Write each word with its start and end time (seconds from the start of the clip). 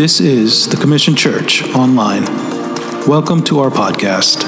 This 0.00 0.18
is 0.18 0.66
the 0.66 0.78
Commission 0.78 1.14
Church 1.14 1.62
Online. 1.74 2.24
Welcome 3.06 3.44
to 3.44 3.58
our 3.58 3.68
podcast. 3.68 4.38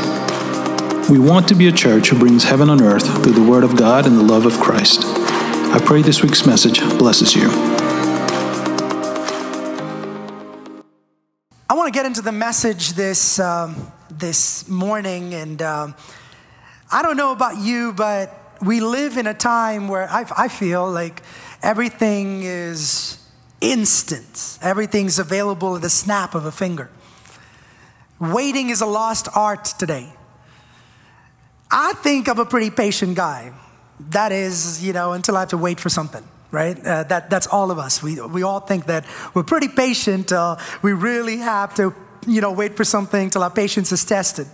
We 1.11 1.19
want 1.19 1.47
to 1.49 1.55
be 1.55 1.69
a 1.69 1.73
church 1.73 2.09
who 2.09 2.19
brings 2.19 2.45
heaven 2.45 2.71
on 2.71 2.81
earth 2.81 3.07
through 3.23 3.35
the 3.35 3.43
Word 3.43 3.63
of 3.63 3.77
God 3.77 4.07
and 4.07 4.17
the 4.17 4.23
love 4.23 4.47
of 4.47 4.59
Christ. 4.59 5.03
I 5.05 5.79
pray 5.85 6.01
this 6.01 6.23
week's 6.23 6.47
message 6.47 6.81
blesses 6.99 7.35
you. 7.35 7.51
I 11.69 11.75
want 11.75 11.93
to 11.93 11.93
get 11.93 12.07
into 12.07 12.23
the 12.23 12.33
message 12.33 12.95
this 12.95 13.39
um, 13.39 13.93
this 14.11 14.67
morning, 14.69 15.35
and 15.35 15.61
um, 15.61 15.95
I 16.91 17.03
don't 17.03 17.19
know 17.19 17.33
about 17.33 17.59
you, 17.59 17.93
but 17.93 18.57
we 18.63 18.81
live 18.81 19.19
in 19.19 19.27
a 19.27 19.35
time 19.35 19.89
where 19.89 20.09
I, 20.09 20.25
I 20.35 20.49
feel 20.49 20.91
like 20.91 21.23
everything 21.63 22.43
is 22.43 23.12
instant. 23.63 24.59
Everything's 24.61 25.19
available 25.19 25.77
at 25.77 25.83
the 25.83 25.89
snap 25.89 26.35
of 26.35 26.45
a 26.45 26.53
finger. 26.53 26.91
Waiting 28.21 28.69
is 28.69 28.83
a 28.83 28.87
lost 28.87 29.29
art 29.35 29.65
today. 29.65 30.13
I 31.71 31.95
think 31.95 32.29
I'm 32.29 32.39
a 32.39 32.45
pretty 32.45 32.71
patient 32.71 33.17
guy. 33.17 33.53
That 34.11 34.33
is, 34.33 34.85
you 34.85 34.93
know, 34.93 35.13
until 35.13 35.37
I 35.37 35.41
have 35.41 35.51
to 35.51 35.57
wait 35.57 35.81
for 35.81 35.89
something, 35.89 36.23
right? 36.51 36.77
Uh, 36.79 37.05
that, 37.05 37.31
that's 37.31 37.47
all 37.47 37.71
of 37.71 37.79
us. 37.79 38.03
We, 38.03 38.21
we 38.21 38.43
all 38.43 38.61
think 38.61 38.87
that 38.87 39.07
we're 39.33 39.45
pretty 39.45 39.69
patient. 39.69 40.33
Uh, 40.33 40.57
we 40.83 40.93
really 40.93 41.39
have 41.39 41.75
to, 41.77 41.95
you 42.27 42.41
know, 42.41 42.53
wait 42.53 42.77
for 42.77 42.85
something 42.85 43.31
till 43.31 43.43
our 43.43 43.51
patience 43.51 43.93
is 43.93 44.05
tested. 44.05 44.47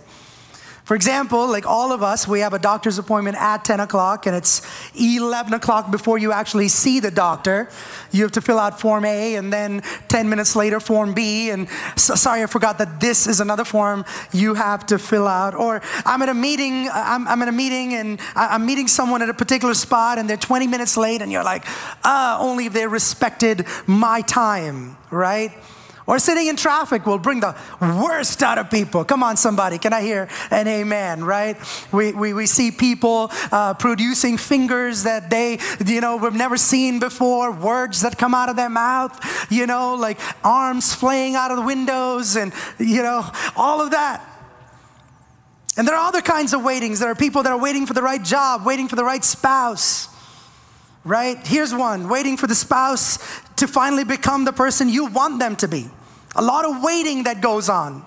For 0.89 0.95
example, 0.95 1.47
like 1.47 1.67
all 1.67 1.91
of 1.91 2.01
us, 2.01 2.27
we 2.27 2.39
have 2.39 2.53
a 2.53 2.57
doctor's 2.57 2.97
appointment 2.97 3.37
at 3.37 3.63
10 3.63 3.79
o'clock 3.79 4.25
and 4.25 4.35
it's 4.35 4.63
11 4.99 5.53
o'clock 5.53 5.91
before 5.91 6.17
you 6.17 6.31
actually 6.31 6.67
see 6.67 6.99
the 6.99 7.11
doctor. 7.11 7.69
You 8.11 8.23
have 8.23 8.31
to 8.31 8.41
fill 8.41 8.57
out 8.57 8.79
Form 8.79 9.05
A 9.05 9.35
and 9.35 9.53
then 9.53 9.83
10 10.07 10.27
minutes 10.27 10.55
later, 10.55 10.79
Form 10.79 11.13
B. 11.13 11.51
And 11.51 11.67
so, 11.95 12.15
sorry, 12.15 12.41
I 12.41 12.47
forgot 12.47 12.79
that 12.79 12.99
this 12.99 13.27
is 13.27 13.39
another 13.39 13.65
form 13.65 14.03
you 14.33 14.55
have 14.55 14.83
to 14.87 14.97
fill 14.97 15.27
out. 15.27 15.53
Or 15.53 15.79
I'm 16.07 16.23
at 16.23 16.29
a 16.29 16.33
meeting, 16.33 16.89
I'm, 16.91 17.27
I'm 17.27 17.43
at 17.43 17.49
a 17.49 17.51
meeting 17.51 17.93
and 17.93 18.19
I'm 18.35 18.65
meeting 18.65 18.87
someone 18.87 19.21
at 19.21 19.29
a 19.29 19.33
particular 19.35 19.75
spot 19.75 20.17
and 20.17 20.27
they're 20.27 20.37
20 20.37 20.65
minutes 20.65 20.97
late 20.97 21.21
and 21.21 21.31
you're 21.31 21.43
like, 21.43 21.65
uh, 22.03 22.39
only 22.41 22.65
if 22.65 22.73
they 22.73 22.87
respected 22.87 23.67
my 23.85 24.21
time, 24.21 24.97
right? 25.11 25.51
Or 26.09 26.17
sitting 26.17 26.47
in 26.47 26.55
traffic 26.55 27.05
will 27.05 27.19
bring 27.19 27.39
the 27.39 27.55
worst 27.79 28.41
out 28.41 28.57
of 28.57 28.71
people. 28.71 29.05
Come 29.05 29.21
on, 29.21 29.37
somebody. 29.37 29.77
Can 29.77 29.93
I 29.93 30.01
hear 30.01 30.27
an 30.49 30.67
amen, 30.67 31.23
right? 31.23 31.55
We, 31.91 32.13
we, 32.13 32.33
we 32.33 32.47
see 32.47 32.71
people 32.71 33.29
uh, 33.51 33.75
producing 33.75 34.37
fingers 34.37 35.03
that 35.03 35.29
they, 35.29 35.59
you 35.85 36.01
know, 36.01 36.17
we've 36.17 36.33
never 36.33 36.57
seen 36.57 36.99
before, 36.99 37.51
words 37.51 38.01
that 38.01 38.17
come 38.17 38.33
out 38.33 38.49
of 38.49 38.55
their 38.55 38.71
mouth, 38.71 39.51
you 39.51 39.67
know, 39.67 39.93
like 39.93 40.19
arms 40.43 40.95
flaying 40.95 41.35
out 41.35 41.51
of 41.51 41.57
the 41.57 41.63
windows 41.63 42.35
and, 42.35 42.53
you 42.79 43.03
know, 43.03 43.29
all 43.55 43.79
of 43.79 43.91
that. 43.91 44.25
And 45.77 45.87
there 45.87 45.93
are 45.93 46.07
other 46.07 46.21
kinds 46.21 46.55
of 46.55 46.63
waitings. 46.63 46.99
There 46.99 47.11
are 47.11 47.15
people 47.15 47.43
that 47.43 47.51
are 47.51 47.59
waiting 47.61 47.85
for 47.85 47.93
the 47.93 48.01
right 48.01 48.23
job, 48.23 48.65
waiting 48.65 48.87
for 48.87 48.95
the 48.95 49.05
right 49.05 49.23
spouse 49.23 50.07
right? 51.05 51.37
Here's 51.47 51.73
one 51.73 52.09
waiting 52.09 52.35
for 52.35 52.45
the 52.45 52.53
spouse 52.53 53.17
to 53.55 53.67
finally 53.67 54.03
become 54.03 54.43
the 54.43 54.51
person 54.51 54.89
you 54.89 55.05
want 55.05 55.39
them 55.39 55.55
to 55.55 55.67
be. 55.67 55.89
A 56.35 56.41
lot 56.41 56.65
of 56.65 56.83
waiting 56.83 57.23
that 57.23 57.41
goes 57.41 57.69
on. 57.69 58.05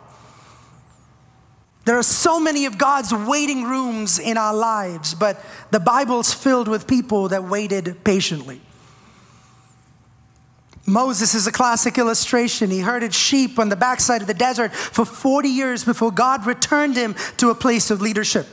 There 1.84 1.98
are 1.98 2.04
so 2.04 2.38
many 2.38 2.66
of 2.66 2.78
God's 2.78 3.12
waiting 3.12 3.64
rooms 3.64 4.18
in 4.18 4.36
our 4.36 4.54
lives, 4.54 5.14
but 5.14 5.44
the 5.72 5.80
Bible's 5.80 6.32
filled 6.32 6.68
with 6.68 6.86
people 6.86 7.28
that 7.28 7.44
waited 7.44 8.04
patiently. 8.04 8.60
Moses 10.86 11.34
is 11.34 11.46
a 11.46 11.52
classic 11.52 11.98
illustration. 11.98 12.70
He 12.70 12.80
herded 12.80 13.14
sheep 13.14 13.58
on 13.58 13.68
the 13.68 13.76
backside 13.76 14.20
of 14.20 14.26
the 14.26 14.34
desert 14.34 14.72
for 14.72 15.04
40 15.04 15.48
years 15.48 15.84
before 15.84 16.10
God 16.10 16.46
returned 16.46 16.96
him 16.96 17.14
to 17.38 17.50
a 17.50 17.54
place 17.54 17.90
of 17.90 18.00
leadership. 18.00 18.46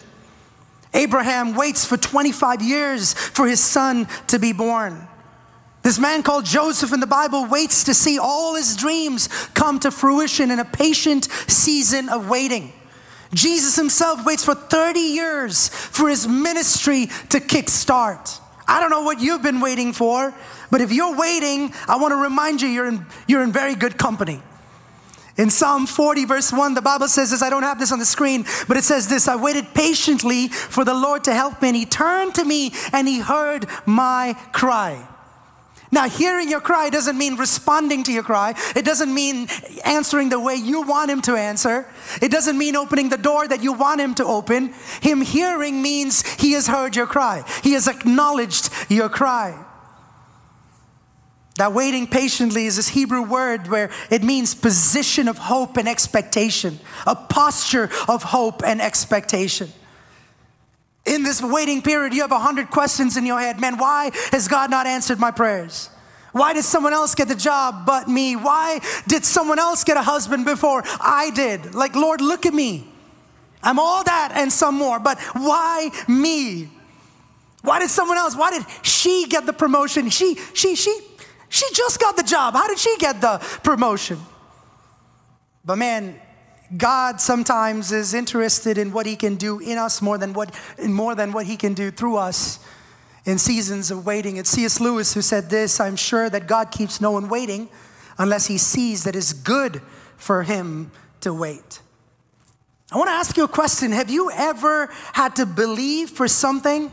Abraham 0.93 1.55
waits 1.55 1.85
for 1.85 1.97
25 1.97 2.61
years 2.61 3.13
for 3.13 3.47
his 3.47 3.59
son 3.59 4.07
to 4.27 4.39
be 4.39 4.53
born. 4.53 5.08
This 5.81 5.97
man 5.97 6.23
called 6.23 6.45
Joseph 6.45 6.91
in 6.93 6.99
the 6.99 7.07
Bible 7.07 7.45
waits 7.45 7.85
to 7.85 7.93
see 7.93 8.19
all 8.19 8.55
his 8.55 8.75
dreams 8.75 9.27
come 9.53 9.79
to 9.79 9.91
fruition 9.91 10.51
in 10.51 10.59
a 10.59 10.65
patient 10.65 11.25
season 11.47 12.09
of 12.09 12.29
waiting. 12.29 12.73
Jesus 13.33 13.75
himself 13.75 14.25
waits 14.25 14.43
for 14.43 14.55
30 14.55 14.99
years 14.99 15.69
for 15.69 16.09
his 16.09 16.27
ministry 16.27 17.05
to 17.29 17.39
kickstart. 17.39 18.39
I 18.67 18.79
don't 18.79 18.89
know 18.89 19.03
what 19.03 19.21
you've 19.21 19.41
been 19.41 19.61
waiting 19.61 19.93
for, 19.93 20.33
but 20.69 20.81
if 20.81 20.91
you're 20.91 21.15
waiting, 21.15 21.73
I 21.87 21.97
want 21.97 22.11
to 22.11 22.17
remind 22.17 22.61
you 22.61 22.67
you're 22.67 22.87
in, 22.87 23.05
you're 23.27 23.43
in 23.43 23.51
very 23.51 23.75
good 23.75 23.97
company. 23.97 24.41
In 25.37 25.49
Psalm 25.49 25.87
40, 25.87 26.25
verse 26.25 26.51
1, 26.51 26.73
the 26.73 26.81
Bible 26.81 27.07
says 27.07 27.31
this. 27.31 27.41
I 27.41 27.49
don't 27.49 27.63
have 27.63 27.79
this 27.79 27.93
on 27.93 27.99
the 27.99 28.05
screen, 28.05 28.43
but 28.67 28.75
it 28.75 28.83
says 28.83 29.07
this 29.07 29.27
I 29.27 29.37
waited 29.37 29.73
patiently 29.73 30.49
for 30.49 30.83
the 30.83 30.93
Lord 30.93 31.23
to 31.23 31.33
help 31.33 31.61
me, 31.61 31.69
and 31.69 31.77
He 31.77 31.85
turned 31.85 32.35
to 32.35 32.43
me 32.43 32.73
and 32.91 33.07
He 33.07 33.19
heard 33.19 33.65
my 33.85 34.35
cry. 34.51 35.07
Now, 35.91 36.07
hearing 36.07 36.49
your 36.49 36.61
cry 36.61 36.89
doesn't 36.89 37.17
mean 37.17 37.35
responding 37.35 38.03
to 38.03 38.11
your 38.11 38.21
cry. 38.21 38.53
It 38.75 38.85
doesn't 38.85 39.11
mean 39.11 39.47
answering 39.83 40.29
the 40.29 40.39
way 40.39 40.53
you 40.55 40.83
want 40.83 41.09
him 41.09 41.21
to 41.23 41.35
answer. 41.35 41.87
It 42.21 42.31
doesn't 42.31 42.57
mean 42.57 42.75
opening 42.75 43.09
the 43.09 43.17
door 43.17 43.47
that 43.47 43.63
you 43.63 43.73
want 43.73 43.99
him 43.99 44.13
to 44.15 44.25
open. 44.25 44.73
Him 45.01 45.21
hearing 45.21 45.81
means 45.81 46.21
he 46.35 46.51
has 46.51 46.67
heard 46.67 46.95
your 46.95 47.07
cry, 47.07 47.43
he 47.63 47.73
has 47.73 47.87
acknowledged 47.87 48.69
your 48.89 49.09
cry. 49.09 49.65
That 51.57 51.73
waiting 51.73 52.07
patiently 52.07 52.67
is 52.67 52.77
this 52.77 52.87
Hebrew 52.87 53.21
word 53.21 53.67
where 53.67 53.89
it 54.09 54.23
means 54.23 54.55
position 54.55 55.27
of 55.27 55.37
hope 55.37 55.75
and 55.75 55.89
expectation, 55.89 56.79
a 57.05 57.15
posture 57.15 57.89
of 58.07 58.23
hope 58.23 58.63
and 58.63 58.81
expectation 58.81 59.69
in 61.05 61.23
this 61.23 61.41
waiting 61.41 61.81
period, 61.81 62.13
you 62.13 62.21
have 62.21 62.31
a 62.31 62.39
hundred 62.39 62.69
questions 62.69 63.17
in 63.17 63.25
your 63.25 63.39
head. 63.39 63.59
Man, 63.59 63.77
why 63.77 64.11
has 64.31 64.47
God 64.47 64.69
not 64.69 64.85
answered 64.85 65.19
my 65.19 65.31
prayers? 65.31 65.89
Why 66.31 66.53
did 66.53 66.63
someone 66.63 66.93
else 66.93 67.15
get 67.15 67.27
the 67.27 67.35
job 67.35 67.85
but 67.85 68.07
me? 68.07 68.35
Why 68.35 68.79
did 69.07 69.25
someone 69.25 69.57
else 69.57 69.83
get 69.83 69.97
a 69.97 70.03
husband 70.03 70.45
before 70.45 70.83
I 70.99 71.31
did? 71.31 71.73
Like, 71.73 71.95
Lord, 71.95 72.21
look 72.21 72.45
at 72.45 72.53
me. 72.53 72.87
I'm 73.63 73.79
all 73.79 74.03
that 74.03 74.33
and 74.35 74.51
some 74.51 74.75
more, 74.75 74.99
but 74.99 75.19
why 75.33 75.89
me? 76.07 76.69
Why 77.61 77.79
did 77.79 77.89
someone 77.89 78.17
else? 78.17 78.35
Why 78.35 78.51
did 78.51 78.65
she 78.83 79.27
get 79.27 79.45
the 79.45 79.53
promotion? 79.53 80.09
She, 80.09 80.35
she, 80.53 80.75
she, 80.75 80.97
she 81.49 81.65
just 81.73 81.99
got 81.99 82.15
the 82.15 82.23
job. 82.23 82.53
How 82.53 82.67
did 82.67 82.79
she 82.79 82.95
get 82.97 83.19
the 83.19 83.39
promotion? 83.63 84.19
But 85.65 85.77
man, 85.77 86.19
God 86.77 87.19
sometimes 87.19 87.91
is 87.91 88.13
interested 88.13 88.77
in 88.77 88.91
what 88.91 89.05
He 89.05 89.15
can 89.15 89.35
do 89.35 89.59
in 89.59 89.77
us 89.77 90.01
more 90.01 90.17
than 90.17 90.33
what, 90.33 90.57
more 90.83 91.15
than 91.15 91.31
what 91.31 91.45
He 91.45 91.57
can 91.57 91.73
do 91.73 91.89
through 91.91 92.17
us 92.17 92.59
in 93.25 93.37
seasons 93.37 93.91
of 93.91 94.05
waiting. 94.05 94.37
It's 94.37 94.49
C.S. 94.49 94.79
Lewis 94.79 95.13
who 95.13 95.21
said 95.21 95.49
this 95.49 95.79
I'm 95.79 95.95
sure 95.95 96.29
that 96.29 96.47
God 96.47 96.71
keeps 96.71 97.01
no 97.01 97.11
one 97.11 97.29
waiting 97.29 97.69
unless 98.17 98.47
He 98.47 98.57
sees 98.57 99.03
that 99.05 99.15
it's 99.15 99.33
good 99.33 99.81
for 100.17 100.43
Him 100.43 100.91
to 101.21 101.33
wait. 101.33 101.81
I 102.91 102.97
want 102.97 103.09
to 103.09 103.13
ask 103.13 103.37
you 103.37 103.43
a 103.43 103.47
question 103.47 103.91
Have 103.91 104.09
you 104.09 104.31
ever 104.31 104.89
had 105.13 105.35
to 105.37 105.45
believe 105.45 106.09
for 106.09 106.27
something, 106.27 106.91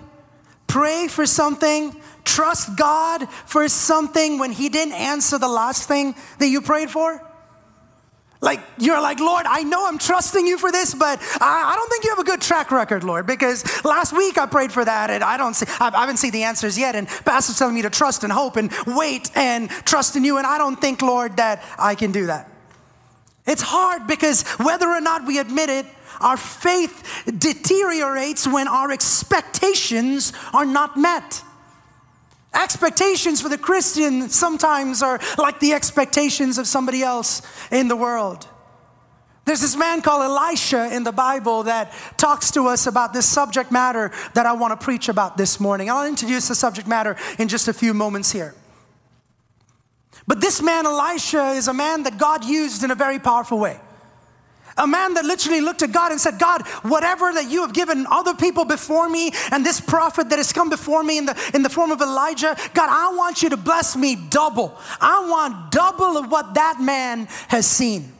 pray 0.66 1.08
for 1.08 1.26
something, 1.26 2.00
trust 2.24 2.76
God 2.76 3.28
for 3.30 3.68
something 3.68 4.38
when 4.38 4.52
He 4.52 4.68
didn't 4.68 4.94
answer 4.94 5.38
the 5.38 5.48
last 5.48 5.86
thing 5.86 6.14
that 6.38 6.48
you 6.48 6.62
prayed 6.62 6.90
for? 6.90 7.25
Like, 8.46 8.60
you're 8.78 9.00
like, 9.00 9.18
Lord, 9.18 9.44
I 9.44 9.64
know 9.64 9.88
I'm 9.88 9.98
trusting 9.98 10.46
you 10.46 10.56
for 10.56 10.70
this, 10.70 10.94
but 10.94 11.18
I, 11.40 11.72
I, 11.72 11.74
don't 11.74 11.90
think 11.90 12.04
you 12.04 12.10
have 12.10 12.20
a 12.20 12.24
good 12.24 12.40
track 12.40 12.70
record, 12.70 13.02
Lord, 13.02 13.26
because 13.26 13.64
last 13.84 14.16
week 14.16 14.38
I 14.38 14.46
prayed 14.46 14.70
for 14.70 14.84
that 14.84 15.10
and 15.10 15.24
I 15.24 15.36
don't 15.36 15.54
see, 15.54 15.66
I, 15.80 15.90
I 15.92 16.02
haven't 16.02 16.18
seen 16.18 16.30
the 16.30 16.44
answers 16.44 16.78
yet. 16.78 16.94
And 16.94 17.08
Pastor's 17.08 17.58
telling 17.58 17.74
me 17.74 17.82
to 17.82 17.90
trust 17.90 18.22
and 18.22 18.32
hope 18.32 18.54
and 18.54 18.72
wait 18.86 19.32
and 19.34 19.68
trust 19.68 20.14
in 20.14 20.22
you. 20.22 20.38
And 20.38 20.46
I 20.46 20.58
don't 20.58 20.80
think, 20.80 21.02
Lord, 21.02 21.38
that 21.38 21.60
I 21.76 21.96
can 21.96 22.12
do 22.12 22.26
that. 22.26 22.48
It's 23.48 23.62
hard 23.62 24.06
because 24.06 24.44
whether 24.58 24.86
or 24.86 25.00
not 25.00 25.26
we 25.26 25.40
admit 25.40 25.68
it, 25.68 25.86
our 26.20 26.36
faith 26.36 27.24
deteriorates 27.26 28.46
when 28.46 28.68
our 28.68 28.92
expectations 28.92 30.32
are 30.54 30.64
not 30.64 30.96
met. 30.96 31.42
Expectations 32.56 33.42
for 33.42 33.48
the 33.48 33.58
Christian 33.58 34.28
sometimes 34.30 35.02
are 35.02 35.20
like 35.36 35.60
the 35.60 35.74
expectations 35.74 36.56
of 36.58 36.66
somebody 36.66 37.02
else 37.02 37.42
in 37.70 37.88
the 37.88 37.96
world. 37.96 38.48
There's 39.44 39.60
this 39.60 39.76
man 39.76 40.02
called 40.02 40.22
Elisha 40.22 40.92
in 40.92 41.04
the 41.04 41.12
Bible 41.12 41.64
that 41.64 41.92
talks 42.16 42.50
to 42.52 42.66
us 42.66 42.86
about 42.86 43.12
this 43.12 43.28
subject 43.28 43.70
matter 43.70 44.10
that 44.34 44.44
I 44.44 44.54
want 44.54 44.78
to 44.78 44.84
preach 44.84 45.08
about 45.08 45.36
this 45.36 45.60
morning. 45.60 45.88
I'll 45.88 46.06
introduce 46.06 46.48
the 46.48 46.54
subject 46.56 46.88
matter 46.88 47.16
in 47.38 47.46
just 47.46 47.68
a 47.68 47.72
few 47.72 47.94
moments 47.94 48.32
here. 48.32 48.54
But 50.26 50.40
this 50.40 50.60
man, 50.60 50.86
Elisha, 50.86 51.50
is 51.50 51.68
a 51.68 51.74
man 51.74 52.02
that 52.02 52.18
God 52.18 52.44
used 52.44 52.82
in 52.82 52.90
a 52.90 52.96
very 52.96 53.20
powerful 53.20 53.58
way. 53.58 53.78
A 54.78 54.86
man 54.86 55.14
that 55.14 55.24
literally 55.24 55.62
looked 55.62 55.82
at 55.82 55.92
God 55.92 56.12
and 56.12 56.20
said, 56.20 56.38
God, 56.38 56.66
whatever 56.82 57.32
that 57.32 57.50
you 57.50 57.62
have 57.62 57.72
given 57.72 58.06
other 58.10 58.34
people 58.34 58.66
before 58.66 59.08
me 59.08 59.30
and 59.50 59.64
this 59.64 59.80
prophet 59.80 60.28
that 60.28 60.38
has 60.38 60.52
come 60.52 60.68
before 60.68 61.02
me 61.02 61.16
in 61.16 61.26
the, 61.26 61.50
in 61.54 61.62
the 61.62 61.70
form 61.70 61.90
of 61.90 62.02
Elijah, 62.02 62.54
God, 62.74 62.90
I 62.90 63.14
want 63.16 63.42
you 63.42 63.48
to 63.50 63.56
bless 63.56 63.96
me 63.96 64.16
double. 64.16 64.76
I 65.00 65.26
want 65.28 65.70
double 65.72 66.18
of 66.18 66.30
what 66.30 66.54
that 66.54 66.78
man 66.80 67.26
has 67.48 67.66
seen. 67.66 68.12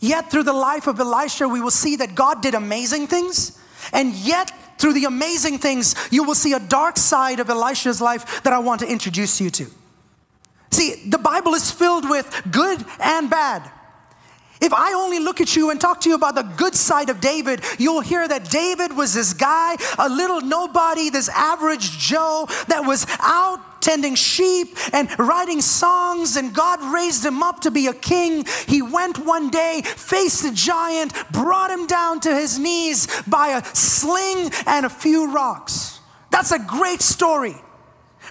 Yet 0.00 0.30
through 0.30 0.44
the 0.44 0.52
life 0.52 0.86
of 0.88 0.98
Elisha, 0.98 1.46
we 1.46 1.60
will 1.60 1.70
see 1.70 1.96
that 1.96 2.14
God 2.14 2.42
did 2.42 2.54
amazing 2.54 3.06
things. 3.06 3.56
And 3.92 4.14
yet, 4.14 4.52
through 4.78 4.94
the 4.94 5.04
amazing 5.04 5.58
things, 5.58 5.94
you 6.10 6.24
will 6.24 6.34
see 6.34 6.54
a 6.54 6.60
dark 6.60 6.96
side 6.96 7.38
of 7.38 7.48
Elisha's 7.48 8.00
life 8.00 8.42
that 8.42 8.52
I 8.52 8.58
want 8.58 8.80
to 8.80 8.90
introduce 8.90 9.40
you 9.40 9.50
to. 9.50 9.66
See, 10.72 11.08
the 11.08 11.18
Bible 11.18 11.54
is 11.54 11.70
filled 11.70 12.08
with 12.08 12.42
good 12.50 12.84
and 12.98 13.28
bad. 13.28 13.70
If 14.60 14.74
I 14.74 14.92
only 14.92 15.18
look 15.18 15.40
at 15.40 15.56
you 15.56 15.70
and 15.70 15.80
talk 15.80 16.00
to 16.02 16.08
you 16.08 16.14
about 16.14 16.34
the 16.34 16.42
good 16.42 16.74
side 16.74 17.08
of 17.08 17.20
David, 17.20 17.62
you'll 17.78 18.02
hear 18.02 18.28
that 18.28 18.50
David 18.50 18.94
was 18.94 19.14
this 19.14 19.32
guy, 19.32 19.76
a 19.98 20.08
little 20.08 20.42
nobody, 20.42 21.08
this 21.08 21.30
average 21.30 21.98
Joe 21.98 22.46
that 22.68 22.84
was 22.84 23.06
out 23.20 23.80
tending 23.80 24.14
sheep 24.14 24.76
and 24.92 25.08
writing 25.18 25.62
songs, 25.62 26.36
and 26.36 26.54
God 26.54 26.82
raised 26.92 27.24
him 27.24 27.42
up 27.42 27.60
to 27.60 27.70
be 27.70 27.86
a 27.86 27.94
king. 27.94 28.44
He 28.66 28.82
went 28.82 29.18
one 29.18 29.50
day, 29.50 29.80
faced 29.82 30.44
a 30.44 30.52
giant, 30.52 31.14
brought 31.32 31.70
him 31.70 31.86
down 31.86 32.20
to 32.20 32.34
his 32.34 32.58
knees 32.58 33.08
by 33.22 33.48
a 33.48 33.64
sling 33.74 34.50
and 34.66 34.84
a 34.84 34.90
few 34.90 35.32
rocks. 35.32 36.00
That's 36.30 36.52
a 36.52 36.58
great 36.58 37.00
story. 37.00 37.56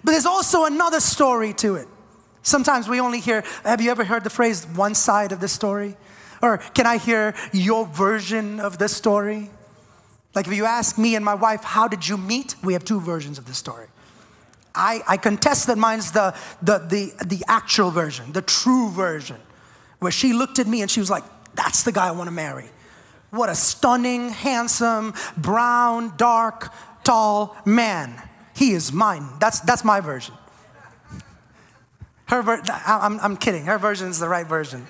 But 0.04 0.12
there's 0.12 0.28
also 0.28 0.66
another 0.66 1.00
story 1.00 1.54
to 1.54 1.76
it. 1.76 1.88
Sometimes 2.44 2.88
we 2.88 3.00
only 3.00 3.20
hear, 3.20 3.44
have 3.64 3.82
you 3.82 3.92
ever 3.92 4.04
heard 4.04 4.24
the 4.24 4.30
phrase 4.30 4.66
one 4.66 4.96
side 4.96 5.32
of 5.32 5.40
the 5.40 5.48
story? 5.48 5.98
Or 6.42 6.58
can 6.58 6.86
I 6.86 6.98
hear 6.98 7.36
your 7.52 7.86
version 7.86 8.60
of 8.60 8.78
this 8.78 8.96
story? 8.96 9.50
Like 10.36 10.48
if 10.48 10.54
you 10.54 10.66
ask 10.66 10.98
me 10.98 11.16
and 11.16 11.26
my 11.26 11.36
wife, 11.36 11.64
how 11.64 11.88
did 11.88 12.08
you 12.08 12.18
meet? 12.18 12.56
We 12.64 12.74
have 12.74 12.86
two 12.86 13.02
versions 13.02 13.38
of 13.38 13.46
the 13.46 13.54
story. 13.54 13.88
I, 14.74 15.02
I 15.08 15.18
contest 15.18 15.68
that 15.68 15.78
mine's 15.78 16.12
the, 16.12 16.36
the, 16.62 16.78
the, 16.78 17.26
the 17.26 17.44
actual 17.48 17.92
version, 17.92 18.32
the 18.32 18.42
true 18.42 18.90
version, 18.92 19.38
where 20.00 20.12
she 20.12 20.32
looked 20.32 20.60
at 20.60 20.68
me 20.68 20.82
and 20.82 20.90
she 20.90 21.00
was 21.00 21.10
like, 21.10 21.24
that's 21.56 21.84
the 21.84 21.92
guy 21.92 22.08
I 22.08 22.12
want 22.12 22.28
to 22.28 22.32
marry. 22.32 22.70
What 23.32 23.50
a 23.50 23.56
stunning, 23.56 24.30
handsome, 24.30 25.14
brown, 25.36 26.14
dark, 26.18 26.72
tall 27.04 27.58
man. 27.66 28.22
He 28.56 28.72
is 28.72 28.94
mine. 28.94 29.28
That's, 29.40 29.60
that's 29.62 29.84
my 29.84 30.00
version. 30.00 30.36
Her 32.28 32.42
ver- 32.44 32.62
I'm, 32.86 33.20
I'm 33.20 33.38
kidding. 33.38 33.66
Her 33.66 33.78
version 33.78 34.08
is 34.08 34.20
the 34.20 34.30
right 34.30 34.46
version. 34.46 34.86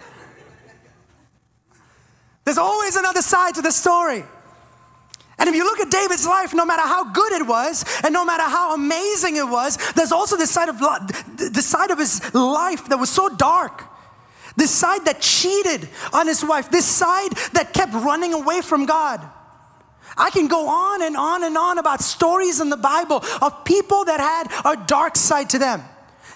There's 2.50 2.58
always 2.58 2.96
another 2.96 3.22
side 3.22 3.54
to 3.56 3.62
the 3.62 3.72
story. 3.72 4.24
And 5.38 5.48
if 5.48 5.54
you 5.54 5.64
look 5.64 5.80
at 5.82 5.92
David's 5.92 6.26
life, 6.26 6.52
no 6.52 6.66
matter 6.66 6.82
how 6.82 7.12
good 7.12 7.32
it 7.34 7.46
was, 7.46 7.86
and 8.04 8.12
no 8.12 8.26
matter 8.26 8.42
how 8.42 8.74
amazing 8.74 9.36
it 9.36 9.48
was, 9.48 9.78
there's 9.94 10.12
also 10.12 10.36
this 10.36 10.50
side 10.50 10.68
of 10.68 10.80
the 10.80 11.62
side 11.62 11.92
of 11.92 12.00
his 12.00 12.34
life 12.34 12.90
that 12.90 12.98
was 12.98 13.12
so 13.12 13.30
dark. 13.30 13.84
This 14.56 14.72
side 14.72 15.06
that 15.06 15.22
cheated 15.22 15.90
on 16.12 16.26
his 16.26 16.44
wife, 16.44 16.72
this 16.72 16.88
side 16.88 17.34
that 17.54 17.72
kept 17.72 17.94
running 17.94 18.34
away 18.34 18.62
from 18.62 18.88
God. 18.88 19.22
I 20.18 20.32
can 20.32 20.48
go 20.48 20.70
on 20.70 21.04
and 21.04 21.16
on 21.16 21.44
and 21.44 21.56
on 21.56 21.78
about 21.78 22.02
stories 22.02 22.60
in 22.60 22.72
the 22.72 22.78
Bible 22.78 23.24
of 23.44 23.64
people 23.64 24.06
that 24.06 24.20
had 24.20 24.74
a 24.74 24.88
dark 24.88 25.18
side 25.18 25.52
to 25.52 25.60
them. 25.60 25.84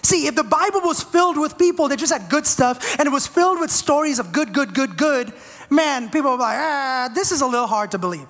See, 0.04 0.26
if 0.26 0.36
the 0.36 0.44
Bible 0.44 0.82
was 0.82 1.02
filled 1.02 1.38
with 1.38 1.56
people 1.56 1.88
that 1.88 1.98
just 1.98 2.12
had 2.12 2.28
good 2.28 2.46
stuff 2.46 3.00
and 3.00 3.06
it 3.08 3.10
was 3.10 3.26
filled 3.26 3.58
with 3.58 3.70
stories 3.70 4.18
of 4.18 4.32
good, 4.32 4.52
good, 4.52 4.74
good, 4.74 4.98
good, 4.98 5.32
man, 5.70 6.10
people 6.10 6.30
are 6.30 6.38
like, 6.38 6.58
ah, 6.58 7.10
this 7.14 7.32
is 7.32 7.40
a 7.40 7.46
little 7.46 7.66
hard 7.66 7.90
to 7.92 7.98
believe. 7.98 8.28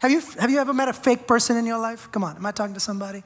Have 0.00 0.10
you, 0.10 0.20
have 0.38 0.50
you 0.50 0.58
ever 0.58 0.72
met 0.72 0.88
a 0.88 0.92
fake 0.92 1.26
person 1.26 1.56
in 1.56 1.66
your 1.66 1.78
life? 1.78 2.08
Come 2.12 2.22
on, 2.24 2.36
am 2.36 2.46
I 2.46 2.52
talking 2.52 2.74
to 2.74 2.80
somebody? 2.80 3.22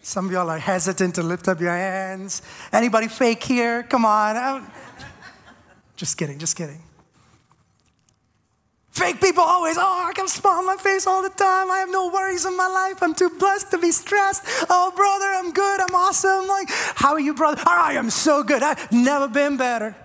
Some 0.00 0.26
of 0.26 0.32
y'all 0.32 0.50
are 0.50 0.58
hesitant 0.58 1.14
to 1.16 1.22
lift 1.22 1.48
up 1.48 1.60
your 1.60 1.70
hands. 1.70 2.42
Anybody 2.72 3.08
fake 3.08 3.42
here? 3.42 3.84
Come 3.84 4.04
on. 4.04 4.68
Just 5.96 6.18
kidding, 6.18 6.38
just 6.38 6.56
kidding. 6.56 6.82
Fake 8.90 9.20
people 9.20 9.42
always, 9.42 9.76
oh, 9.78 10.04
I 10.06 10.12
can 10.12 10.28
smile 10.28 10.58
on 10.58 10.66
my 10.66 10.76
face 10.76 11.06
all 11.06 11.22
the 11.22 11.30
time. 11.30 11.70
I 11.70 11.78
have 11.78 11.88
no 11.88 12.10
worries 12.10 12.44
in 12.44 12.54
my 12.56 12.66
life. 12.66 13.02
I'm 13.02 13.14
too 13.14 13.30
blessed 13.30 13.70
to 13.70 13.78
be 13.78 13.90
stressed. 13.90 14.44
Oh, 14.68 14.92
brother, 14.94 15.26
I'm 15.26 15.52
good. 15.52 15.80
I'm 15.80 15.94
awesome. 15.94 16.46
Like, 16.46 16.68
how 16.68 17.12
are 17.12 17.20
you, 17.20 17.32
brother? 17.32 17.62
Oh, 17.66 17.80
I 17.84 17.94
am 17.94 18.10
so 18.10 18.42
good. 18.42 18.62
I've 18.62 18.92
never 18.92 19.28
been 19.28 19.56
better. 19.56 19.96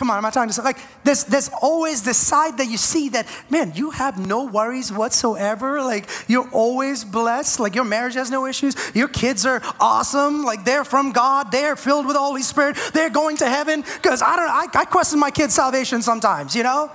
Come 0.00 0.10
on, 0.10 0.16
am 0.16 0.24
I 0.24 0.30
talking 0.30 0.48
to 0.48 0.54
something? 0.54 0.72
Like, 0.72 1.04
there's, 1.04 1.24
there's 1.24 1.50
always 1.60 2.00
the 2.00 2.14
side 2.14 2.56
that 2.56 2.70
you 2.70 2.78
see 2.78 3.10
that, 3.10 3.26
man, 3.50 3.74
you 3.74 3.90
have 3.90 4.16
no 4.16 4.46
worries 4.46 4.90
whatsoever. 4.90 5.82
Like, 5.82 6.08
you're 6.26 6.48
always 6.52 7.04
blessed. 7.04 7.60
Like, 7.60 7.74
your 7.74 7.84
marriage 7.84 8.14
has 8.14 8.30
no 8.30 8.46
issues. 8.46 8.74
Your 8.94 9.08
kids 9.08 9.44
are 9.44 9.60
awesome. 9.78 10.42
Like, 10.42 10.64
they're 10.64 10.86
from 10.86 11.12
God. 11.12 11.52
They're 11.52 11.76
filled 11.76 12.06
with 12.06 12.14
the 12.14 12.20
Holy 12.20 12.40
Spirit. 12.40 12.78
They're 12.94 13.10
going 13.10 13.36
to 13.36 13.46
heaven. 13.46 13.82
Because 13.82 14.22
I 14.22 14.36
don't 14.36 14.48
I, 14.48 14.68
I 14.72 14.84
question 14.86 15.18
my 15.18 15.30
kids' 15.30 15.52
salvation 15.52 16.00
sometimes, 16.00 16.56
you 16.56 16.62
know? 16.62 16.90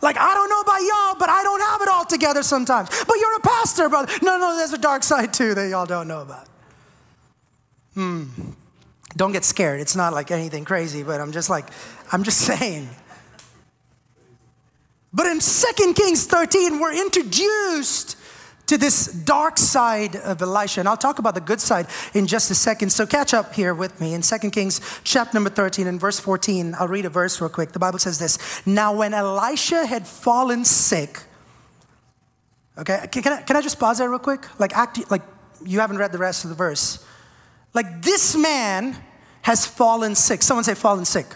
Like, 0.00 0.16
I 0.16 0.32
don't 0.32 0.48
know 0.48 0.60
about 0.62 0.80
y'all, 0.80 1.18
but 1.18 1.28
I 1.28 1.42
don't 1.42 1.60
have 1.60 1.82
it 1.82 1.88
all 1.88 2.06
together 2.06 2.42
sometimes. 2.42 2.88
But 3.06 3.16
you're 3.18 3.36
a 3.36 3.40
pastor, 3.40 3.90
brother. 3.90 4.10
No, 4.22 4.38
no, 4.38 4.56
there's 4.56 4.72
a 4.72 4.78
dark 4.78 5.02
side 5.02 5.34
too 5.34 5.52
that 5.52 5.68
y'all 5.68 5.84
don't 5.84 6.08
know 6.08 6.22
about. 6.22 6.46
Hmm. 7.92 8.24
Don't 9.16 9.32
get 9.32 9.44
scared. 9.44 9.80
It's 9.80 9.96
not 9.96 10.12
like 10.12 10.30
anything 10.30 10.64
crazy, 10.64 11.02
but 11.02 11.20
I'm 11.20 11.32
just 11.32 11.48
like, 11.48 11.66
I'm 12.12 12.22
just 12.22 12.40
saying. 12.42 12.88
But 15.12 15.26
in 15.26 15.40
2 15.40 15.94
Kings 15.94 16.26
13, 16.26 16.78
we're 16.78 16.94
introduced 16.94 18.18
to 18.66 18.76
this 18.76 19.06
dark 19.06 19.56
side 19.58 20.16
of 20.16 20.42
Elisha. 20.42 20.80
And 20.80 20.88
I'll 20.88 20.96
talk 20.96 21.18
about 21.18 21.34
the 21.34 21.40
good 21.40 21.60
side 21.60 21.86
in 22.14 22.26
just 22.26 22.50
a 22.50 22.54
second. 22.54 22.90
So 22.90 23.06
catch 23.06 23.32
up 23.32 23.54
here 23.54 23.72
with 23.72 24.00
me 24.00 24.12
in 24.12 24.22
2 24.22 24.50
Kings 24.50 24.80
chapter 25.04 25.34
number 25.34 25.50
13 25.50 25.86
and 25.86 26.00
verse 26.00 26.20
14. 26.20 26.74
I'll 26.78 26.88
read 26.88 27.06
a 27.06 27.08
verse 27.08 27.40
real 27.40 27.48
quick. 27.48 27.72
The 27.72 27.78
Bible 27.78 27.98
says 27.98 28.18
this 28.18 28.66
Now, 28.66 28.94
when 28.94 29.14
Elisha 29.14 29.86
had 29.86 30.06
fallen 30.06 30.64
sick, 30.64 31.22
okay, 32.76 33.06
can, 33.10 33.32
I, 33.32 33.42
can 33.42 33.56
I 33.56 33.62
just 33.62 33.78
pause 33.78 33.98
there 33.98 34.10
real 34.10 34.18
quick? 34.18 34.46
Like, 34.60 34.76
act 34.76 35.10
like 35.10 35.22
you 35.64 35.80
haven't 35.80 35.98
read 35.98 36.12
the 36.12 36.18
rest 36.18 36.44
of 36.44 36.50
the 36.50 36.56
verse. 36.56 37.04
Like, 37.72 38.02
this 38.02 38.36
man 38.36 38.96
has 39.46 39.64
fallen 39.64 40.16
sick. 40.16 40.42
Someone 40.42 40.64
say, 40.64 40.74
fallen 40.74 41.04
sick. 41.04 41.26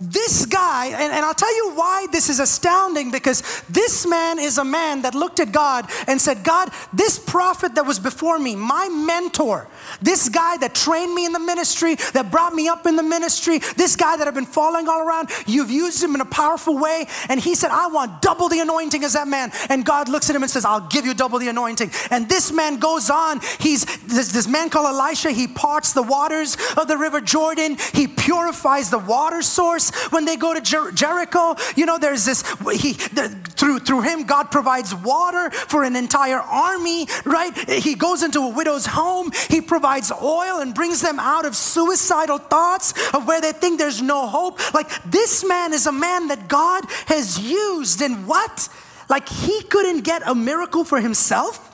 This 0.00 0.46
guy, 0.46 0.86
and, 0.86 1.12
and, 1.12 1.24
I'll 1.24 1.34
tell 1.34 1.54
you 1.54 1.72
why 1.74 2.06
this 2.12 2.28
is 2.28 2.38
astounding 2.38 3.10
because 3.10 3.42
this 3.68 4.06
man 4.06 4.38
is 4.38 4.56
a 4.58 4.64
man 4.64 5.02
that 5.02 5.14
looked 5.14 5.40
at 5.40 5.50
God 5.50 5.90
and 6.06 6.20
said, 6.20 6.44
God, 6.44 6.70
this 6.92 7.18
prophet 7.18 7.74
that 7.74 7.84
was 7.84 7.98
before 7.98 8.38
me, 8.38 8.54
my 8.54 8.88
mentor, 8.88 9.66
this 10.00 10.28
guy 10.28 10.56
that 10.58 10.74
trained 10.74 11.14
me 11.14 11.26
in 11.26 11.32
the 11.32 11.40
ministry, 11.40 11.96
that 12.12 12.30
brought 12.30 12.54
me 12.54 12.68
up 12.68 12.86
in 12.86 12.94
the 12.94 13.02
ministry, 13.02 13.58
this 13.76 13.96
guy 13.96 14.16
that 14.16 14.28
I've 14.28 14.34
been 14.34 14.46
following 14.46 14.88
all 14.88 15.00
around, 15.00 15.30
you've 15.46 15.70
used 15.70 16.00
him 16.00 16.14
in 16.14 16.20
a 16.20 16.26
powerful 16.26 16.78
way. 16.78 17.06
And 17.28 17.40
he 17.40 17.56
said, 17.56 17.72
I 17.72 17.88
want 17.88 18.22
double 18.22 18.48
the 18.48 18.60
anointing 18.60 19.02
as 19.02 19.14
that 19.14 19.26
man. 19.26 19.50
And 19.68 19.84
God 19.84 20.08
looks 20.08 20.30
at 20.30 20.36
him 20.36 20.42
and 20.42 20.50
says, 20.50 20.64
I'll 20.64 20.86
give 20.88 21.06
you 21.06 21.14
double 21.14 21.40
the 21.40 21.48
anointing. 21.48 21.90
And 22.12 22.28
this 22.28 22.52
man 22.52 22.78
goes 22.78 23.10
on. 23.10 23.40
He's 23.58 23.84
this, 24.02 24.30
this 24.30 24.46
man 24.46 24.70
called 24.70 24.86
Elisha. 24.86 25.32
He 25.32 25.48
parts 25.48 25.92
the 25.92 26.02
waters 26.02 26.56
of 26.76 26.86
the 26.86 26.96
river 26.96 27.20
Jordan, 27.20 27.76
he 27.92 28.06
purifies 28.06 28.90
the 28.90 28.98
water 28.98 29.42
source 29.42 29.87
when 30.10 30.24
they 30.24 30.36
go 30.36 30.54
to 30.54 30.60
Jer- 30.60 30.92
Jericho. 30.92 31.56
You 31.76 31.86
know, 31.86 31.98
there's 31.98 32.24
this, 32.24 32.42
he, 32.72 32.92
the, 32.92 33.28
through, 33.50 33.80
through 33.80 34.02
him, 34.02 34.24
God 34.24 34.50
provides 34.50 34.94
water 34.94 35.50
for 35.50 35.84
an 35.84 35.96
entire 35.96 36.38
army, 36.40 37.06
right? 37.24 37.56
He 37.68 37.94
goes 37.94 38.22
into 38.22 38.40
a 38.40 38.48
widow's 38.48 38.86
home, 38.86 39.30
he 39.48 39.60
provides 39.60 40.10
oil 40.12 40.60
and 40.60 40.74
brings 40.74 41.00
them 41.00 41.18
out 41.18 41.44
of 41.44 41.56
suicidal 41.56 42.38
thoughts 42.38 42.92
of 43.14 43.26
where 43.26 43.40
they 43.40 43.52
think 43.52 43.78
there's 43.78 44.02
no 44.02 44.26
hope. 44.26 44.58
Like, 44.74 44.88
this 45.04 45.44
man 45.46 45.72
is 45.72 45.86
a 45.86 45.92
man 45.92 46.28
that 46.28 46.48
God 46.48 46.84
has 47.06 47.38
used 47.38 48.00
in 48.02 48.26
what? 48.26 48.68
Like, 49.08 49.28
he 49.28 49.62
couldn't 49.62 50.04
get 50.04 50.22
a 50.26 50.34
miracle 50.34 50.84
for 50.84 51.00
himself. 51.00 51.68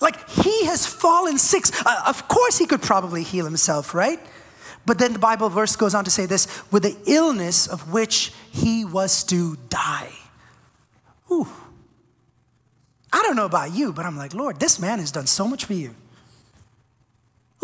Like 0.00 0.28
he 0.28 0.66
has 0.66 0.86
fallen 0.86 1.38
sick. 1.38 1.64
Uh, 1.86 2.02
of 2.06 2.28
course, 2.28 2.58
he 2.58 2.66
could 2.66 2.82
probably 2.82 3.22
heal 3.22 3.46
himself, 3.46 3.94
right? 3.94 4.20
But 4.86 4.98
then 4.98 5.12
the 5.12 5.18
Bible 5.18 5.48
verse 5.48 5.76
goes 5.76 5.94
on 5.94 6.04
to 6.04 6.10
say 6.10 6.26
this 6.26 6.46
with 6.70 6.82
the 6.82 6.96
illness 7.06 7.66
of 7.66 7.92
which 7.92 8.32
he 8.50 8.84
was 8.84 9.24
to 9.24 9.56
die. 9.68 10.12
Ooh. 11.30 11.48
I 13.12 13.22
don't 13.22 13.36
know 13.36 13.46
about 13.46 13.72
you, 13.72 13.92
but 13.92 14.04
I'm 14.04 14.16
like, 14.16 14.34
Lord, 14.34 14.58
this 14.58 14.78
man 14.78 14.98
has 14.98 15.12
done 15.12 15.26
so 15.26 15.46
much 15.46 15.64
for 15.64 15.72
you. 15.72 15.94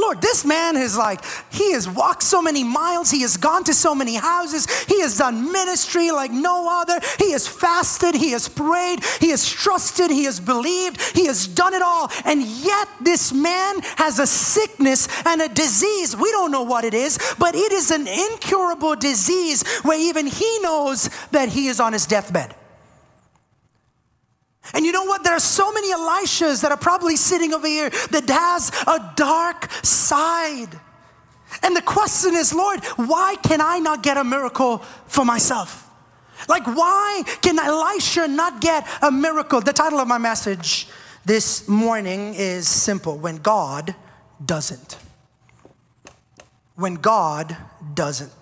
Lord, 0.01 0.21
this 0.23 0.45
man 0.45 0.77
is 0.77 0.97
like, 0.97 1.21
he 1.51 1.73
has 1.73 1.89
walked 1.89 2.23
so 2.23 2.41
many 2.41 2.65
miles, 2.65 3.11
he 3.11 3.23
has 3.23 3.37
gone 3.37 3.65
to 3.65 3.75
so 3.75 3.95
many 3.95 4.17
houses, 4.17 4.67
he 4.85 5.01
has 5.01 5.19
done 5.19 5.53
ministry 5.53 6.11
like 6.11 6.31
no 6.31 6.81
other, 6.81 6.99
he 7.19 7.33
has 7.33 7.47
fasted, 7.47 8.15
he 8.15 8.31
has 8.31 8.49
prayed, 8.49 9.05
he 9.21 9.31
has 9.31 9.49
trusted, 9.49 10.11
he 10.11 10.25
has 10.25 10.41
believed, 10.41 11.01
he 11.15 11.27
has 11.27 11.47
done 11.47 11.75
it 11.75 11.83
all. 11.83 12.11
And 12.25 12.43
yet, 12.43 12.89
this 13.01 13.33
man 13.33 13.81
has 13.97 14.19
a 14.19 14.27
sickness 14.27 15.09
and 15.27 15.43
a 15.43 15.49
disease. 15.49 16.17
We 16.17 16.31
don't 16.31 16.51
know 16.51 16.63
what 16.63 16.85
it 16.85 16.95
is, 16.95 17.19
but 17.39 17.55
it 17.55 17.73
is 17.73 17.91
an 17.91 18.07
incurable 18.07 18.97
disease 18.97 19.63
where 19.83 19.99
even 19.99 20.27
he 20.27 20.59
knows 20.61 21.11
that 21.33 21.49
he 21.49 21.69
is 21.69 21.81
on 21.81 21.93
his 21.93 22.07
deathbed. 22.07 22.55
And 24.75 24.85
you 24.85 24.93
know 24.93 25.05
what? 25.05 25.25
There 25.25 25.35
are 25.35 25.41
so 25.41 25.73
many 25.73 25.93
Elishas 25.93 26.63
that 26.63 26.71
are 26.71 26.77
probably 26.77 27.17
sitting 27.17 27.53
over 27.53 27.67
here 27.67 27.91
that 28.11 28.29
has 28.29 28.71
a 28.87 29.13
dark 29.17 29.71
side. 29.85 30.79
And 31.63 31.75
the 31.75 31.83
question 31.83 32.35
is, 32.35 32.55
Lord, 32.55 32.85
why 32.97 33.37
can 33.43 33.61
I 33.61 33.79
not 33.79 34.03
get 34.03 34.17
a 34.17 34.25
miracle 34.25 34.79
for 35.07 35.25
myself? 35.25 35.89
Like, 36.49 36.67
why 36.67 37.23
can 37.43 37.59
Elisha 37.59 38.29
not 38.29 38.61
get 38.61 38.87
a 39.03 39.11
miracle? 39.11 39.61
The 39.61 39.73
title 39.73 39.99
of 40.01 40.09
my 40.09 40.19
message 40.19 40.89
this 41.25 41.69
morning 41.69 42.35
is 42.35 42.67
simple 42.67 43.19
When 43.19 43.37
God 43.37 43.95
doesn't. 44.45 44.97
When 46.77 46.95
God 46.95 47.57
doesn't. 47.95 48.33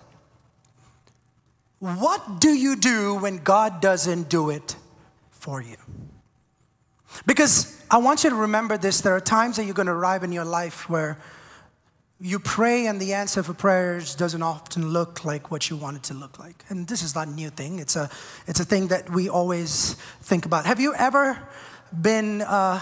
What 1.79 2.39
do 2.39 2.49
you 2.49 2.75
do 2.75 3.15
when 3.15 3.37
God 3.37 3.81
doesn't 3.81 4.29
do 4.29 4.49
it 4.49 4.75
for 5.31 5.61
you? 5.61 5.77
Because 7.25 7.81
I 7.91 7.97
want 7.97 8.23
you 8.23 8.29
to 8.29 8.35
remember 8.35 8.77
this 8.77 9.01
there 9.01 9.15
are 9.15 9.21
times 9.21 9.57
that 9.57 9.65
you're 9.65 9.73
going 9.73 9.87
to 9.87 9.93
arrive 9.93 10.23
in 10.23 10.31
your 10.31 10.45
life 10.45 10.89
where 10.89 11.17
you 12.21 12.37
pray 12.37 12.85
and 12.85 12.99
the 12.99 13.13
answer 13.13 13.41
for 13.41 13.53
prayers 13.53 14.13
doesn't 14.13 14.43
often 14.43 14.89
look 14.89 15.23
like 15.23 15.51
what 15.51 15.69
you 15.69 15.77
want 15.77 15.97
it 15.97 16.03
to 16.03 16.13
look 16.13 16.37
like. 16.37 16.65
And 16.67 16.87
this 16.87 17.01
is 17.01 17.15
not 17.15 17.27
a 17.27 17.31
new 17.31 17.49
thing, 17.49 17.79
it's 17.79 17.95
a, 17.95 18.09
it's 18.45 18.59
a 18.59 18.65
thing 18.65 18.87
that 18.87 19.09
we 19.09 19.29
always 19.29 19.93
think 20.21 20.45
about. 20.45 20.65
Have 20.65 20.79
you 20.79 20.93
ever 20.95 21.39
been 22.01 22.41
uh, 22.41 22.81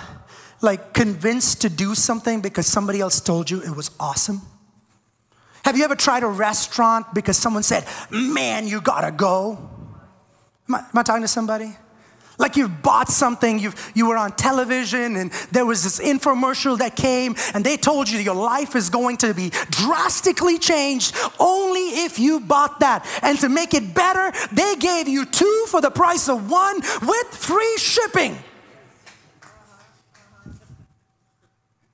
like 0.62 0.94
convinced 0.94 1.62
to 1.62 1.70
do 1.70 1.94
something 1.94 2.42
because 2.42 2.66
somebody 2.66 3.00
else 3.00 3.22
told 3.22 3.50
you 3.50 3.62
it 3.62 3.76
was 3.76 3.92
awesome? 4.00 4.42
Have 5.64 5.78
you 5.78 5.84
ever 5.84 5.96
tried 5.96 6.24
a 6.24 6.28
restaurant 6.28 7.14
because 7.14 7.38
someone 7.38 7.64
said, 7.64 7.86
man, 8.10 8.68
you 8.68 8.82
gotta 8.82 9.12
go? 9.12 9.70
Am 10.68 10.76
I, 10.76 10.80
am 10.80 10.96
I 10.96 11.04
talking 11.04 11.22
to 11.22 11.28
somebody? 11.28 11.76
Like 12.40 12.56
you've 12.56 12.84
bought 12.84 13.10
something, 13.10 13.58
you've, 13.58 13.92
you 13.96 14.08
were 14.08 14.18
on 14.18 14.32
television, 14.34 15.16
and 15.16 15.32
there 15.52 15.66
was 15.66 15.84
this 15.84 16.00
infomercial 16.00 16.78
that 16.78 16.96
came, 16.96 17.36
and 17.56 17.66
they 17.66 17.78
told 17.78 18.10
you 18.10 18.20
your 18.20 18.36
life 18.36 18.76
is 18.76 18.92
going 18.92 19.18
to 19.18 19.34
be 19.34 19.50
drastically 19.72 20.60
changed 20.60 21.16
only 21.40 22.04
if 22.06 22.20
you 22.20 22.40
bought 22.40 22.80
that. 22.82 23.08
And 23.24 23.40
to 23.40 23.50
make 23.50 23.74
it 23.74 23.96
better, 23.96 24.32
they 24.52 24.76
gave 24.76 25.08
you 25.08 25.26
two 25.26 25.66
for 25.70 25.82
the 25.82 25.90
price 25.90 26.30
of 26.30 26.52
one 26.52 26.80
with 27.02 27.28
free 27.30 27.76
shipping. 27.78 28.38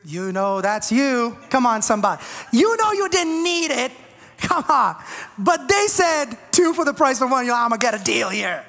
You 0.05 0.33
know 0.33 0.59
that's 0.59 0.91
you. 0.91 1.37
Come 1.49 1.65
on, 1.65 1.81
somebody. 1.81 2.21
You 2.51 2.75
know 2.75 2.91
you 2.91 3.07
didn't 3.07 3.43
need 3.43 3.71
it. 3.71 3.91
Come 4.37 4.65
on. 4.67 5.01
But 5.37 5.69
they 5.69 5.87
said 5.87 6.37
two 6.51 6.73
for 6.73 6.83
the 6.83 6.93
price 6.93 7.21
of 7.21 7.31
one. 7.31 7.45
You 7.45 7.53
I'm 7.53 7.69
gonna 7.69 7.79
get 7.79 7.93
a 7.99 8.03
deal 8.03 8.27
here. 8.27 8.65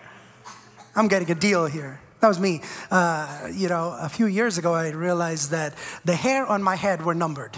I'm 0.97 1.09
getting 1.09 1.31
a 1.31 1.35
deal 1.35 1.67
here. 1.67 2.01
That 2.21 2.29
was 2.29 2.39
me. 2.39 2.63
Uh, 2.91 3.49
you 3.53 3.69
know, 3.69 3.97
a 4.01 4.09
few 4.09 4.27
years 4.27 4.59
ago, 4.59 4.73
I 4.73 4.91
realized 4.91 5.51
that 5.51 5.75
the 6.05 6.15
hair 6.15 6.47
on 6.47 6.63
my 6.63 6.77
head 6.77 7.05
were 7.05 7.15
numbered. 7.15 7.57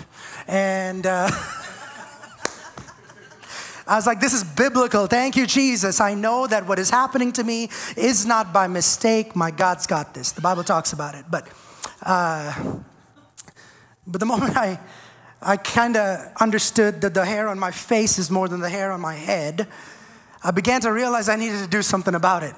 And 0.49 1.07
uh, 1.07 1.29
I 3.87 3.95
was 3.95 4.07
like, 4.07 4.21
this 4.21 4.33
is 4.33 4.43
biblical. 4.43 5.07
Thank 5.07 5.37
you, 5.37 5.47
Jesus. 5.47 6.01
I 6.01 6.15
know 6.15 6.47
that 6.47 6.67
what 6.67 6.79
is 6.79 6.89
happening 6.89 7.31
to 7.33 7.45
me 7.45 7.69
is 7.97 8.25
not 8.25 8.55
by 8.55 8.67
mistake. 8.67 9.37
My 9.37 9.51
God's 9.51 9.87
got 9.87 10.15
this. 10.15 10.33
The 10.33 10.41
Bible 10.41 10.65
talks 10.65 10.95
about 10.95 11.15
it. 11.15 11.27
But, 11.31 11.47
uh, 12.03 12.79
but 14.07 14.19
the 14.19 14.27
moment 14.27 14.57
I, 14.57 14.81
I 15.43 15.59
kind 15.59 15.97
of 15.97 16.33
understood 16.41 17.03
that 17.03 17.13
the 17.13 17.27
hair 17.27 17.49
on 17.49 17.59
my 17.59 17.71
face 17.71 18.19
is 18.19 18.31
more 18.31 18.49
than 18.49 18.61
the 18.61 18.71
hair 18.71 18.93
on 18.93 19.03
my 19.03 19.15
head, 19.15 19.69
I 20.43 20.53
began 20.53 20.81
to 20.81 20.91
realize 20.91 21.29
I 21.29 21.37
needed 21.37 21.63
to 21.63 21.69
do 21.69 21.83
something 21.83 22.15
about 22.15 22.43
it. 22.43 22.55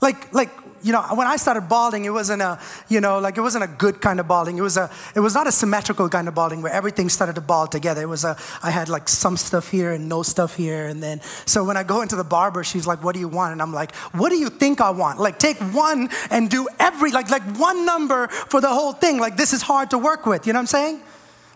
Like, 0.00 0.32
like, 0.32 0.50
you 0.80 0.92
know, 0.92 1.02
when 1.14 1.26
I 1.26 1.36
started 1.36 1.62
balding, 1.62 2.04
it 2.04 2.10
wasn't 2.10 2.40
a, 2.40 2.60
you 2.88 3.00
know, 3.00 3.18
like 3.18 3.36
it 3.36 3.40
wasn't 3.40 3.64
a 3.64 3.66
good 3.66 4.00
kind 4.00 4.20
of 4.20 4.28
balding. 4.28 4.58
It 4.58 4.60
was 4.60 4.76
a, 4.76 4.88
it 5.16 5.20
was 5.20 5.34
not 5.34 5.48
a 5.48 5.52
symmetrical 5.52 6.08
kind 6.08 6.28
of 6.28 6.36
balding 6.36 6.62
where 6.62 6.72
everything 6.72 7.08
started 7.08 7.34
to 7.34 7.40
bald 7.40 7.72
together. 7.72 8.02
It 8.02 8.08
was 8.08 8.24
a, 8.24 8.36
I 8.62 8.70
had 8.70 8.88
like 8.88 9.08
some 9.08 9.36
stuff 9.36 9.70
here 9.70 9.90
and 9.90 10.08
no 10.08 10.22
stuff 10.22 10.54
here. 10.54 10.86
And 10.86 11.02
then, 11.02 11.20
so 11.46 11.64
when 11.64 11.76
I 11.76 11.82
go 11.82 12.02
into 12.02 12.14
the 12.14 12.22
barber, 12.22 12.62
she's 12.62 12.86
like, 12.86 13.02
what 13.02 13.14
do 13.14 13.20
you 13.20 13.26
want? 13.26 13.52
And 13.52 13.60
I'm 13.60 13.74
like, 13.74 13.92
what 14.14 14.30
do 14.30 14.36
you 14.36 14.50
think 14.50 14.80
I 14.80 14.90
want? 14.90 15.18
Like 15.18 15.40
take 15.40 15.58
one 15.58 16.10
and 16.30 16.48
do 16.48 16.68
every, 16.78 17.10
like, 17.10 17.28
like 17.28 17.42
one 17.58 17.84
number 17.84 18.28
for 18.28 18.60
the 18.60 18.68
whole 18.70 18.92
thing. 18.92 19.18
Like 19.18 19.36
this 19.36 19.52
is 19.52 19.62
hard 19.62 19.90
to 19.90 19.98
work 19.98 20.26
with. 20.26 20.46
You 20.46 20.52
know 20.52 20.58
what 20.58 20.62
I'm 20.62 20.66
saying? 20.68 21.02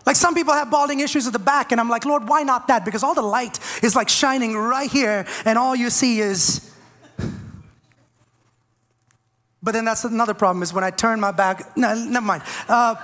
Like 0.04 0.16
some 0.16 0.34
people 0.34 0.52
have 0.52 0.68
balding 0.68 0.98
issues 0.98 1.28
at 1.28 1.32
the 1.32 1.38
back, 1.38 1.70
and 1.70 1.80
I'm 1.80 1.88
like, 1.88 2.04
Lord, 2.04 2.28
why 2.28 2.42
not 2.42 2.66
that? 2.66 2.84
Because 2.84 3.04
all 3.04 3.14
the 3.14 3.22
light 3.22 3.60
is 3.84 3.94
like 3.94 4.08
shining 4.08 4.56
right 4.56 4.90
here, 4.90 5.26
and 5.44 5.56
all 5.56 5.76
you 5.76 5.90
see 5.90 6.18
is 6.18 6.71
but 9.62 9.72
then 9.72 9.84
that's 9.84 10.04
another 10.04 10.34
problem 10.34 10.62
is 10.62 10.72
when 10.72 10.84
I 10.84 10.90
turn 10.90 11.20
my 11.20 11.30
back, 11.30 11.76
no, 11.76 11.94
never 11.94 12.26
mind. 12.26 12.42
Uh, 12.68 12.96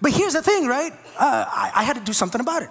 but 0.00 0.12
here's 0.12 0.32
the 0.32 0.42
thing, 0.42 0.66
right? 0.66 0.92
Uh, 1.18 1.44
I, 1.48 1.72
I 1.76 1.82
had 1.84 1.96
to 1.96 2.02
do 2.02 2.12
something 2.12 2.40
about 2.40 2.62
it. 2.62 2.70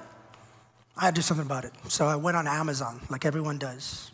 I 0.97 1.05
had 1.05 1.15
to 1.15 1.19
do 1.19 1.23
something 1.23 1.45
about 1.45 1.65
it. 1.65 1.71
So 1.87 2.07
I 2.07 2.15
went 2.15 2.35
on 2.35 2.47
Amazon, 2.47 2.99
like 3.09 3.25
everyone 3.25 3.57
does. 3.57 4.11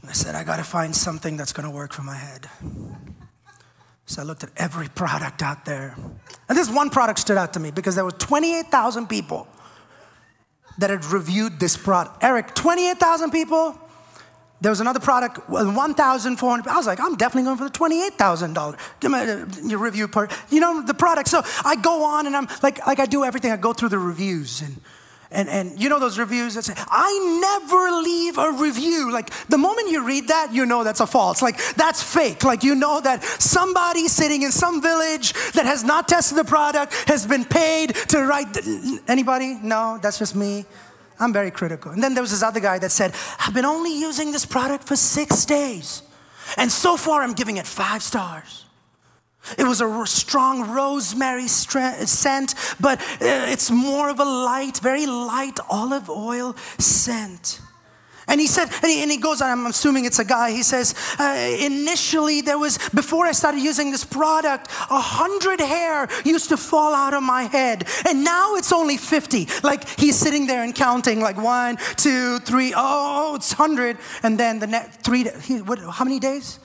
And 0.00 0.10
I 0.10 0.12
said, 0.12 0.34
I 0.34 0.44
gotta 0.44 0.64
find 0.64 0.94
something 0.94 1.36
that's 1.36 1.52
gonna 1.52 1.70
work 1.70 1.92
for 1.92 2.02
my 2.02 2.14
head. 2.14 2.48
So 4.06 4.22
I 4.22 4.24
looked 4.24 4.44
at 4.44 4.50
every 4.56 4.88
product 4.88 5.42
out 5.42 5.64
there. 5.64 5.96
And 6.48 6.56
this 6.56 6.70
one 6.70 6.90
product 6.90 7.18
stood 7.18 7.36
out 7.36 7.54
to 7.54 7.60
me 7.60 7.72
because 7.72 7.96
there 7.96 8.04
were 8.04 8.12
28,000 8.12 9.08
people 9.08 9.48
that 10.78 10.90
had 10.90 11.04
reviewed 11.06 11.58
this 11.58 11.76
product. 11.76 12.22
Eric, 12.22 12.54
28,000 12.54 13.30
people? 13.30 13.76
There 14.66 14.72
was 14.72 14.80
another 14.80 14.98
product, 14.98 15.38
uh, 15.48 15.64
1,400. 15.64 16.66
I 16.68 16.76
was 16.76 16.88
like, 16.88 16.98
I'm 16.98 17.14
definitely 17.14 17.44
going 17.44 17.56
for 17.56 17.68
the 17.68 18.10
$28,000 18.18 19.62
uh, 19.64 19.68
your 19.68 19.78
review 19.78 20.08
part. 20.08 20.32
You 20.50 20.58
know, 20.58 20.82
the 20.82 20.92
product. 20.92 21.28
So 21.28 21.42
I 21.64 21.76
go 21.76 22.02
on 22.02 22.26
and 22.26 22.34
I'm 22.34 22.48
like, 22.64 22.84
like 22.84 22.98
I 22.98 23.06
do 23.06 23.22
everything. 23.22 23.52
I 23.52 23.58
go 23.58 23.72
through 23.72 23.90
the 23.90 24.00
reviews 24.00 24.62
and, 24.62 24.80
and, 25.30 25.48
and 25.48 25.80
you 25.80 25.88
know 25.88 26.00
those 26.00 26.18
reviews 26.18 26.54
that 26.54 26.64
say, 26.64 26.74
I 26.76 27.38
never 27.40 27.92
leave 28.02 28.38
a 28.38 28.60
review. 28.60 29.12
Like 29.12 29.30
the 29.48 29.56
moment 29.56 29.88
you 29.88 30.04
read 30.04 30.26
that, 30.26 30.52
you 30.52 30.66
know 30.66 30.82
that's 30.82 30.98
a 30.98 31.06
false. 31.06 31.42
Like 31.42 31.58
that's 31.76 32.02
fake. 32.02 32.42
Like 32.42 32.64
you 32.64 32.74
know 32.74 33.00
that 33.00 33.22
somebody 33.22 34.08
sitting 34.08 34.42
in 34.42 34.50
some 34.50 34.82
village 34.82 35.32
that 35.52 35.64
has 35.64 35.84
not 35.84 36.08
tested 36.08 36.38
the 36.38 36.44
product 36.44 36.92
has 37.06 37.24
been 37.24 37.44
paid 37.44 37.94
to 38.08 38.26
write. 38.26 38.48
Anybody? 39.06 39.60
No, 39.62 40.00
that's 40.02 40.18
just 40.18 40.34
me. 40.34 40.66
I'm 41.18 41.32
very 41.32 41.50
critical. 41.50 41.92
And 41.92 42.02
then 42.02 42.14
there 42.14 42.22
was 42.22 42.30
this 42.30 42.42
other 42.42 42.60
guy 42.60 42.78
that 42.78 42.90
said, 42.90 43.14
I've 43.38 43.54
been 43.54 43.64
only 43.64 43.98
using 43.98 44.32
this 44.32 44.44
product 44.44 44.84
for 44.84 44.96
six 44.96 45.44
days. 45.44 46.02
And 46.56 46.70
so 46.70 46.96
far, 46.96 47.22
I'm 47.22 47.32
giving 47.32 47.56
it 47.56 47.66
five 47.66 48.02
stars. 48.02 48.64
It 49.56 49.64
was 49.64 49.80
a 49.80 50.06
strong 50.06 50.72
rosemary 50.72 51.46
scent, 51.46 52.54
but 52.80 53.00
uh, 53.00 53.04
it's 53.20 53.70
more 53.70 54.10
of 54.10 54.18
a 54.18 54.24
light, 54.24 54.78
very 54.78 55.06
light 55.06 55.58
olive 55.70 56.10
oil 56.10 56.56
scent. 56.78 57.60
And 58.28 58.40
he 58.40 58.48
said, 58.48 58.68
and 58.82 58.90
he, 58.90 59.02
and 59.02 59.10
he, 59.10 59.18
goes 59.18 59.40
on, 59.40 59.50
I'm 59.50 59.66
assuming 59.66 60.04
it's 60.04 60.18
a 60.18 60.24
guy, 60.24 60.50
he 60.50 60.64
says, 60.64 60.94
uh, 61.18 61.56
initially 61.60 62.40
there 62.40 62.58
was, 62.58 62.78
before 62.92 63.26
I 63.26 63.32
started 63.32 63.60
using 63.60 63.92
this 63.92 64.04
product, 64.04 64.68
a 64.68 65.00
hundred 65.00 65.60
hair 65.60 66.08
used 66.24 66.48
to 66.48 66.56
fall 66.56 66.92
out 66.92 67.14
of 67.14 67.22
my 67.22 67.44
head. 67.44 67.86
And 68.06 68.24
now 68.24 68.56
it's 68.56 68.72
only 68.72 68.96
50. 68.96 69.46
Like 69.62 69.88
he's 69.98 70.16
sitting 70.16 70.48
there 70.48 70.64
and 70.64 70.74
counting 70.74 71.20
like 71.20 71.36
one, 71.36 71.76
two, 71.96 72.40
three, 72.40 72.72
oh, 72.76 73.36
it's 73.36 73.56
100. 73.56 73.96
And 74.24 74.38
then 74.38 74.58
the 74.58 74.66
next 74.66 75.02
three, 75.02 75.30
he, 75.42 75.62
what, 75.62 75.78
how 75.78 76.04
many 76.04 76.18
days? 76.18 76.58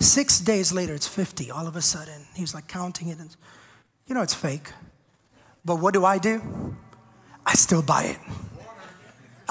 Six 0.00 0.40
days 0.40 0.72
later, 0.72 0.94
it's 0.94 1.08
50. 1.08 1.50
All 1.50 1.66
of 1.66 1.74
a 1.74 1.82
sudden, 1.82 2.26
he's 2.34 2.54
like 2.54 2.68
counting 2.68 3.08
it. 3.08 3.18
And, 3.18 3.34
you 4.06 4.14
know, 4.14 4.22
it's 4.22 4.34
fake. 4.34 4.70
But 5.64 5.76
what 5.76 5.94
do 5.94 6.04
I 6.04 6.18
do? 6.18 6.76
I 7.44 7.54
still 7.54 7.82
buy 7.82 8.04
it. 8.04 8.18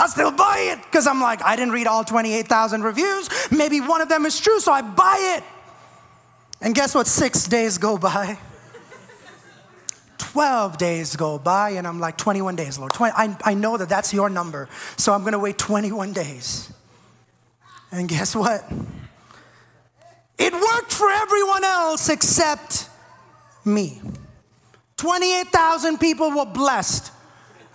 I 0.01 0.08
still 0.08 0.31
buy 0.31 0.72
it 0.72 0.84
because 0.84 1.05
I'm 1.05 1.22
like, 1.22 1.43
I 1.43 1.55
didn't 1.55 1.74
read 1.74 1.86
all 1.86 2.03
28,000 2.03 2.81
reviews. 2.81 3.29
Maybe 3.51 3.81
one 3.81 4.01
of 4.01 4.10
them 4.10 4.25
is 4.25 4.39
true, 4.39 4.60
so 4.60 4.72
I 4.72 4.81
buy 4.81 5.38
it. 5.38 5.43
And 6.60 6.74
guess 6.74 6.96
what? 6.96 7.05
Six 7.05 7.46
days 7.46 7.77
go 7.77 8.00
by. 8.00 8.39
12 10.17 10.79
days 10.79 11.15
go 11.15 11.38
by, 11.38 11.72
and 11.72 11.86
I'm 11.86 12.00
like, 12.00 12.17
21 12.17 12.55
days, 12.55 12.79
Lord. 12.79 12.93
20, 12.93 13.13
I, 13.15 13.38
I 13.43 13.53
know 13.53 13.77
that 13.77 13.89
that's 13.89 14.12
your 14.12 14.27
number, 14.27 14.70
so 14.98 15.13
I'm 15.13 15.24
gonna 15.24 15.38
wait 15.38 15.60
21 15.60 16.13
days. 16.13 16.74
And 17.91 18.10
guess 18.10 18.36
what? 18.36 18.63
It 20.39 20.53
worked 20.53 20.93
for 20.93 21.12
everyone 21.12 21.63
else 21.63 22.10
except 22.10 22.89
me. 23.65 24.01
28,000 24.98 26.00
people 26.00 26.31
were 26.31 26.46
blessed. 26.46 27.12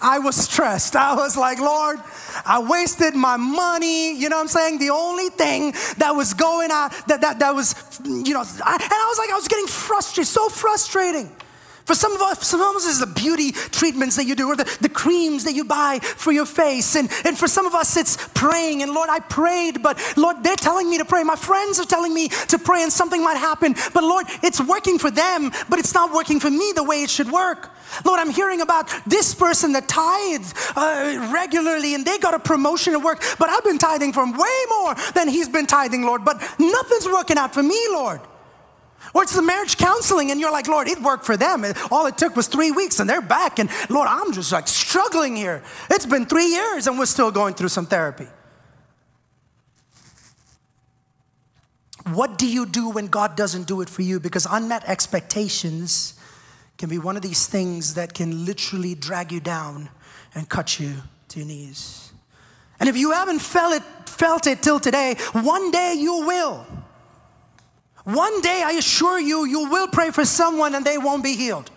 I 0.01 0.19
was 0.19 0.37
stressed. 0.37 0.95
I 0.95 1.15
was 1.15 1.37
like, 1.37 1.59
Lord, 1.59 1.99
I 2.45 2.63
wasted 2.63 3.15
my 3.15 3.37
money. 3.37 4.15
You 4.17 4.29
know 4.29 4.37
what 4.37 4.43
I'm 4.43 4.49
saying? 4.49 4.79
The 4.79 4.91
only 4.91 5.31
thing 5.31 5.73
that 5.99 6.13
was 6.15 6.35
going 6.35 6.71
on, 6.71 6.91
that, 7.09 7.23
that, 7.23 7.39
that 7.39 7.55
was, 7.55 7.75
you 8.05 8.35
know, 8.35 8.45
I, 8.65 8.75
and 8.75 8.93
I 8.93 9.07
was 9.09 9.19
like, 9.19 9.31
I 9.31 9.35
was 9.35 9.49
getting 9.49 9.67
frustrated, 9.67 10.29
so 10.29 10.49
frustrating. 10.49 11.31
For 11.87 11.95
some 11.95 12.17
of 12.17 12.21
us, 12.21 12.45
some 12.45 12.61
of 12.61 12.75
us 12.75 12.85
is 12.85 12.99
the 12.99 13.07
beauty 13.07 13.53
treatments 13.53 14.17
that 14.17 14.25
you 14.25 14.35
do 14.35 14.49
or 14.49 14.57
the, 14.57 14.79
the 14.81 14.89
creams 14.89 15.45
that 15.45 15.55
you 15.55 15.65
buy 15.65 16.01
for 16.01 16.33
your 16.33 16.45
face. 16.45 16.97
And, 16.97 17.09
and 17.25 17.39
for 17.39 17.47
some 17.47 17.65
of 17.65 17.77
us, 17.77 17.97
it's 17.97 18.17
praying. 18.35 18.83
And 18.83 18.93
Lord, 18.93 19.09
I 19.09 19.21
prayed, 19.21 19.85
but 19.85 19.97
Lord, 20.17 20.43
they're 20.43 20.57
telling 20.57 20.91
me 20.91 20.99
to 20.99 21.05
pray. 21.05 21.23
My 21.23 21.37
friends 21.37 21.79
are 21.79 21.85
telling 21.85 22.13
me 22.13 22.29
to 22.49 22.59
pray 22.59 22.83
and 22.83 22.93
something 22.93 23.23
might 23.23 23.37
happen. 23.37 23.77
But 23.95 24.03
Lord, 24.03 24.27
it's 24.43 24.61
working 24.61 24.99
for 24.99 25.13
them, 25.13 25.53
but 25.69 25.79
it's 25.79 25.95
not 25.95 26.13
working 26.13 26.41
for 26.41 26.51
me 26.51 26.73
the 26.75 26.83
way 26.83 27.05
it 27.05 27.11
should 27.11 27.31
work. 27.31 27.71
Lord, 28.05 28.19
I'm 28.19 28.31
hearing 28.31 28.63
about 28.63 28.91
this 29.07 29.33
person 29.33 29.73
that 29.75 29.87
tithes 29.87 30.55
uh, 30.75 31.31
regularly 31.33 31.95
and 31.95 32.05
they 32.05 32.19
got 32.19 32.35
a 32.35 32.41
promotion 32.41 32.95
at 32.95 33.03
work, 33.03 33.23
but 33.39 33.49
I've 33.49 33.63
been 33.63 33.79
tithing 33.79 34.13
from 34.13 34.33
way 34.33 34.59
more 34.71 34.97
than 35.15 35.29
he's 35.29 35.49
been 35.49 35.67
tithing, 35.67 36.03
Lord. 36.03 36.25
But 36.25 36.41
nothing's 36.59 37.07
working 37.07 37.39
out 37.39 37.55
for 37.55 37.63
me, 37.63 37.81
Lord. 37.91 38.21
Or 39.17 39.23
it's 39.23 39.35
the 39.35 39.41
marriage 39.41 39.79
counseling, 39.79 40.31
and 40.31 40.39
you're 40.39 40.53
like, 40.53 40.69
Lord, 40.69 40.89
it 40.89 41.01
worked 41.01 41.25
for 41.25 41.39
them. 41.39 41.65
All 41.91 42.05
it 42.05 42.19
took 42.19 42.37
was 42.37 42.49
three 42.49 42.71
weeks, 42.71 43.01
and 43.01 43.09
they're 43.09 43.23
back. 43.23 43.59
And 43.59 43.71
Lord, 43.89 44.09
I'm 44.11 44.31
just 44.35 44.53
like 44.53 44.69
struggling 44.69 45.35
here. 45.35 45.63
It's 45.91 46.05
been 46.05 46.27
three 46.27 46.49
years, 46.49 46.87
and 46.87 46.99
we're 46.99 47.07
still 47.07 47.31
going 47.31 47.55
through 47.55 47.71
some 47.71 47.87
therapy. 47.87 48.27
What 52.13 52.37
do 52.37 52.47
you 52.47 52.67
do 52.67 52.91
when 52.91 53.07
God 53.07 53.37
doesn't 53.37 53.67
do 53.67 53.81
it 53.81 53.89
for 53.89 54.03
you? 54.03 54.21
Because 54.21 54.47
unmet 54.51 54.85
expectations 54.87 56.13
can 56.77 56.91
be 56.91 56.99
one 56.99 57.17
of 57.17 57.23
these 57.23 57.47
things 57.47 57.95
that 57.95 58.13
can 58.13 58.45
literally 58.45 58.95
drag 58.95 59.33
you 59.33 59.41
down 59.41 59.89
and 60.35 60.47
cut 60.47 60.79
you 60.79 60.93
to 61.29 61.39
your 61.39 61.49
knees. 61.49 62.13
And 62.79 62.87
if 62.87 62.99
you 62.99 63.13
haven't 63.13 63.39
felt 63.39 63.77
it, 63.77 63.83
felt 64.07 64.47
it 64.47 64.63
till 64.63 64.79
today, 64.79 65.17
one 65.33 65.71
day 65.71 65.95
you 65.95 66.27
will. 66.27 66.67
One 68.07 68.41
day, 68.41 68.63
I 68.65 68.73
assure 68.79 69.19
you, 69.19 69.45
you 69.47 69.69
will 69.69 69.89
pray 69.89 70.13
for 70.13 70.25
someone 70.25 70.77
and 70.77 70.85
they 70.85 70.97
won't 70.97 71.25
be 71.25 71.35
healed. 71.35 71.73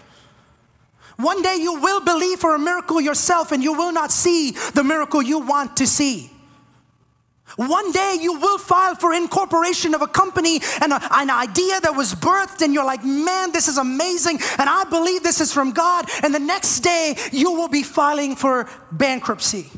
One 1.17 1.41
day, 1.41 1.57
you 1.59 1.81
will 1.81 2.01
believe 2.01 2.39
for 2.39 2.53
a 2.53 2.59
miracle 2.59 3.01
yourself 3.01 3.51
and 3.51 3.63
you 3.63 3.73
will 3.73 3.91
not 3.91 4.11
see 4.11 4.51
the 4.51 4.83
miracle 4.83 5.23
you 5.23 5.39
want 5.39 5.77
to 5.77 5.87
see. 5.87 6.29
One 7.55 7.91
day 7.91 8.17
you 8.21 8.39
will 8.39 8.59
file 8.59 8.93
for 8.93 9.11
incorporation 9.11 9.95
of 9.95 10.03
a 10.03 10.07
company 10.07 10.59
and 10.81 10.93
a, 10.93 10.99
an 11.15 11.31
idea 11.31 11.79
that 11.81 11.95
was 11.95 12.13
birthed, 12.13 12.61
and 12.61 12.75
you're 12.75 12.85
like, 12.85 13.03
man, 13.03 13.51
this 13.51 13.67
is 13.67 13.79
amazing, 13.79 14.35
and 14.59 14.69
I 14.69 14.83
believe 14.83 15.23
this 15.23 15.41
is 15.41 15.51
from 15.51 15.71
God. 15.71 16.05
And 16.21 16.31
the 16.33 16.39
next 16.39 16.81
day 16.81 17.15
you 17.31 17.51
will 17.53 17.67
be 17.67 17.81
filing 17.81 18.35
for 18.35 18.69
bankruptcy. 18.91 19.71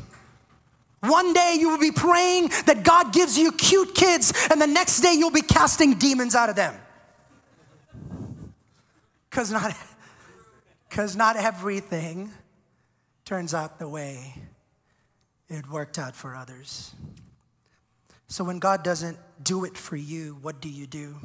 One 1.02 1.32
day 1.32 1.56
you 1.58 1.68
will 1.68 1.78
be 1.78 1.90
praying 1.90 2.48
that 2.66 2.84
God 2.84 3.12
gives 3.12 3.36
you 3.36 3.50
cute 3.52 3.92
kids, 3.94 4.32
and 4.50 4.60
the 4.60 4.68
next 4.68 5.00
day 5.00 5.14
you'll 5.14 5.32
be 5.32 5.42
casting 5.42 5.94
demons 5.94 6.36
out 6.36 6.48
of 6.48 6.54
them. 6.54 6.74
Because 9.28 9.50
not, 9.50 9.74
because 10.88 11.16
not 11.16 11.36
everything 11.36 12.30
turns 13.24 13.52
out 13.52 13.80
the 13.80 13.88
way 13.88 14.34
it 15.48 15.68
worked 15.68 15.98
out 15.98 16.14
for 16.14 16.36
others. 16.36 16.94
So 18.28 18.44
when 18.44 18.60
God 18.60 18.84
doesn't 18.84 19.18
do 19.42 19.64
it 19.64 19.76
for 19.76 19.96
you, 19.96 20.38
what 20.40 20.60
do 20.60 20.68
you 20.68 20.86
do? 20.86 21.16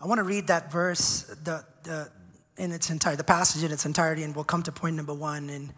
I 0.00 0.06
want 0.06 0.18
to 0.18 0.24
read 0.24 0.48
that 0.48 0.70
verse 0.70 1.22
the, 1.42 1.64
the, 1.84 2.10
in 2.58 2.72
its 2.72 2.90
entirety, 2.90 3.16
the 3.16 3.24
passage 3.24 3.64
in 3.64 3.72
its 3.72 3.86
entirety, 3.86 4.22
and 4.22 4.34
we'll 4.34 4.44
come 4.44 4.62
to 4.64 4.72
point 4.72 4.96
number 4.96 5.14
one. 5.14 5.48
And 5.48 5.72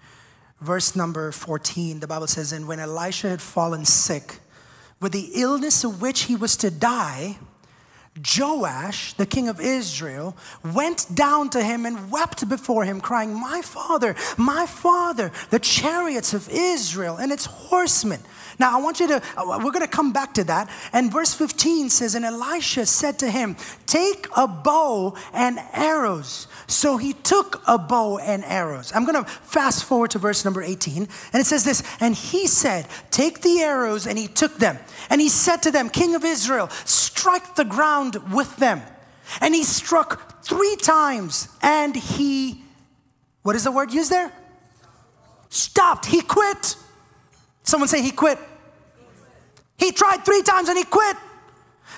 verse 0.60 0.96
number 0.96 1.32
14, 1.32 2.00
the 2.00 2.06
Bible 2.06 2.26
says, 2.26 2.52
And 2.52 2.66
when 2.66 2.80
Elisha 2.80 3.28
had 3.28 3.42
fallen 3.42 3.84
sick 3.84 4.40
with 5.00 5.12
the 5.12 5.30
illness 5.34 5.84
of 5.84 6.00
which 6.00 6.22
he 6.22 6.36
was 6.36 6.56
to 6.58 6.70
die, 6.70 7.38
Joash, 8.38 9.12
the 9.14 9.26
king 9.26 9.48
of 9.48 9.60
Israel, 9.60 10.36
went 10.64 11.14
down 11.14 11.50
to 11.50 11.62
him 11.62 11.84
and 11.84 12.10
wept 12.10 12.48
before 12.48 12.84
him, 12.84 13.00
crying, 13.00 13.34
My 13.34 13.60
father, 13.62 14.16
my 14.38 14.66
father, 14.66 15.32
the 15.50 15.58
chariots 15.58 16.32
of 16.32 16.48
Israel 16.50 17.16
and 17.16 17.30
its 17.30 17.44
horsemen. 17.44 18.20
Now, 18.58 18.78
I 18.78 18.82
want 18.82 19.00
you 19.00 19.08
to, 19.08 19.22
uh, 19.36 19.60
we're 19.62 19.70
going 19.70 19.84
to 19.84 19.88
come 19.88 20.12
back 20.12 20.34
to 20.34 20.44
that. 20.44 20.70
And 20.92 21.12
verse 21.12 21.34
15 21.34 21.90
says, 21.90 22.14
And 22.14 22.24
Elisha 22.24 22.86
said 22.86 23.18
to 23.18 23.30
him, 23.30 23.56
Take 23.86 24.28
a 24.36 24.48
bow 24.48 25.16
and 25.32 25.58
arrows. 25.72 26.48
So 26.66 26.96
he 26.96 27.12
took 27.12 27.62
a 27.66 27.78
bow 27.78 28.18
and 28.18 28.44
arrows. 28.44 28.92
I'm 28.94 29.04
going 29.04 29.22
to 29.22 29.30
fast 29.30 29.84
forward 29.84 30.10
to 30.12 30.18
verse 30.18 30.44
number 30.44 30.62
18. 30.62 30.96
And 30.96 31.40
it 31.40 31.46
says 31.46 31.64
this 31.64 31.82
And 32.00 32.14
he 32.14 32.46
said, 32.46 32.86
Take 33.10 33.42
the 33.42 33.60
arrows, 33.60 34.06
and 34.06 34.18
he 34.18 34.26
took 34.26 34.56
them. 34.56 34.78
And 35.10 35.20
he 35.20 35.28
said 35.28 35.58
to 35.62 35.70
them, 35.70 35.90
King 35.90 36.14
of 36.14 36.24
Israel, 36.24 36.68
strike 36.84 37.56
the 37.56 37.64
ground 37.64 38.16
with 38.32 38.56
them. 38.56 38.80
And 39.40 39.54
he 39.54 39.64
struck 39.64 40.44
three 40.44 40.76
times, 40.76 41.48
and 41.62 41.94
he, 41.94 42.62
what 43.42 43.56
is 43.56 43.64
the 43.64 43.72
word 43.72 43.92
used 43.92 44.10
there? 44.10 44.32
Stopped. 45.48 46.06
He 46.06 46.20
quit. 46.20 46.76
Someone 47.62 47.88
say 47.88 48.00
he 48.00 48.12
quit. 48.12 48.38
He 49.86 49.92
tried 49.92 50.24
three 50.24 50.42
times 50.42 50.68
and 50.68 50.76
he 50.76 50.82
quit. 50.82 51.16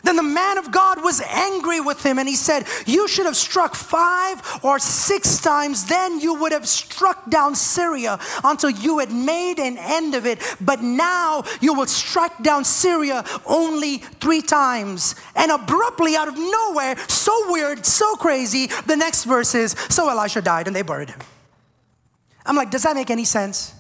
Then 0.03 0.17
the 0.17 0.23
man 0.23 0.59
of 0.59 0.71
God 0.71 1.03
was 1.03 1.23
angry 1.23 1.81
with 1.81 2.05
him 2.05 2.19
and 2.19 2.29
he 2.29 2.37
said, 2.37 2.67
You 2.85 3.09
should 3.09 3.25
have 3.25 3.35
struck 3.35 3.75
five 3.75 4.43
or 4.63 4.79
six 4.79 5.41
times, 5.41 5.87
then 5.87 6.21
you 6.21 6.35
would 6.35 6.53
have 6.53 6.69
struck 6.69 7.31
down 7.31 7.55
Syria 7.55 8.19
until 8.45 8.69
you 8.69 8.99
had 8.99 9.11
made 9.11 9.59
an 9.59 9.79
end 9.79 10.15
of 10.15 10.27
it. 10.27 10.39
But 10.61 10.83
now 10.83 11.45
you 11.63 11.73
will 11.73 11.87
strike 11.87 12.43
down 12.43 12.65
Syria 12.65 13.25
only 13.47 13.97
three 14.21 14.43
times. 14.43 15.15
And 15.35 15.51
abruptly, 15.51 16.15
out 16.15 16.29
of 16.29 16.37
nowhere, 16.37 16.95
so 17.09 17.51
weird, 17.51 17.87
so 17.87 18.17
crazy, 18.17 18.67
the 18.85 18.97
next 18.97 19.25
verse 19.25 19.55
is 19.55 19.73
So 19.89 20.11
Elisha 20.11 20.43
died 20.43 20.67
and 20.67 20.77
they 20.77 20.83
buried 20.83 21.09
him. 21.09 21.21
I'm 22.45 22.55
like, 22.55 22.71
Does 22.71 22.83
that 22.83 22.95
make 22.95 23.11
any 23.11 23.25
sense? 23.25 23.73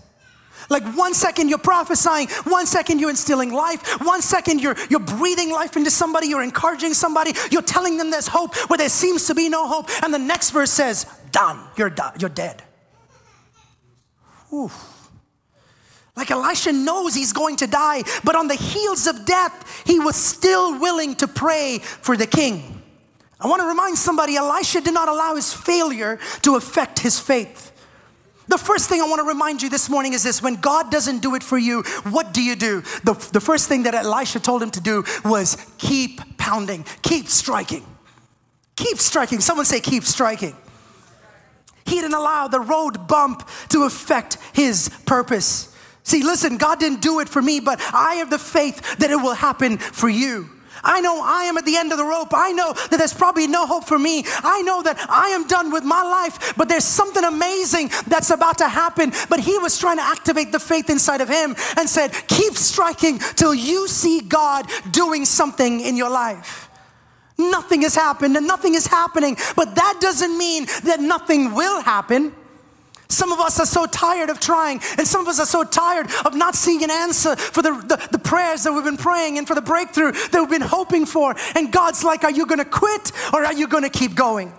Like 0.69 0.85
one 0.95 1.15
second 1.15 1.49
you're 1.49 1.59
prophesying, 1.59 2.29
one 2.45 2.67
second 2.67 3.01
you're 3.01 3.11
instilling 3.11 3.53
life, 3.53 4.01
one 4.03 4.21
second 4.21 4.61
you're, 4.61 4.77
you're 4.91 5.01
breathing 5.01 5.51
life 5.51 5.77
into 5.77 5.91
somebody, 5.91 6.27
you're 6.29 6.43
encouraging 6.43 6.95
somebody, 6.95 7.33
you're 7.51 7.63
telling 7.63 7.97
them 7.97 8.11
there's 8.11 8.29
hope 8.29 8.55
where 8.69 8.77
there 8.77 8.89
seems 8.89 9.27
to 9.27 9.35
be 9.35 9.49
no 9.49 9.67
hope. 9.67 9.89
And 10.03 10.13
the 10.13 10.19
next 10.19 10.51
verse 10.51 10.71
says, 10.71 11.07
Done, 11.31 11.59
you're, 11.77 11.95
you're 12.19 12.31
dead. 12.31 12.63
Whew. 14.51 14.71
Like 16.17 16.31
Elisha 16.31 16.73
knows 16.73 17.15
he's 17.15 17.33
going 17.33 17.57
to 17.57 17.67
die, 17.67 18.03
but 18.25 18.35
on 18.35 18.49
the 18.49 18.57
heels 18.57 19.07
of 19.07 19.25
death, 19.25 19.85
he 19.87 20.01
was 20.01 20.17
still 20.17 20.79
willing 20.81 21.15
to 21.17 21.29
pray 21.29 21.79
for 21.79 22.17
the 22.17 22.27
king. 22.27 22.83
I 23.41 23.47
want 23.47 23.63
to 23.63 23.69
remind 23.69 23.97
somebody 23.97 24.37
Elisha 24.37 24.81
did 24.81 24.95
not 24.95 25.09
allow 25.09 25.37
his 25.37 25.55
failure 25.55 26.19
to 26.43 26.57
affect 26.57 26.99
his 26.99 27.21
faith. 27.21 27.68
The 28.49 28.59
first 28.59 28.89
thing 28.89 29.01
I 29.01 29.05
want 29.05 29.21
to 29.21 29.29
remind 29.29 29.63
you 29.63 29.69
this 29.69 29.91
morning 29.91 30.15
is 30.15 30.23
this 30.23 30.43
when 30.43 30.57
God 30.57 30.91
doesn't 30.91 31.21
do 31.21 31.35
it 31.35 31.43
for 31.43 31.59
you, 31.59 31.83
what 32.11 32.33
do 32.33 32.43
you 32.43 32.57
do? 32.57 32.81
The, 33.05 33.13
the 33.33 33.41
first 33.41 33.69
thing 33.69 33.83
that 33.83 33.95
Elisha 33.95 34.41
told 34.41 34.63
him 34.63 34.71
to 34.73 34.81
do 34.81 35.05
was 35.25 35.57
keep 35.77 36.39
pounding, 36.39 36.85
keep 37.03 37.29
striking. 37.29 37.85
Keep 38.77 38.99
striking. 38.99 39.41
Someone 39.41 39.67
say, 39.67 39.81
keep 39.81 40.05
striking. 40.05 40.57
He 41.85 41.97
didn't 41.97 42.15
allow 42.15 42.49
the 42.49 42.61
road 42.61 43.09
bump 43.09 43.49
to 43.71 43.85
affect 43.85 44.39
his 44.53 44.89
purpose. 45.05 45.75
See, 46.05 46.23
listen, 46.23 46.57
God 46.57 46.79
didn't 46.79 47.03
do 47.03 47.21
it 47.21 47.29
for 47.29 47.43
me, 47.43 47.61
but 47.61 47.81
I 47.93 48.15
have 48.17 48.31
the 48.31 48.39
faith 48.39 48.99
that 48.99 49.11
it 49.11 49.17
will 49.17 49.35
happen 49.35 49.79
for 49.79 50.09
you. 50.09 50.49
I 50.85 51.01
know 51.01 51.21
I 51.23 51.45
am 51.45 51.57
at 51.59 51.65
the 51.65 51.77
end 51.77 51.93
of 51.93 51.99
the 51.99 52.05
rope. 52.05 52.29
I 52.33 52.53
know 52.53 52.73
that 52.73 52.97
there's 52.99 53.15
probably 53.15 53.47
no 53.47 53.67
hope 53.67 53.85
for 53.85 53.99
me. 53.99 54.25
I 54.43 54.63
know 54.63 54.83
that 54.83 54.99
I 55.09 55.29
am 55.29 55.47
done 55.47 55.71
with 55.71 55.85
my 55.85 56.03
life, 56.03 56.55
but 56.57 56.69
there's 56.69 56.85
something 56.85 57.25
amazing 57.25 57.91
that's 58.07 58.31
about 58.31 58.59
to 58.59 58.69
happen. 58.69 59.13
But 59.29 59.41
he 59.41 59.59
was 59.59 59.79
trying 59.79 59.99
to 59.99 60.05
activate 60.05 60.53
the 60.53 60.61
faith 60.61 60.91
inside 60.91 61.21
of 61.21 61.29
him 61.29 61.55
and 61.77 61.89
said, 61.89 62.13
Keep 62.29 62.55
striking 62.55 63.19
till 63.19 63.55
you 63.55 63.89
see 63.89 64.21
God 64.21 64.67
doing 64.91 65.25
something 65.25 65.81
in 65.81 65.97
your 65.97 66.11
life. 66.11 66.69
Nothing 67.39 67.83
has 67.83 67.95
happened 67.95 68.37
and 68.37 68.47
nothing 68.47 68.75
is 68.75 68.87
happening, 68.87 69.37
but 69.55 69.77
that 69.77 69.99
doesn't 70.01 70.37
mean 70.37 70.67
that 70.85 70.99
nothing 71.01 71.55
will 71.55 71.81
happen. 71.81 72.35
Some 73.11 73.33
of 73.33 73.41
us 73.41 73.59
are 73.59 73.67
so 73.67 73.87
tired 73.87 74.29
of 74.29 74.39
trying, 74.39 74.81
and 74.99 75.07
some 75.07 75.23
of 75.23 75.29
us 75.29 75.41
are 75.41 75.47
so 75.47 75.65
tired 75.65 76.11
of 76.27 76.35
not 76.35 76.55
seeing 76.55 76.85
an 76.85 76.91
answer 76.91 77.37
for 77.37 77.63
the, 77.63 77.71
the, 77.73 78.09
the, 78.13 78.19
prayers 78.19 78.65
that 78.65 78.73
we've 78.73 78.85
been 78.85 78.99
praying 78.99 79.39
and 79.39 79.49
for 79.49 79.55
the 79.55 79.63
breakthrough 79.63 80.13
that 80.13 80.35
we've 80.35 80.51
been 80.51 80.61
hoping 80.61 81.07
for. 81.07 81.35
And 81.55 81.73
God's 81.73 82.05
like, 82.05 82.23
Are 82.25 82.31
you 82.31 82.45
gonna 82.45 82.67
quit 82.67 83.13
or 83.33 83.45
are 83.47 83.55
you 83.55 83.67
gonna 83.67 83.89
keep 83.89 84.15
going? 84.15 84.53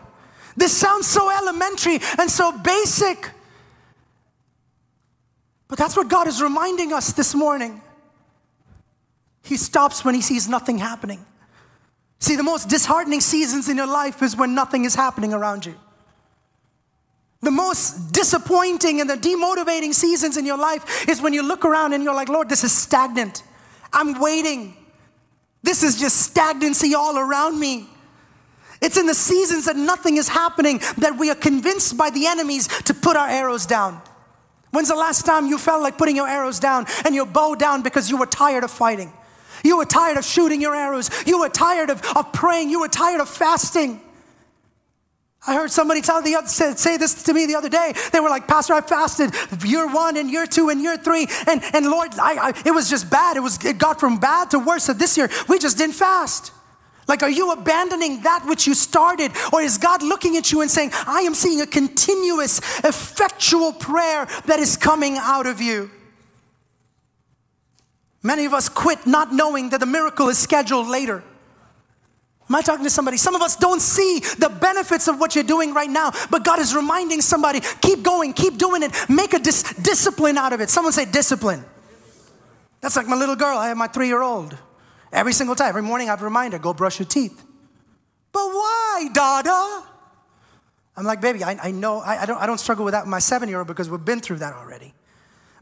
This 0.57 0.75
sounds 0.75 1.05
so 1.05 1.29
elementary 1.29 1.99
and 2.17 2.29
so 2.29 2.51
basic. 2.57 3.29
But 5.67 5.77
that's 5.77 5.95
what 5.95 6.07
God 6.07 6.27
is 6.27 6.41
reminding 6.41 6.91
us 6.91 7.13
this 7.13 7.35
morning. 7.35 7.81
He 9.43 9.57
stops 9.57 10.03
when 10.03 10.15
he 10.15 10.21
sees 10.21 10.49
nothing 10.49 10.79
happening. 10.79 11.23
See, 12.19 12.35
the 12.35 12.43
most 12.43 12.67
disheartening 12.67 13.21
seasons 13.21 13.69
in 13.69 13.77
your 13.77 13.87
life 13.87 14.23
is 14.23 14.35
when 14.35 14.55
nothing 14.55 14.85
is 14.85 14.95
happening 14.95 15.33
around 15.33 15.67
you. 15.67 15.75
The 17.41 17.51
most 17.51 18.11
disappointing 18.11 18.99
and 18.99 19.09
the 19.09 19.15
demotivating 19.15 19.93
seasons 19.93 20.35
in 20.35 20.45
your 20.45 20.57
life 20.57 21.07
is 21.07 21.21
when 21.21 21.33
you 21.33 21.41
look 21.41 21.63
around 21.63 21.93
and 21.93 22.03
you're 22.03 22.13
like, 22.13 22.27
Lord, 22.27 22.49
this 22.49 22.63
is 22.63 22.71
stagnant. 22.71 23.43
I'm 23.93 24.19
waiting. 24.19 24.75
This 25.63 25.83
is 25.83 25.99
just 25.99 26.17
stagnancy 26.17 26.95
all 26.95 27.17
around 27.17 27.59
me. 27.59 27.87
It's 28.81 28.97
in 28.97 29.05
the 29.05 29.13
seasons 29.13 29.65
that 29.65 29.75
nothing 29.75 30.17
is 30.17 30.27
happening 30.29 30.79
that 30.97 31.17
we 31.17 31.29
are 31.29 31.35
convinced 31.35 31.97
by 31.97 32.09
the 32.09 32.27
enemies 32.27 32.67
to 32.83 32.93
put 32.93 33.17
our 33.17 33.27
arrows 33.27 33.65
down. 33.65 34.01
When's 34.71 34.89
the 34.89 34.95
last 34.95 35.25
time 35.25 35.47
you 35.47 35.57
felt 35.57 35.81
like 35.81 35.97
putting 35.97 36.15
your 36.15 36.27
arrows 36.27 36.59
down 36.59 36.85
and 37.05 37.15
your 37.15 37.25
bow 37.25 37.55
down 37.55 37.81
because 37.81 38.09
you 38.09 38.17
were 38.17 38.25
tired 38.25 38.63
of 38.63 38.71
fighting? 38.71 39.11
You 39.63 39.77
were 39.77 39.85
tired 39.85 40.17
of 40.17 40.23
shooting 40.23 40.61
your 40.61 40.75
arrows. 40.75 41.09
You 41.25 41.39
were 41.39 41.49
tired 41.49 41.89
of, 41.89 42.01
of 42.15 42.31
praying. 42.31 42.69
You 42.69 42.81
were 42.81 42.87
tired 42.87 43.19
of 43.19 43.27
fasting. 43.27 44.01
I 45.47 45.55
heard 45.55 45.71
somebody 45.71 46.01
tell 46.01 46.21
the 46.21 46.35
other, 46.35 46.47
say 46.47 46.97
this 46.97 47.23
to 47.23 47.33
me 47.33 47.45
the 47.45 47.55
other 47.55 47.69
day. 47.69 47.93
They 48.11 48.19
were 48.19 48.29
like, 48.29 48.47
Pastor, 48.47 48.73
I 48.73 48.81
fasted 48.81 49.33
year 49.63 49.87
one 49.87 50.17
and 50.17 50.29
year 50.29 50.45
two 50.45 50.69
and 50.69 50.81
year 50.81 50.97
three, 50.97 51.27
and, 51.47 51.63
and 51.73 51.85
Lord, 51.89 52.13
I, 52.19 52.49
I, 52.49 52.61
it 52.65 52.71
was 52.71 52.89
just 52.89 53.09
bad. 53.09 53.37
It 53.37 53.39
was 53.39 53.63
it 53.63 53.77
got 53.77 53.99
from 53.99 54.19
bad 54.19 54.51
to 54.51 54.59
worse. 54.59 54.83
So 54.83 54.93
this 54.93 55.17
year 55.17 55.29
we 55.47 55.57
just 55.57 55.77
didn't 55.77 55.95
fast. 55.95 56.51
Like, 57.07 57.23
are 57.23 57.29
you 57.29 57.51
abandoning 57.51 58.21
that 58.21 58.45
which 58.45 58.67
you 58.67 58.75
started? 58.75 59.31
Or 59.51 59.61
is 59.61 59.79
God 59.79 60.03
looking 60.03 60.37
at 60.37 60.51
you 60.51 60.61
and 60.61 60.69
saying, 60.69 60.91
I 61.07 61.21
am 61.21 61.33
seeing 61.33 61.59
a 61.59 61.65
continuous, 61.65 62.59
effectual 62.83 63.73
prayer 63.73 64.27
that 64.45 64.59
is 64.59 64.77
coming 64.77 65.17
out 65.17 65.47
of 65.47 65.59
you? 65.59 65.89
Many 68.21 68.45
of 68.45 68.53
us 68.53 68.69
quit 68.69 69.07
not 69.07 69.33
knowing 69.33 69.69
that 69.71 69.79
the 69.79 69.87
miracle 69.87 70.29
is 70.29 70.37
scheduled 70.37 70.87
later. 70.87 71.23
Am 72.49 72.55
I 72.55 72.61
talking 72.61 72.83
to 72.83 72.89
somebody? 72.89 73.17
Some 73.17 73.35
of 73.35 73.43
us 73.43 73.55
don't 73.55 73.79
see 73.79 74.19
the 74.39 74.49
benefits 74.49 75.07
of 75.07 75.19
what 75.19 75.35
you're 75.35 75.43
doing 75.43 75.73
right 75.73 75.89
now, 75.89 76.11
but 76.31 76.43
God 76.43 76.59
is 76.59 76.73
reminding 76.73 77.21
somebody 77.21 77.61
keep 77.79 78.01
going, 78.01 78.33
keep 78.33 78.57
doing 78.57 78.81
it, 78.81 78.91
make 79.07 79.33
a 79.33 79.39
dis- 79.39 79.73
discipline 79.75 80.37
out 80.37 80.51
of 80.51 80.59
it. 80.59 80.71
Someone 80.71 80.91
say 80.91 81.05
discipline. 81.05 81.63
That's 82.81 82.95
like 82.95 83.07
my 83.07 83.15
little 83.15 83.35
girl. 83.35 83.57
I 83.57 83.67
have 83.67 83.77
my 83.77 83.87
three 83.87 84.07
year 84.07 84.23
old. 84.23 84.57
Every 85.11 85.33
single 85.33 85.55
time, 85.55 85.69
every 85.69 85.83
morning, 85.83 86.07
I 86.07 86.11
have 86.11 86.21
a 86.21 86.25
reminder 86.25 86.57
go 86.57 86.73
brush 86.73 86.99
your 86.99 87.07
teeth. 87.07 87.43
But 88.31 88.45
why, 88.47 89.09
Dada? 89.13 89.83
I'm 90.97 91.05
like, 91.05 91.21
baby, 91.21 91.43
I, 91.43 91.57
I 91.63 91.71
know, 91.71 91.99
I, 91.99 92.23
I, 92.23 92.25
don't, 92.25 92.41
I 92.41 92.45
don't 92.45 92.59
struggle 92.59 92.83
with 92.83 92.93
that 92.93 93.03
with 93.03 93.09
my 93.09 93.19
seven 93.19 93.47
year 93.47 93.59
old 93.59 93.67
because 93.67 93.89
we've 93.89 94.03
been 94.03 94.19
through 94.19 94.37
that 94.37 94.53
already. 94.53 94.93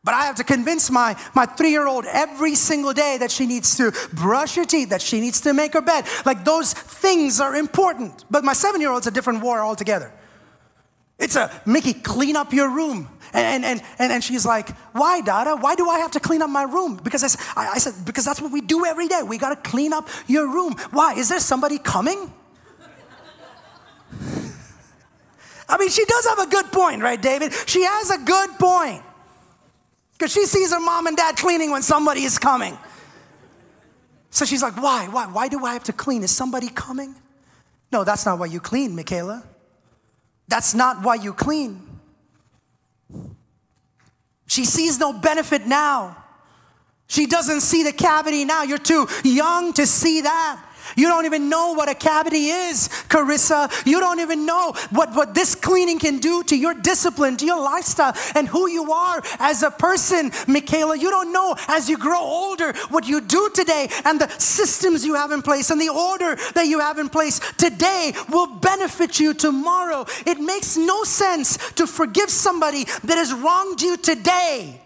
But 0.07 0.13
I 0.13 0.23
have 0.23 0.37
to 0.37 0.45
convince 0.45 0.89
my, 0.89 1.17
my 1.35 1.45
three 1.45 1.71
year 1.71 1.85
old 1.85 2.05
every 2.05 2.55
single 2.55 2.93
day 2.93 3.17
that 3.17 3.29
she 3.29 3.45
needs 3.45 3.75
to 3.75 3.91
brush 4.13 4.55
her 4.55 4.63
teeth, 4.63 4.87
that 4.91 5.01
she 5.01 5.19
needs 5.19 5.41
to 5.41 5.53
make 5.53 5.73
her 5.73 5.81
bed. 5.81 6.05
Like 6.25 6.45
those 6.45 6.71
things 6.71 7.41
are 7.41 7.53
important. 7.57 8.23
But 8.31 8.45
my 8.45 8.53
seven 8.53 8.79
year 8.79 8.89
old's 8.89 9.07
a 9.07 9.11
different 9.11 9.43
war 9.43 9.59
altogether. 9.59 10.13
It's 11.19 11.35
a 11.35 11.51
Mickey, 11.65 11.91
clean 11.91 12.37
up 12.37 12.53
your 12.53 12.69
room. 12.73 13.09
And, 13.33 13.65
and, 13.65 13.83
and, 13.99 14.13
and 14.13 14.23
she's 14.23 14.45
like, 14.45 14.69
Why, 14.93 15.19
Dada? 15.19 15.57
Why 15.57 15.75
do 15.75 15.89
I 15.89 15.99
have 15.99 16.11
to 16.11 16.21
clean 16.21 16.41
up 16.41 16.49
my 16.49 16.63
room? 16.63 17.01
Because 17.03 17.35
I, 17.57 17.71
I 17.73 17.77
said, 17.77 18.05
Because 18.05 18.23
that's 18.23 18.39
what 18.39 18.53
we 18.53 18.61
do 18.61 18.85
every 18.85 19.09
day. 19.09 19.23
We 19.23 19.37
got 19.37 19.61
to 19.61 19.69
clean 19.69 19.91
up 19.91 20.07
your 20.25 20.47
room. 20.47 20.77
Why? 20.91 21.15
Is 21.15 21.27
there 21.27 21.41
somebody 21.41 21.79
coming? 21.79 22.31
I 25.67 25.77
mean, 25.77 25.89
she 25.89 26.05
does 26.05 26.27
have 26.27 26.39
a 26.39 26.47
good 26.47 26.71
point, 26.71 27.01
right, 27.01 27.21
David? 27.21 27.51
She 27.65 27.83
has 27.83 28.09
a 28.09 28.19
good 28.19 28.51
point. 28.51 29.03
Because 30.17 30.33
she 30.33 30.45
sees 30.45 30.71
her 30.71 30.79
mom 30.79 31.05
and 31.07 31.15
dad 31.15 31.37
cleaning 31.37 31.71
when 31.71 31.83
somebody 31.83 32.23
is 32.23 32.39
coming. 32.39 32.77
So 34.31 34.45
she's 34.45 34.63
like, 34.63 34.75
Why? 34.81 35.07
Why? 35.07 35.27
Why 35.27 35.47
do 35.47 35.63
I 35.65 35.73
have 35.73 35.83
to 35.85 35.93
clean? 35.93 36.23
Is 36.23 36.31
somebody 36.31 36.69
coming? 36.69 37.15
No, 37.91 38.03
that's 38.03 38.25
not 38.25 38.39
why 38.39 38.47
you 38.47 38.59
clean, 38.59 38.95
Michaela. 38.95 39.43
That's 40.47 40.73
not 40.73 41.03
why 41.03 41.15
you 41.15 41.33
clean. 41.33 41.83
She 44.47 44.65
sees 44.65 44.99
no 44.99 45.13
benefit 45.13 45.67
now. 45.67 46.23
She 47.07 47.25
doesn't 47.25 47.61
see 47.61 47.83
the 47.83 47.93
cavity 47.93 48.43
now. 48.43 48.63
You're 48.63 48.77
too 48.77 49.07
young 49.23 49.73
to 49.73 49.85
see 49.85 50.21
that. 50.21 50.63
You 50.95 51.07
don't 51.07 51.25
even 51.25 51.49
know 51.49 51.73
what 51.73 51.89
a 51.89 51.95
cavity 51.95 52.47
is, 52.47 52.87
Carissa. 53.09 53.71
You 53.85 53.99
don't 53.99 54.19
even 54.19 54.45
know 54.45 54.73
what, 54.91 55.13
what 55.13 55.33
this 55.33 55.55
cleaning 55.55 55.99
can 55.99 56.19
do 56.19 56.43
to 56.43 56.55
your 56.55 56.73
discipline, 56.73 57.37
to 57.37 57.45
your 57.45 57.61
lifestyle, 57.61 58.15
and 58.35 58.47
who 58.47 58.69
you 58.69 58.91
are 58.91 59.21
as 59.39 59.63
a 59.63 59.71
person, 59.71 60.31
Michaela. 60.47 60.97
You 60.97 61.09
don't 61.09 61.31
know 61.31 61.55
as 61.67 61.89
you 61.89 61.97
grow 61.97 62.19
older 62.19 62.73
what 62.89 63.07
you 63.07 63.21
do 63.21 63.49
today 63.53 63.89
and 64.05 64.21
the 64.21 64.29
systems 64.39 65.05
you 65.05 65.15
have 65.15 65.31
in 65.31 65.41
place 65.41 65.69
and 65.69 65.81
the 65.81 65.89
order 65.89 66.35
that 66.53 66.67
you 66.67 66.79
have 66.79 66.99
in 66.99 67.09
place 67.09 67.39
today 67.57 68.13
will 68.29 68.47
benefit 68.47 69.19
you 69.19 69.33
tomorrow. 69.33 70.05
It 70.25 70.39
makes 70.39 70.77
no 70.77 71.03
sense 71.03 71.57
to 71.73 71.87
forgive 71.87 72.29
somebody 72.29 72.85
that 73.03 73.17
has 73.17 73.33
wronged 73.33 73.81
you 73.81 73.97
today. 73.97 74.81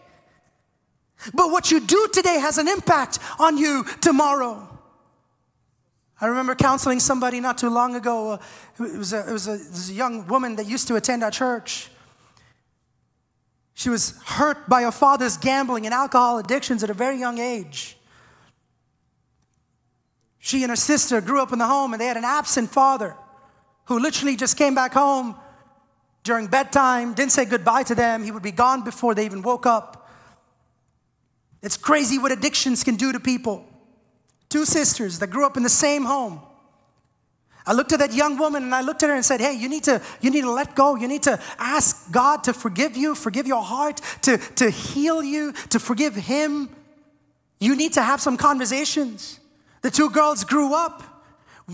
But 1.34 1.52
what 1.52 1.72
you 1.72 1.80
do 1.80 2.08
today 2.12 2.40
has 2.40 2.58
an 2.58 2.68
impact 2.68 3.20
on 3.40 3.58
you 3.58 3.86
tomorrow. 4.02 4.71
I 6.22 6.28
remember 6.28 6.54
counseling 6.54 7.00
somebody 7.00 7.40
not 7.40 7.58
too 7.58 7.70
long 7.72 7.96
ago. 7.96 8.34
Uh, 8.34 8.38
it, 8.80 8.98
was 8.98 9.12
a, 9.12 9.28
it, 9.28 9.34
was 9.34 9.48
a, 9.48 9.54
it 9.54 9.72
was 9.72 9.90
a 9.90 9.94
young 9.94 10.28
woman 10.28 10.56
that 10.58 10.68
used 10.68 10.88
to 10.90 10.96
attend 10.96 11.24
our 11.24 11.32
church. 11.32 11.90
She 13.74 13.90
was 13.90 14.16
hurt 14.26 14.70
by 14.70 14.84
her 14.84 14.92
father's 14.92 15.38
gambling 15.38 15.86
and 15.86 15.94
alcohol 15.94 16.38
addictions 16.38 16.84
at 16.84 16.92
a 16.92 16.94
very 16.94 17.18
young 17.18 17.40
age. 17.40 17.98
She 20.38 20.62
and 20.62 20.70
her 20.70 20.76
sister 20.76 21.22
grew 21.22 21.42
up 21.42 21.52
in 21.52 21.58
the 21.58 21.66
home 21.66 21.94
and 21.94 22.00
they 22.00 22.06
had 22.06 22.18
an 22.18 22.26
absent 22.26 22.70
father 22.70 23.16
who 23.86 23.98
literally 23.98 24.36
just 24.36 24.58
came 24.58 24.76
back 24.76 24.94
home 24.94 25.36
during 26.24 26.46
bedtime, 26.46 27.16
didn't 27.16 27.32
say 27.32 27.46
goodbye 27.46 27.82
to 27.84 27.96
them. 27.96 28.24
He 28.24 28.30
would 28.30 28.44
be 28.44 28.52
gone 28.52 28.84
before 28.84 29.16
they 29.16 29.26
even 29.26 29.42
woke 29.42 29.66
up. 29.66 30.08
It's 31.64 31.78
crazy 31.78 32.20
what 32.20 32.32
addictions 32.32 32.84
can 32.84 32.96
do 32.96 33.12
to 33.12 33.20
people 33.20 33.66
two 34.52 34.66
sisters 34.66 35.20
that 35.20 35.28
grew 35.28 35.46
up 35.46 35.58
in 35.58 35.64
the 35.64 35.70
same 35.70 36.04
home. 36.04 36.42
I 37.66 37.74
looked 37.74 37.94
at 37.94 38.00
that 38.00 38.14
young 38.14 38.38
woman 38.38 38.64
and 38.64 38.74
I 38.74 38.82
looked 38.82 39.04
at 39.04 39.10
her 39.10 39.16
and 39.16 39.24
said, 39.24 39.40
Hey, 39.40 39.54
you 39.54 39.70
need 39.70 39.84
to, 39.86 40.02
you 40.20 40.30
need 40.30 40.42
to 40.42 40.52
let 40.52 40.76
go. 40.76 40.96
You 40.96 41.08
need 41.08 41.24
to 41.24 41.40
ask 41.58 42.12
God 42.12 42.44
to 42.46 42.54
forgive 42.54 42.98
you, 42.98 43.16
forgive 43.16 43.48
your 43.48 43.64
heart, 43.64 44.02
to, 44.24 44.38
to 44.38 44.70
heal 44.70 45.24
you, 45.24 45.54
to 45.70 45.80
forgive 45.80 46.16
Him. 46.16 46.70
You 47.60 47.76
need 47.76 47.94
to 47.94 48.02
have 48.02 48.20
some 48.20 48.38
conversations. 48.38 49.40
The 49.84 49.92
two 49.92 50.10
girls 50.10 50.44
grew 50.44 50.74
up 50.74 51.04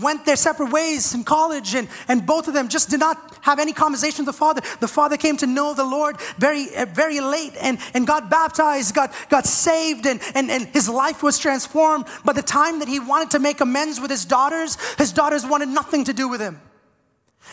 went 0.00 0.24
their 0.24 0.36
separate 0.36 0.70
ways 0.70 1.14
in 1.14 1.24
college, 1.24 1.74
and, 1.74 1.88
and 2.08 2.26
both 2.26 2.48
of 2.48 2.54
them 2.54 2.68
just 2.68 2.90
did 2.90 3.00
not 3.00 3.38
have 3.42 3.58
any 3.58 3.72
conversation 3.72 4.24
with 4.24 4.34
the 4.34 4.38
father. 4.38 4.60
The 4.80 4.88
father 4.88 5.16
came 5.16 5.36
to 5.38 5.46
know 5.46 5.74
the 5.74 5.84
Lord 5.84 6.20
very, 6.38 6.74
uh, 6.76 6.86
very 6.86 7.20
late 7.20 7.54
and, 7.60 7.78
and 7.94 8.06
got 8.06 8.30
baptized, 8.30 8.94
got, 8.94 9.12
got 9.28 9.46
saved, 9.46 10.06
and, 10.06 10.20
and, 10.34 10.50
and 10.50 10.66
his 10.68 10.88
life 10.88 11.22
was 11.22 11.38
transformed. 11.38 12.06
By 12.24 12.32
the 12.32 12.42
time 12.42 12.80
that 12.80 12.88
he 12.88 13.00
wanted 13.00 13.30
to 13.32 13.38
make 13.38 13.60
amends 13.60 14.00
with 14.00 14.10
his 14.10 14.24
daughters, 14.24 14.76
his 14.96 15.12
daughters 15.12 15.46
wanted 15.46 15.68
nothing 15.68 16.04
to 16.04 16.12
do 16.12 16.28
with 16.28 16.40
him. 16.40 16.60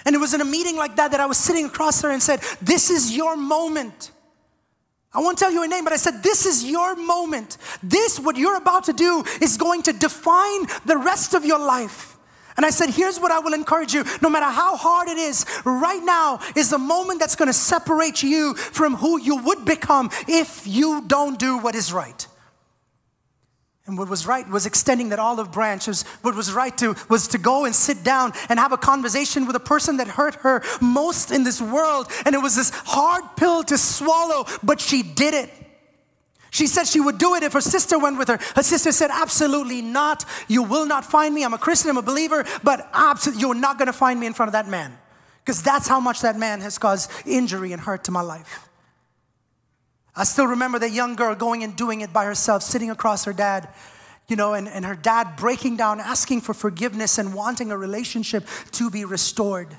And 0.05 0.15
it 0.15 0.19
was 0.19 0.34
in 0.34 0.41
a 0.41 0.45
meeting 0.45 0.75
like 0.75 0.97
that 0.97 1.12
that 1.12 1.19
I 1.19 1.25
was 1.25 1.38
sitting 1.38 1.65
across 1.65 2.01
her 2.01 2.12
and 2.12 2.21
said, 2.21 2.41
This 2.62 2.89
is 2.89 3.15
your 3.15 3.38
moment. 3.38 4.12
I 5.13 5.19
won't 5.19 5.38
tell 5.38 5.51
you 5.51 5.63
a 5.63 5.67
name, 5.67 5.86
but 5.86 5.93
I 5.93 5.97
said, 5.97 6.21
This 6.21 6.45
is 6.45 6.65
your 6.65 6.95
moment. 6.95 7.58
This, 7.81 8.19
what 8.19 8.36
you're 8.36 8.58
about 8.58 8.86
to 8.86 8.93
do, 8.93 9.23
is 9.41 9.55
going 9.58 9.84
to 9.84 9.93
define 9.93 10.65
the 10.86 10.97
rest 10.97 11.34
of 11.34 11.45
your 11.45 11.60
life. 11.60 12.14
And 12.58 12.65
I 12.65 12.70
said, 12.70 12.89
here's 12.89 13.20
what 13.20 13.32
I 13.32 13.39
will 13.39 13.54
encourage 13.54 13.94
you 13.94 14.06
no 14.22 14.30
matter 14.30 14.46
how 14.46 14.78
hard 14.78 15.10
it 15.10 15.18
is, 15.18 15.46
right 15.65 16.02
now 16.04 16.39
is 16.56 16.70
the 16.70 16.78
moment 16.78 17.20
that's 17.20 17.36
going 17.36 17.48
to 17.48 17.54
separate 17.54 18.24
you 18.24 18.54
from 18.56 18.96
who 18.96 19.20
you 19.20 19.38
would 19.38 19.65
become 19.65 20.10
if 20.28 20.65
you 20.65 21.04
don't 21.08 21.38
do 21.38 21.58
what 21.58 21.76
is 21.76 21.91
right. 21.91 22.28
And 23.88 24.00
what 24.00 24.10
was 24.10 24.26
right 24.26 24.48
was 24.50 24.65
extending 24.65 25.10
that 25.10 25.20
olive 25.20 25.52
branch. 25.52 25.88
Was, 25.88 26.04
what 26.24 26.34
was 26.34 26.52
right 26.52 26.76
to, 26.80 26.96
was 27.08 27.28
to 27.30 27.38
go 27.38 27.65
and 27.65 27.76
sit 27.76 28.04
down 28.04 28.34
and 28.50 28.58
have 28.58 28.72
a 28.72 28.78
conversation 28.78 29.46
with 29.46 29.56
a 29.56 29.60
person 29.60 29.98
that 29.98 30.08
hurt 30.08 30.36
her 30.36 30.63
most 30.82 31.30
in 31.30 31.44
this 31.44 31.62
world. 31.62 32.08
And 32.26 32.34
it 32.34 32.39
was 32.39 32.56
this 32.56 32.72
hard 32.72 33.24
pill 33.38 33.63
to 33.65 33.78
swallow, 33.78 34.46
but 34.63 34.82
she 34.82 35.04
did 35.04 35.36
it. 35.36 35.52
She 36.56 36.68
said 36.68 36.88
she 36.88 37.02
would 37.02 37.18
do 37.18 37.36
it 37.36 37.44
if 37.44 37.52
her 37.52 37.60
sister 37.60 38.00
went 38.00 38.18
with 38.18 38.30
her. 38.30 38.39
Her 38.56 38.63
sister 38.63 38.94
said, 38.94 39.10
Absolutely 39.12 39.82
not. 39.82 40.24
You 40.48 40.63
will 40.63 40.86
not 40.86 41.04
find 41.04 41.36
me. 41.36 41.44
I'm 41.44 41.54
a 41.54 41.58
Christian, 41.58 41.89
I'm 41.89 41.98
a 41.98 42.02
believer, 42.02 42.46
but 42.63 42.89
absolutely, 42.94 43.41
you're 43.41 43.56
not 43.56 43.78
going 43.78 43.88
to 43.88 43.94
find 43.94 44.18
me 44.18 44.26
in 44.26 44.34
front 44.34 44.48
of 44.48 44.54
that 44.54 44.70
man. 44.70 44.98
Because 45.44 45.62
that's 45.62 45.89
how 45.89 46.00
much 46.00 46.22
that 46.22 46.38
man 46.38 46.62
has 46.62 46.78
caused 46.78 47.12
injury 47.26 47.74
and 47.74 47.82
hurt 47.82 48.06
to 48.06 48.12
my 48.12 48.22
life. 48.22 48.70
I 50.15 50.24
still 50.24 50.48
remember 50.48 50.80
that 50.80 50.91
young 50.91 51.18
girl 51.18 51.36
going 51.36 51.62
and 51.62 51.76
doing 51.76 52.00
it 52.00 52.13
by 52.13 52.24
herself, 52.24 52.63
sitting 52.63 52.89
across 52.89 53.26
her 53.26 53.34
dad, 53.34 53.68
you 54.30 54.38
know, 54.38 54.54
and, 54.54 54.70
and 54.70 54.86
her 54.86 54.96
dad 54.96 55.36
breaking 55.36 55.76
down, 55.76 56.00
asking 56.00 56.39
for 56.39 56.54
forgiveness 56.54 57.18
and 57.18 57.34
wanting 57.34 57.70
a 57.70 57.78
relationship 57.78 58.48
to 58.72 58.89
be 58.89 59.04
restored. 59.04 59.76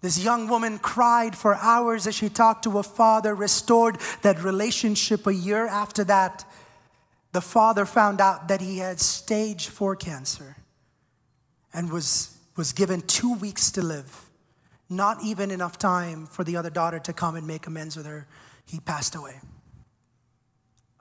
This 0.00 0.22
young 0.22 0.48
woman 0.48 0.78
cried 0.78 1.36
for 1.36 1.56
hours 1.56 2.06
as 2.06 2.14
she 2.14 2.28
talked 2.28 2.62
to 2.64 2.70
her 2.72 2.82
father, 2.82 3.34
restored 3.34 3.98
that 4.22 4.42
relationship. 4.42 5.26
A 5.26 5.34
year 5.34 5.66
after 5.66 6.04
that, 6.04 6.44
the 7.32 7.40
father 7.40 7.84
found 7.84 8.20
out 8.20 8.48
that 8.48 8.60
he 8.60 8.78
had 8.78 9.00
stage 9.00 9.68
four 9.68 9.96
cancer 9.96 10.56
and 11.74 11.90
was, 11.90 12.36
was 12.56 12.72
given 12.72 13.00
two 13.02 13.34
weeks 13.34 13.70
to 13.72 13.82
live. 13.82 14.30
Not 14.88 15.22
even 15.22 15.50
enough 15.50 15.78
time 15.78 16.26
for 16.26 16.44
the 16.44 16.56
other 16.56 16.70
daughter 16.70 16.98
to 17.00 17.12
come 17.12 17.36
and 17.36 17.46
make 17.46 17.66
amends 17.66 17.96
with 17.96 18.06
her. 18.06 18.26
He 18.64 18.80
passed 18.80 19.14
away. 19.14 19.40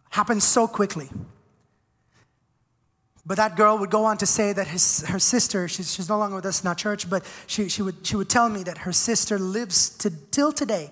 Happened 0.10 0.43
so 0.43 0.67
quickly. 0.67 1.10
But 3.27 3.35
that 3.35 3.57
girl 3.57 3.77
would 3.77 3.89
go 3.89 4.05
on 4.05 4.17
to 4.19 4.25
say 4.25 4.53
that 4.53 4.67
his, 4.67 5.01
her 5.07 5.19
sister, 5.19 5.67
she's, 5.67 5.93
she's 5.93 6.07
no 6.07 6.17
longer 6.17 6.37
with 6.37 6.45
us 6.45 6.61
in 6.61 6.67
our 6.67 6.75
church, 6.75 7.09
but 7.09 7.25
she, 7.45 7.67
she, 7.67 7.81
would, 7.81 8.07
she 8.07 8.15
would 8.15 8.29
tell 8.29 8.47
me 8.47 8.63
that 8.63 8.79
her 8.79 8.93
sister 8.93 9.37
lives 9.37 9.89
to, 9.97 10.09
till 10.31 10.53
today 10.53 10.91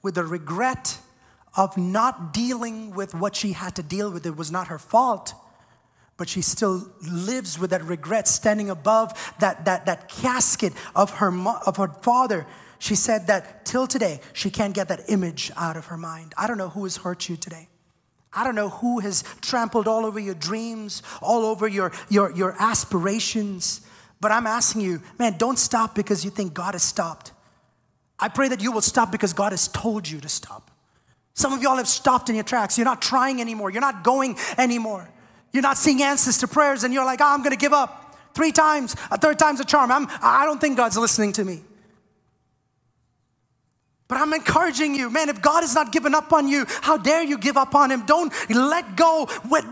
with 0.00 0.14
the 0.14 0.22
regret 0.22 0.98
of 1.56 1.76
not 1.76 2.32
dealing 2.32 2.94
with 2.94 3.16
what 3.16 3.34
she 3.34 3.52
had 3.52 3.74
to 3.74 3.82
deal 3.82 4.12
with. 4.12 4.24
It 4.24 4.36
was 4.36 4.52
not 4.52 4.68
her 4.68 4.78
fault, 4.78 5.34
but 6.16 6.28
she 6.28 6.40
still 6.40 6.88
lives 7.10 7.58
with 7.58 7.70
that 7.70 7.82
regret, 7.82 8.28
standing 8.28 8.70
above 8.70 9.34
that, 9.40 9.64
that, 9.64 9.86
that 9.86 10.08
casket 10.08 10.72
of 10.94 11.10
her, 11.14 11.36
of 11.66 11.78
her 11.78 11.88
father. 11.88 12.46
She 12.78 12.94
said 12.94 13.26
that 13.26 13.64
till 13.64 13.88
today, 13.88 14.20
she 14.32 14.50
can't 14.50 14.72
get 14.72 14.86
that 14.86 15.00
image 15.08 15.50
out 15.56 15.76
of 15.76 15.86
her 15.86 15.96
mind. 15.96 16.32
I 16.38 16.46
don't 16.46 16.58
know 16.58 16.68
who 16.68 16.84
has 16.84 16.98
hurt 16.98 17.28
you 17.28 17.36
today. 17.36 17.68
I 18.34 18.44
don't 18.44 18.54
know 18.54 18.70
who 18.70 19.00
has 19.00 19.24
trampled 19.40 19.86
all 19.86 20.06
over 20.06 20.18
your 20.18 20.34
dreams, 20.34 21.02
all 21.20 21.44
over 21.44 21.68
your, 21.68 21.92
your, 22.08 22.30
your 22.32 22.56
aspirations, 22.58 23.82
but 24.20 24.32
I'm 24.32 24.46
asking 24.46 24.82
you, 24.82 25.02
man, 25.18 25.36
don't 25.36 25.58
stop 25.58 25.94
because 25.94 26.24
you 26.24 26.30
think 26.30 26.54
God 26.54 26.74
has 26.74 26.82
stopped. 26.82 27.32
I 28.18 28.28
pray 28.28 28.48
that 28.48 28.62
you 28.62 28.72
will 28.72 28.80
stop 28.80 29.10
because 29.10 29.32
God 29.32 29.52
has 29.52 29.68
told 29.68 30.08
you 30.08 30.20
to 30.20 30.28
stop. 30.28 30.70
Some 31.34 31.52
of 31.52 31.62
y'all 31.62 31.76
have 31.76 31.88
stopped 31.88 32.28
in 32.28 32.34
your 32.36 32.44
tracks. 32.44 32.78
You're 32.78 32.84
not 32.84 33.02
trying 33.02 33.40
anymore. 33.40 33.70
You're 33.70 33.80
not 33.80 34.04
going 34.04 34.36
anymore. 34.56 35.08
You're 35.52 35.62
not 35.62 35.76
seeing 35.76 36.02
answers 36.02 36.38
to 36.38 36.48
prayers, 36.48 36.84
and 36.84 36.94
you're 36.94 37.04
like, 37.04 37.20
oh, 37.20 37.26
I'm 37.26 37.40
going 37.40 37.50
to 37.50 37.56
give 37.56 37.72
up. 37.72 38.16
Three 38.34 38.52
times, 38.52 38.96
a 39.10 39.18
third 39.18 39.38
time's 39.38 39.60
a 39.60 39.64
charm. 39.64 39.90
I'm, 39.90 40.06
I 40.22 40.44
don't 40.46 40.60
think 40.60 40.76
God's 40.76 40.96
listening 40.96 41.32
to 41.34 41.44
me. 41.44 41.62
But 44.12 44.20
I'm 44.20 44.34
encouraging 44.34 44.94
you, 44.94 45.08
man, 45.08 45.30
if 45.30 45.40
God 45.40 45.62
has 45.62 45.74
not 45.74 45.90
given 45.90 46.14
up 46.14 46.34
on 46.34 46.46
you, 46.46 46.66
how 46.82 46.98
dare 46.98 47.22
you 47.22 47.38
give 47.38 47.56
up 47.56 47.74
on 47.74 47.90
Him? 47.90 48.04
Don't 48.04 48.30
let 48.50 48.94
go 48.94 49.26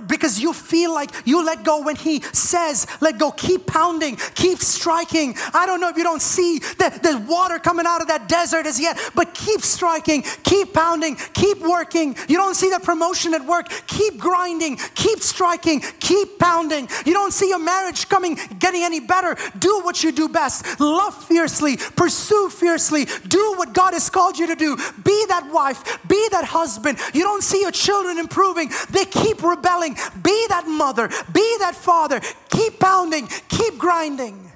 because 0.06 0.40
you 0.40 0.54
feel 0.54 0.94
like 0.94 1.10
you 1.26 1.44
let 1.44 1.62
go 1.62 1.82
when 1.82 1.94
He 1.94 2.22
says, 2.32 2.86
let 3.02 3.18
go. 3.18 3.32
Keep 3.32 3.66
pounding, 3.66 4.16
keep 4.34 4.60
striking. 4.60 5.34
I 5.52 5.66
don't 5.66 5.78
know 5.78 5.90
if 5.90 5.98
you 5.98 6.04
don't 6.04 6.22
see 6.22 6.58
the, 6.58 6.88
the 7.02 7.22
water 7.28 7.58
coming 7.58 7.84
out 7.86 8.00
of 8.00 8.08
that 8.08 8.30
desert 8.30 8.64
as 8.64 8.80
yet, 8.80 8.98
but 9.14 9.34
keep 9.34 9.60
striking, 9.60 10.22
keep 10.42 10.72
pounding, 10.72 11.16
keep 11.34 11.58
working. 11.58 12.16
You 12.26 12.38
don't 12.38 12.54
see 12.54 12.70
the 12.70 12.80
promotion 12.80 13.34
at 13.34 13.44
work, 13.44 13.68
keep 13.88 14.16
grinding, 14.16 14.78
keep 14.94 15.20
striking, 15.20 15.80
keep 16.00 16.38
pounding. 16.38 16.88
You 17.04 17.12
don't 17.12 17.34
see 17.34 17.50
your 17.50 17.58
marriage 17.58 18.08
coming, 18.08 18.38
getting 18.58 18.84
any 18.84 19.00
better. 19.00 19.36
Do 19.58 19.80
what 19.82 20.02
you 20.02 20.12
do 20.12 20.30
best. 20.30 20.80
Love 20.80 21.14
fiercely, 21.26 21.76
pursue 21.76 22.48
fiercely, 22.48 23.04
do 23.28 23.56
what 23.58 23.74
God 23.74 23.92
has 23.92 24.08
called 24.08 24.29
called 24.30 24.38
you 24.38 24.46
to 24.46 24.54
do. 24.54 24.76
Be 25.02 25.24
that 25.28 25.50
wife, 25.52 25.98
be 26.06 26.28
that 26.30 26.44
husband. 26.44 26.98
You 27.12 27.22
don't 27.22 27.42
see 27.42 27.60
your 27.60 27.72
children 27.72 28.18
improving, 28.18 28.70
they 28.90 29.04
keep 29.04 29.42
rebelling. 29.42 29.94
Be 30.22 30.46
that 30.48 30.66
mother, 30.66 31.08
be 31.32 31.56
that 31.58 31.74
father. 31.74 32.20
Keep 32.50 32.78
pounding, 32.78 33.28
keep 33.48 33.78
grinding. 33.78 34.50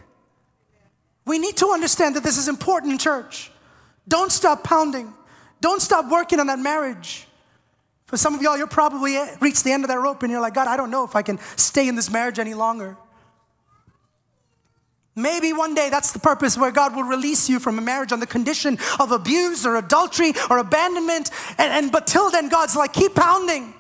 We 1.26 1.38
need 1.38 1.56
to 1.58 1.68
understand 1.68 2.16
that 2.16 2.22
this 2.22 2.38
is 2.38 2.48
important 2.48 3.00
church. 3.00 3.50
Don't 4.06 4.30
stop 4.30 4.62
pounding. 4.62 5.12
Don't 5.60 5.80
stop 5.80 6.10
working 6.10 6.38
on 6.38 6.48
that 6.48 6.58
marriage. 6.58 7.26
For 8.06 8.18
some 8.18 8.34
of 8.34 8.42
y'all, 8.42 8.58
you're 8.58 8.66
probably 8.66 9.16
reached 9.40 9.64
the 9.64 9.72
end 9.72 9.82
of 9.82 9.88
that 9.88 9.98
rope 9.98 10.22
and 10.22 10.30
you're 10.30 10.42
like, 10.42 10.52
God, 10.52 10.68
I 10.68 10.76
don't 10.76 10.90
know 10.90 11.04
if 11.04 11.16
I 11.16 11.22
can 11.22 11.38
stay 11.56 11.88
in 11.88 11.96
this 11.96 12.10
marriage 12.10 12.38
any 12.38 12.52
longer. 12.52 12.96
Maybe 15.16 15.53
one 15.53 15.74
day 15.74 15.90
that's 15.90 16.12
the 16.12 16.18
purpose 16.18 16.59
where 16.59 16.72
God 16.72 16.96
will 16.96 17.05
release 17.05 17.48
you 17.48 17.61
from 17.61 17.79
a 17.79 17.83
marriage 17.83 18.11
on 18.11 18.18
the 18.18 18.27
condition 18.27 18.79
of 18.98 19.12
abuse 19.12 19.64
or 19.64 19.77
adultery 19.77 20.33
or 20.50 20.59
abandonment. 20.59 21.31
And, 21.57 21.72
and 21.72 21.92
but 21.92 22.07
till 22.07 22.31
then, 22.31 22.48
God's 22.48 22.74
like, 22.74 22.92
keep 22.92 23.14
pounding. 23.14 23.74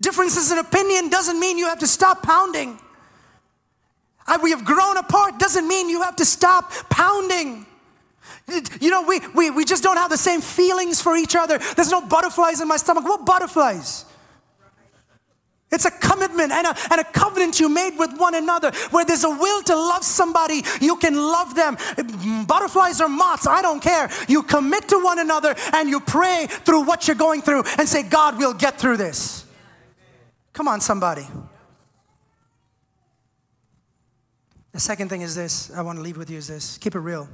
Differences 0.00 0.50
in 0.50 0.58
opinion 0.58 1.10
doesn't 1.10 1.38
mean 1.38 1.58
you 1.58 1.66
have 1.66 1.80
to 1.80 1.86
stop 1.86 2.22
pounding. 2.22 2.78
we 4.42 4.50
have 4.50 4.64
grown 4.64 4.96
apart 4.96 5.38
doesn't 5.38 5.68
mean 5.68 5.90
you 5.90 6.02
have 6.02 6.16
to 6.16 6.24
stop 6.24 6.72
pounding. 6.88 7.66
You 8.80 8.90
know, 8.90 9.02
we, 9.02 9.20
we, 9.34 9.50
we 9.50 9.64
just 9.64 9.82
don't 9.82 9.98
have 9.98 10.10
the 10.10 10.16
same 10.16 10.40
feelings 10.40 11.00
for 11.00 11.14
each 11.14 11.36
other. 11.36 11.58
There's 11.76 11.90
no 11.90 12.00
butterflies 12.00 12.60
in 12.60 12.68
my 12.68 12.78
stomach. 12.78 13.04
What 13.04 13.26
butterflies? 13.26 14.06
It's 15.72 15.86
a 15.86 15.90
commitment 15.90 16.52
and 16.52 16.66
a, 16.66 16.76
and 16.90 17.00
a 17.00 17.04
covenant 17.04 17.58
you 17.58 17.68
made 17.68 17.96
with 17.98 18.16
one 18.18 18.34
another 18.34 18.70
where 18.90 19.04
there's 19.04 19.24
a 19.24 19.30
will 19.30 19.62
to 19.62 19.74
love 19.74 20.04
somebody, 20.04 20.62
you 20.80 20.96
can 20.96 21.16
love 21.16 21.54
them. 21.54 21.76
Butterflies 22.46 23.00
or 23.00 23.08
moths, 23.08 23.46
I 23.46 23.62
don't 23.62 23.82
care. 23.82 24.10
You 24.28 24.42
commit 24.42 24.88
to 24.88 25.02
one 25.02 25.18
another 25.18 25.54
and 25.72 25.88
you 25.88 26.00
pray 26.00 26.46
through 26.48 26.84
what 26.84 27.08
you're 27.08 27.16
going 27.16 27.40
through 27.40 27.64
and 27.78 27.88
say, 27.88 28.02
God, 28.02 28.38
we'll 28.38 28.54
get 28.54 28.78
through 28.78 28.98
this. 28.98 29.46
Come 30.52 30.68
on, 30.68 30.80
somebody. 30.80 31.26
The 34.72 34.80
second 34.80 35.08
thing 35.08 35.22
is 35.22 35.34
this 35.34 35.70
I 35.70 35.82
want 35.82 35.98
to 35.98 36.02
leave 36.02 36.16
with 36.16 36.30
you 36.30 36.38
is 36.38 36.48
this 36.48 36.78
keep 36.78 36.94
it 36.94 37.00
real. 37.00 37.28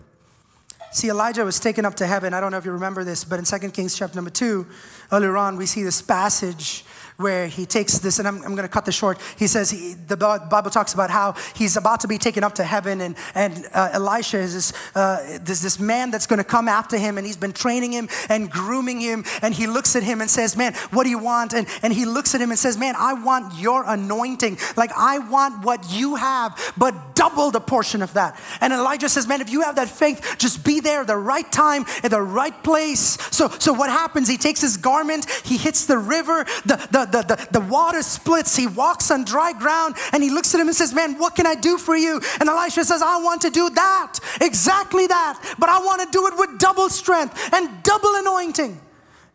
See, 0.90 1.10
Elijah 1.10 1.44
was 1.44 1.60
taken 1.60 1.84
up 1.84 1.96
to 1.96 2.06
heaven. 2.06 2.32
I 2.32 2.40
don't 2.40 2.50
know 2.50 2.56
if 2.56 2.64
you 2.64 2.72
remember 2.72 3.04
this, 3.04 3.22
but 3.22 3.38
in 3.38 3.44
2 3.44 3.70
Kings 3.72 3.96
chapter 3.96 4.16
number 4.16 4.30
2, 4.30 4.66
earlier 5.12 5.36
on, 5.36 5.56
we 5.56 5.66
see 5.66 5.82
this 5.82 6.00
passage 6.00 6.82
where 7.18 7.48
he 7.48 7.66
takes 7.66 7.98
this, 7.98 8.20
and 8.20 8.28
I'm, 8.28 8.36
I'm 8.44 8.54
going 8.54 8.62
to 8.62 8.68
cut 8.68 8.84
this 8.84 8.94
short. 8.94 9.18
He 9.36 9.48
says, 9.48 9.70
he, 9.70 9.94
the 9.94 10.16
Bible 10.16 10.70
talks 10.70 10.94
about 10.94 11.10
how 11.10 11.34
he's 11.56 11.76
about 11.76 11.98
to 12.00 12.08
be 12.08 12.16
taken 12.16 12.44
up 12.44 12.54
to 12.54 12.64
heaven, 12.64 13.00
and, 13.00 13.16
and 13.34 13.66
uh, 13.74 13.90
Elisha 13.94 14.38
is 14.38 14.54
this, 14.54 14.72
uh, 14.94 15.40
this, 15.42 15.60
this 15.60 15.80
man 15.80 16.12
that's 16.12 16.28
going 16.28 16.38
to 16.38 16.44
come 16.44 16.68
after 16.68 16.96
him, 16.96 17.18
and 17.18 17.26
he's 17.26 17.36
been 17.36 17.52
training 17.52 17.90
him 17.90 18.08
and 18.28 18.48
grooming 18.48 19.00
him, 19.00 19.24
and 19.42 19.52
he 19.52 19.66
looks 19.66 19.96
at 19.96 20.04
him 20.04 20.20
and 20.20 20.30
says, 20.30 20.56
Man, 20.56 20.74
what 20.92 21.02
do 21.02 21.10
you 21.10 21.18
want? 21.18 21.54
And, 21.54 21.66
and 21.82 21.92
he 21.92 22.04
looks 22.04 22.36
at 22.36 22.40
him 22.40 22.50
and 22.50 22.58
says, 22.58 22.78
Man, 22.78 22.94
I 22.96 23.14
want 23.14 23.58
your 23.58 23.82
anointing. 23.84 24.56
Like, 24.76 24.92
I 24.96 25.18
want 25.18 25.64
what 25.64 25.90
you 25.90 26.14
have, 26.14 26.72
but 26.76 27.16
double 27.16 27.50
the 27.50 27.58
portion 27.58 28.00
of 28.00 28.12
that. 28.14 28.40
And 28.60 28.72
Elijah 28.72 29.08
says, 29.08 29.26
Man, 29.26 29.40
if 29.40 29.50
you 29.50 29.62
have 29.62 29.74
that 29.74 29.88
faith, 29.88 30.36
just 30.38 30.64
be 30.64 30.78
there 30.78 31.00
at 31.00 31.08
the 31.08 31.16
right 31.16 31.50
time, 31.50 31.84
at 32.04 32.12
the 32.12 32.22
right 32.22 32.62
place. 32.62 33.18
So, 33.32 33.48
so 33.48 33.72
what 33.72 33.90
happens? 33.90 34.28
He 34.28 34.36
takes 34.36 34.60
his 34.60 34.76
garment, 34.76 35.28
he 35.44 35.56
hits 35.56 35.86
the 35.86 35.98
river, 35.98 36.44
the, 36.64 36.76
the, 36.92 37.07
the, 37.10 37.22
the, 37.22 37.48
the 37.58 37.60
water 37.60 38.02
splits. 38.02 38.56
He 38.56 38.66
walks 38.66 39.10
on 39.10 39.24
dry 39.24 39.52
ground 39.52 39.96
and 40.12 40.22
he 40.22 40.30
looks 40.30 40.54
at 40.54 40.60
him 40.60 40.68
and 40.68 40.76
says, 40.76 40.94
Man, 40.94 41.18
what 41.18 41.34
can 41.34 41.46
I 41.46 41.54
do 41.54 41.78
for 41.78 41.96
you? 41.96 42.20
And 42.40 42.48
Elisha 42.48 42.84
says, 42.84 43.02
I 43.02 43.18
want 43.18 43.42
to 43.42 43.50
do 43.50 43.70
that, 43.70 44.18
exactly 44.40 45.06
that, 45.06 45.54
but 45.58 45.68
I 45.68 45.78
want 45.80 46.02
to 46.02 46.08
do 46.10 46.26
it 46.26 46.34
with 46.36 46.58
double 46.58 46.88
strength 46.88 47.52
and 47.52 47.82
double 47.82 48.14
anointing. 48.14 48.80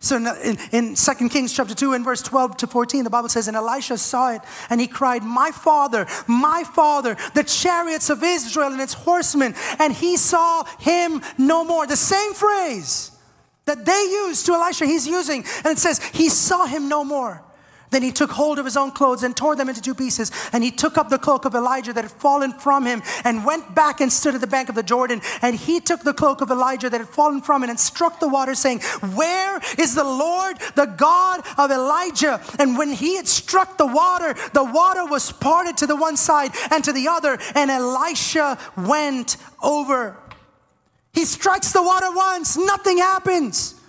So 0.04 0.18
in, 0.18 0.58
in 0.74 0.96
2 0.96 1.30
Kings 1.30 1.54
chapter 1.54 1.74
2 1.74 1.94
and 1.94 2.04
verse 2.04 2.22
12 2.22 2.58
to 2.58 2.68
14, 2.68 3.06
the 3.06 3.10
Bible 3.10 3.30
says, 3.30 3.48
And 3.48 3.56
Elisha 3.56 3.98
saw 3.98 4.34
it 4.34 4.42
and 4.70 4.82
he 4.82 4.88
cried, 4.88 5.24
My 5.24 5.52
father, 5.52 6.06
my 6.28 6.66
father, 6.66 7.16
the 7.34 7.44
chariots 7.46 8.10
of 8.10 8.22
Israel 8.22 8.74
and 8.74 8.82
its 8.82 8.94
horsemen. 8.94 9.56
And 9.80 9.94
he 9.94 10.18
saw 10.18 10.66
him 10.80 11.22
no 11.38 11.64
more. 11.64 11.88
The 11.88 11.96
same 11.96 12.34
phrase 12.34 13.12
that 13.64 13.86
they 13.86 14.10
used 14.12 14.46
to 14.48 14.54
Elisha, 14.54 14.86
he's 14.86 15.08
using. 15.08 15.46
And 15.64 15.68
it 15.68 15.80
says, 15.80 16.04
He 16.04 16.28
saw 16.28 16.66
him 16.66 16.90
no 16.90 17.06
more. 17.06 17.42
Then 17.94 18.02
he 18.02 18.12
took 18.12 18.32
hold 18.32 18.58
of 18.58 18.66
his 18.66 18.76
own 18.76 18.90
clothes 18.90 19.22
and 19.22 19.38
tore 19.38 19.56
them 19.56 19.70
into 19.70 19.80
two 19.80 19.94
pieces. 19.94 20.32
And 20.52 20.64
he 20.64 20.72
took 20.72 20.98
up 20.98 21.10
the 21.10 21.20
cloak 21.20 21.46
of 21.46 21.54
Elijah 21.54 21.94
that 21.94 22.04
had 22.04 22.12
fallen 22.12 22.52
from 22.52 22.86
him 22.86 23.04
and 23.24 23.46
went 23.46 23.76
back 23.76 24.02
and 24.02 24.12
stood 24.12 24.34
at 24.34 24.42
the 24.42 24.48
bank 24.48 24.68
of 24.68 24.76
the 24.76 24.82
Jordan. 24.82 25.22
And 25.44 25.56
he 25.56 25.80
took 25.80 26.02
the 26.02 26.14
cloak 26.14 26.42
of 26.42 26.50
Elijah 26.50 26.90
that 26.90 27.00
had 27.00 27.10
fallen 27.10 27.42
from 27.42 27.64
him 27.64 27.70
and 27.70 27.80
struck 27.80 28.20
the 28.20 28.28
water, 28.28 28.56
saying, 28.56 28.82
Where 29.14 29.60
is 29.78 29.94
the 29.94 30.04
Lord, 30.04 30.58
the 30.74 30.88
God 30.88 31.46
of 31.58 31.70
Elijah? 31.70 32.42
And 32.58 32.78
when 32.80 32.90
he 32.90 33.16
had 33.16 33.28
struck 33.28 33.78
the 33.78 33.86
water, 33.86 34.34
the 34.54 34.64
water 34.64 35.06
was 35.06 35.32
parted 35.32 35.78
to 35.78 35.88
the 35.88 35.96
one 35.96 36.18
side 36.18 36.52
and 36.72 36.84
to 36.84 36.92
the 36.92 37.08
other, 37.08 37.38
and 37.54 37.70
Elisha 37.70 38.58
went 38.76 39.38
over. 39.62 40.18
He 41.14 41.26
strikes 41.26 41.72
the 41.72 41.84
water 41.84 42.12
once, 42.12 42.58
nothing 42.58 42.98
happens. 42.98 43.80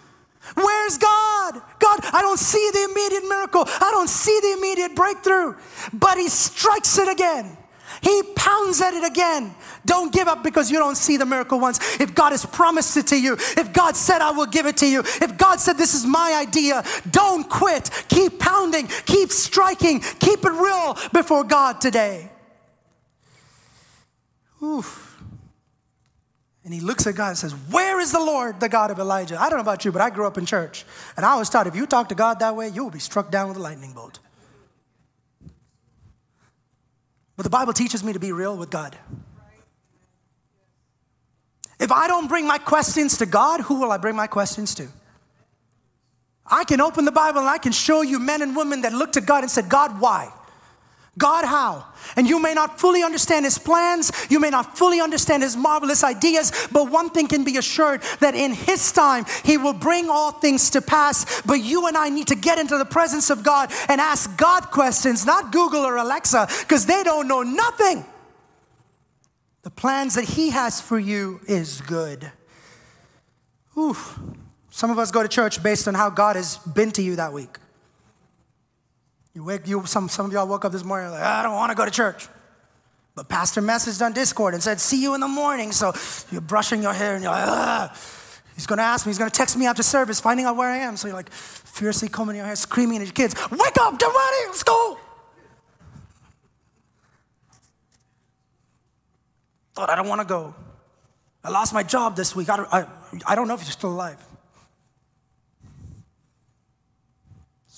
Where's 0.54 0.98
God? 0.98 1.62
God, 1.78 2.00
I 2.12 2.20
don't 2.20 2.38
see 2.38 2.70
the 2.72 2.84
immediate 2.84 3.28
miracle. 3.28 3.64
I 3.66 3.90
don't 3.90 4.08
see 4.08 4.38
the 4.40 4.52
immediate 4.58 4.94
breakthrough. 4.94 5.54
But 5.92 6.18
He 6.18 6.28
strikes 6.28 6.98
it 6.98 7.08
again. 7.08 7.56
He 8.02 8.22
pounds 8.36 8.80
at 8.80 8.92
it 8.92 9.04
again. 9.04 9.54
Don't 9.86 10.12
give 10.12 10.28
up 10.28 10.42
because 10.42 10.70
you 10.70 10.78
don't 10.78 10.96
see 10.96 11.16
the 11.16 11.26
miracle 11.26 11.58
once. 11.58 12.00
If 12.00 12.14
God 12.14 12.32
has 12.32 12.44
promised 12.44 12.96
it 12.96 13.06
to 13.08 13.20
you, 13.20 13.34
if 13.34 13.72
God 13.72 13.96
said, 13.96 14.20
I 14.20 14.30
will 14.30 14.46
give 14.46 14.66
it 14.66 14.76
to 14.78 14.86
you, 14.86 15.00
if 15.00 15.38
God 15.38 15.60
said, 15.60 15.78
This 15.78 15.94
is 15.94 16.04
my 16.04 16.34
idea, 16.34 16.84
don't 17.10 17.48
quit. 17.48 17.90
Keep 18.08 18.38
pounding, 18.38 18.88
keep 19.06 19.30
striking, 19.30 20.00
keep 20.00 20.44
it 20.44 20.52
real 20.52 20.96
before 21.12 21.44
God 21.44 21.80
today. 21.80 22.30
Oof. 24.62 25.03
And 26.64 26.72
he 26.72 26.80
looks 26.80 27.06
at 27.06 27.14
God 27.14 27.28
and 27.28 27.38
says, 27.38 27.52
Where 27.70 28.00
is 28.00 28.10
the 28.12 28.20
Lord, 28.20 28.58
the 28.58 28.70
God 28.70 28.90
of 28.90 28.98
Elijah? 28.98 29.38
I 29.38 29.50
don't 29.50 29.58
know 29.58 29.62
about 29.62 29.84
you, 29.84 29.92
but 29.92 30.00
I 30.00 30.08
grew 30.08 30.26
up 30.26 30.38
in 30.38 30.46
church. 30.46 30.84
And 31.16 31.26
I 31.26 31.36
was 31.36 31.50
taught 31.50 31.66
if 31.66 31.76
you 31.76 31.86
talk 31.86 32.08
to 32.08 32.14
God 32.14 32.38
that 32.40 32.56
way, 32.56 32.68
you 32.68 32.82
will 32.82 32.90
be 32.90 32.98
struck 32.98 33.30
down 33.30 33.48
with 33.48 33.58
a 33.58 33.60
lightning 33.60 33.92
bolt. 33.92 34.18
But 37.36 37.42
the 37.42 37.50
Bible 37.50 37.72
teaches 37.72 38.02
me 38.02 38.12
to 38.14 38.18
be 38.18 38.32
real 38.32 38.56
with 38.56 38.70
God. 38.70 38.96
If 41.78 41.92
I 41.92 42.06
don't 42.06 42.28
bring 42.28 42.46
my 42.46 42.58
questions 42.58 43.18
to 43.18 43.26
God, 43.26 43.60
who 43.60 43.80
will 43.80 43.92
I 43.92 43.98
bring 43.98 44.16
my 44.16 44.26
questions 44.26 44.74
to? 44.76 44.88
I 46.46 46.64
can 46.64 46.80
open 46.80 47.04
the 47.04 47.12
Bible 47.12 47.40
and 47.40 47.48
I 47.48 47.58
can 47.58 47.72
show 47.72 48.02
you 48.02 48.18
men 48.18 48.40
and 48.40 48.56
women 48.56 48.82
that 48.82 48.92
looked 48.92 49.14
to 49.14 49.20
God 49.20 49.42
and 49.42 49.50
said, 49.50 49.68
God, 49.68 50.00
why? 50.00 50.32
God, 51.16 51.44
how? 51.44 51.86
And 52.16 52.28
you 52.28 52.40
may 52.40 52.54
not 52.54 52.80
fully 52.80 53.02
understand 53.02 53.44
his 53.44 53.56
plans, 53.56 54.10
you 54.28 54.40
may 54.40 54.50
not 54.50 54.76
fully 54.76 55.00
understand 55.00 55.42
his 55.42 55.56
marvelous 55.56 56.02
ideas, 56.02 56.68
but 56.72 56.90
one 56.90 57.10
thing 57.10 57.28
can 57.28 57.44
be 57.44 57.56
assured 57.56 58.02
that 58.20 58.34
in 58.34 58.52
his 58.52 58.90
time, 58.90 59.24
he 59.44 59.56
will 59.56 59.72
bring 59.72 60.10
all 60.10 60.32
things 60.32 60.70
to 60.70 60.82
pass. 60.82 61.42
But 61.42 61.54
you 61.54 61.86
and 61.86 61.96
I 61.96 62.08
need 62.08 62.28
to 62.28 62.34
get 62.34 62.58
into 62.58 62.78
the 62.78 62.84
presence 62.84 63.30
of 63.30 63.42
God 63.44 63.72
and 63.88 64.00
ask 64.00 64.36
God 64.36 64.70
questions, 64.70 65.24
not 65.24 65.52
Google 65.52 65.80
or 65.80 65.96
Alexa, 65.96 66.48
because 66.60 66.86
they 66.86 67.02
don't 67.04 67.28
know 67.28 67.42
nothing. 67.42 68.04
The 69.62 69.70
plans 69.70 70.14
that 70.16 70.24
he 70.24 70.50
has 70.50 70.80
for 70.80 70.98
you 70.98 71.40
is 71.46 71.80
good. 71.80 72.30
Oof. 73.78 74.18
Some 74.70 74.90
of 74.90 74.98
us 74.98 75.12
go 75.12 75.22
to 75.22 75.28
church 75.28 75.62
based 75.62 75.86
on 75.86 75.94
how 75.94 76.10
God 76.10 76.34
has 76.34 76.58
been 76.58 76.90
to 76.92 77.02
you 77.02 77.16
that 77.16 77.32
week. 77.32 77.58
You 79.34 79.42
wake 79.42 79.66
you 79.66 79.84
some 79.84 80.08
some 80.08 80.26
of 80.26 80.32
y'all 80.32 80.46
woke 80.46 80.64
up 80.64 80.72
this 80.72 80.84
morning 80.84 81.10
like 81.10 81.22
I 81.22 81.42
don't 81.42 81.54
want 81.54 81.70
to 81.70 81.76
go 81.76 81.84
to 81.84 81.90
church. 81.90 82.28
But 83.16 83.28
Pastor 83.28 83.60
messaged 83.60 84.04
on 84.04 84.12
Discord 84.12 84.54
and 84.54 84.62
said, 84.62 84.80
see 84.80 85.00
you 85.00 85.14
in 85.14 85.20
the 85.20 85.28
morning. 85.28 85.70
So 85.70 85.92
you're 86.32 86.40
brushing 86.40 86.82
your 86.82 86.92
hair 86.92 87.14
and 87.14 87.22
you're 87.22 87.32
like, 87.32 87.46
ah. 87.46 87.96
He's 88.54 88.66
gonna 88.66 88.82
ask 88.82 89.04
me, 89.04 89.10
he's 89.10 89.18
gonna 89.18 89.30
text 89.30 89.56
me 89.56 89.66
after 89.66 89.82
service, 89.82 90.20
finding 90.20 90.46
out 90.46 90.56
where 90.56 90.68
I 90.68 90.78
am. 90.78 90.96
So 90.96 91.08
you're 91.08 91.16
like 91.16 91.30
fiercely 91.30 92.08
combing 92.08 92.36
your 92.36 92.44
hair, 92.44 92.54
screaming 92.54 92.98
at 92.98 93.06
your 93.06 93.12
kids, 93.12 93.34
wake 93.50 93.76
up, 93.80 93.98
get 93.98 94.06
ready, 94.06 94.46
let's 94.46 94.62
go. 94.62 94.98
Thought 99.74 99.90
I 99.90 99.96
don't 99.96 100.08
wanna 100.08 100.24
go. 100.24 100.54
I 101.42 101.50
lost 101.50 101.74
my 101.74 101.82
job 101.82 102.14
this 102.14 102.36
week. 102.36 102.48
I 102.48 102.64
I, 102.70 102.86
I 103.26 103.34
don't 103.34 103.48
know 103.48 103.54
if 103.54 103.62
you're 103.62 103.72
still 103.72 103.90
alive. 103.90 104.23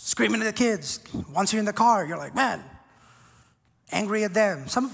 Screaming 0.07 0.41
at 0.41 0.45
the 0.45 0.53
kids. 0.53 1.01
Once 1.35 1.53
you're 1.53 1.59
in 1.59 1.67
the 1.67 1.73
car, 1.73 2.07
you're 2.07 2.17
like, 2.17 2.33
man, 2.33 2.63
angry 3.91 4.23
at 4.23 4.33
them. 4.33 4.69
Some, 4.69 4.93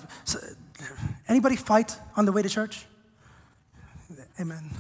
anybody 1.29 1.55
fight 1.55 1.99
on 2.17 2.25
the 2.25 2.33
way 2.33 2.41
to 2.41 2.49
church? 2.49 2.87
Amen. 4.41 4.71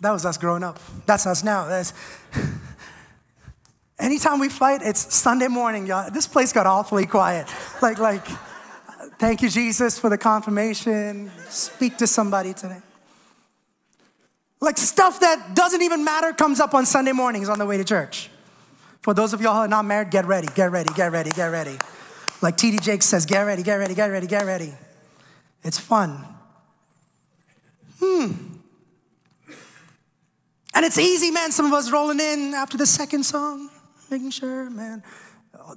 That 0.00 0.12
was 0.12 0.24
us 0.24 0.38
growing 0.38 0.64
up. 0.64 0.80
That's 1.04 1.26
us 1.26 1.44
now. 1.44 1.66
That's, 1.66 1.92
anytime 3.98 4.40
we 4.40 4.48
fight, 4.48 4.80
it's 4.82 5.14
Sunday 5.14 5.48
morning, 5.48 5.86
y'all. 5.86 6.10
This 6.10 6.26
place 6.26 6.54
got 6.54 6.66
awfully 6.66 7.04
quiet. 7.04 7.46
Like, 7.82 7.98
like, 7.98 8.26
thank 9.18 9.42
you, 9.42 9.50
Jesus, 9.50 9.98
for 9.98 10.08
the 10.08 10.16
confirmation. 10.16 11.30
Speak 11.50 11.98
to 11.98 12.06
somebody 12.06 12.54
today. 12.54 12.80
Like 14.62 14.78
stuff 14.78 15.20
that 15.20 15.54
doesn't 15.54 15.82
even 15.82 16.04
matter 16.04 16.32
comes 16.32 16.58
up 16.58 16.72
on 16.72 16.86
Sunday 16.86 17.12
mornings 17.12 17.50
on 17.50 17.58
the 17.58 17.66
way 17.66 17.76
to 17.76 17.84
church. 17.84 18.30
For 19.00 19.14
those 19.14 19.32
of 19.32 19.40
y'all 19.40 19.54
who 19.54 19.60
are 19.60 19.68
not 19.68 19.84
married, 19.84 20.10
get 20.10 20.26
ready, 20.26 20.48
get 20.54 20.70
ready, 20.70 20.92
get 20.94 21.10
ready, 21.10 21.30
get 21.30 21.46
ready. 21.46 21.78
Like 22.42 22.56
TD 22.56 22.82
Jakes 22.82 23.06
says, 23.06 23.26
get 23.26 23.42
ready, 23.42 23.62
get 23.62 23.76
ready, 23.76 23.94
get 23.94 24.06
ready, 24.06 24.26
get 24.26 24.44
ready. 24.44 24.74
It's 25.62 25.78
fun. 25.78 26.24
Hmm. 27.98 28.32
And 30.74 30.84
it's 30.84 30.98
easy, 30.98 31.30
man. 31.30 31.52
Some 31.52 31.66
of 31.66 31.72
us 31.72 31.90
rolling 31.90 32.20
in 32.20 32.54
after 32.54 32.76
the 32.76 32.86
second 32.86 33.24
song, 33.24 33.68
making 34.10 34.30
sure, 34.30 34.70
man, 34.70 35.02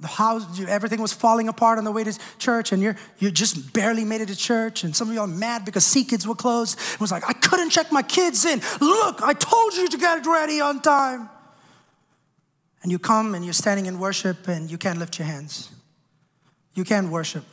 the 0.00 0.06
house, 0.06 0.60
everything 0.60 1.00
was 1.00 1.12
falling 1.12 1.48
apart 1.48 1.78
on 1.78 1.84
the 1.84 1.92
way 1.92 2.04
to 2.04 2.18
church, 2.38 2.72
and 2.72 2.82
you're 2.82 2.96
you 3.18 3.30
just 3.30 3.72
barely 3.72 4.04
made 4.04 4.20
it 4.20 4.28
to 4.28 4.36
church. 4.36 4.84
And 4.84 4.94
some 4.94 5.08
of 5.08 5.14
y'all 5.14 5.26
mad 5.26 5.64
because 5.64 5.84
C 5.84 6.04
kids 6.04 6.26
were 6.26 6.34
closed. 6.34 6.78
It 6.94 7.00
was 7.00 7.12
like, 7.12 7.28
I 7.28 7.32
couldn't 7.32 7.70
check 7.70 7.92
my 7.92 8.02
kids 8.02 8.44
in. 8.44 8.60
Look, 8.80 9.22
I 9.22 9.34
told 9.34 9.74
you 9.74 9.88
to 9.88 9.98
get 9.98 10.26
ready 10.26 10.60
on 10.60 10.80
time 10.80 11.28
and 12.84 12.92
you 12.92 12.98
come 12.98 13.34
and 13.34 13.44
you're 13.44 13.54
standing 13.54 13.86
in 13.86 13.98
worship 13.98 14.46
and 14.46 14.70
you 14.70 14.76
can't 14.76 14.98
lift 14.98 15.18
your 15.18 15.26
hands. 15.26 15.70
You 16.74 16.84
can't 16.84 17.10
worship 17.10 17.44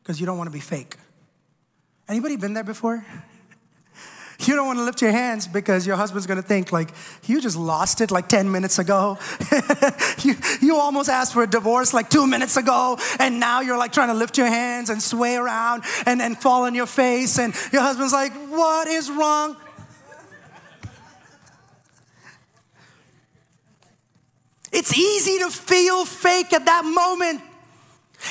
because 0.00 0.20
you 0.20 0.26
don't 0.26 0.38
want 0.38 0.46
to 0.46 0.52
be 0.52 0.60
fake. 0.60 0.96
Anybody 2.08 2.36
been 2.36 2.54
there 2.54 2.64
before? 2.64 3.04
You 4.46 4.54
don't 4.56 4.66
want 4.66 4.78
to 4.78 4.84
lift 4.84 5.02
your 5.02 5.10
hands 5.10 5.46
because 5.46 5.86
your 5.86 5.96
husband's 5.96 6.26
going 6.26 6.40
to 6.40 6.48
think 6.48 6.72
like 6.72 6.94
you 7.26 7.42
just 7.42 7.58
lost 7.58 8.00
it 8.00 8.10
like 8.10 8.26
10 8.26 8.50
minutes 8.50 8.78
ago. 8.78 9.18
you, 10.22 10.34
you 10.62 10.76
almost 10.76 11.10
asked 11.10 11.34
for 11.34 11.42
a 11.42 11.46
divorce 11.46 11.92
like 11.92 12.08
two 12.08 12.26
minutes 12.26 12.56
ago, 12.56 12.96
and 13.18 13.38
now 13.38 13.60
you're 13.60 13.76
like 13.76 13.92
trying 13.92 14.08
to 14.08 14.14
lift 14.14 14.38
your 14.38 14.46
hands 14.46 14.88
and 14.88 15.02
sway 15.02 15.36
around 15.36 15.84
and, 16.06 16.22
and 16.22 16.38
fall 16.38 16.62
on 16.62 16.74
your 16.74 16.86
face, 16.86 17.38
and 17.38 17.52
your 17.70 17.82
husband's 17.82 18.14
like, 18.14 18.32
What 18.48 18.88
is 18.88 19.10
wrong? 19.10 19.56
It's 24.72 24.96
easy 24.96 25.38
to 25.38 25.50
feel 25.50 26.04
fake 26.04 26.52
at 26.52 26.66
that 26.66 26.84
moment. 26.84 27.42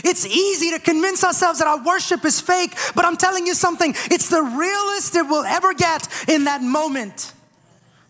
It's 0.04 0.26
easy 0.26 0.72
to 0.72 0.80
convince 0.80 1.24
ourselves 1.24 1.60
that 1.60 1.68
our 1.68 1.84
worship 1.84 2.24
is 2.24 2.40
fake, 2.40 2.76
but 2.96 3.06
I'm 3.06 3.18
telling 3.18 3.48
you 3.48 3.54
something, 3.54 3.94
it's 4.12 4.30
the 4.30 4.42
realest 4.42 5.16
it 5.16 5.24
will 5.24 5.44
ever 5.44 5.74
get 5.74 6.08
in 6.30 6.44
that 6.46 6.62
moment. 6.62 7.34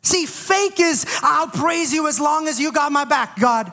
See, 0.02 0.26
fake 0.26 0.80
is, 0.80 1.06
I'll 1.22 1.48
praise 1.48 1.94
you 1.94 2.08
as 2.08 2.20
long 2.20 2.48
as 2.48 2.60
you 2.60 2.72
got 2.72 2.92
my 2.92 3.06
back, 3.06 3.39
God. 3.39 3.72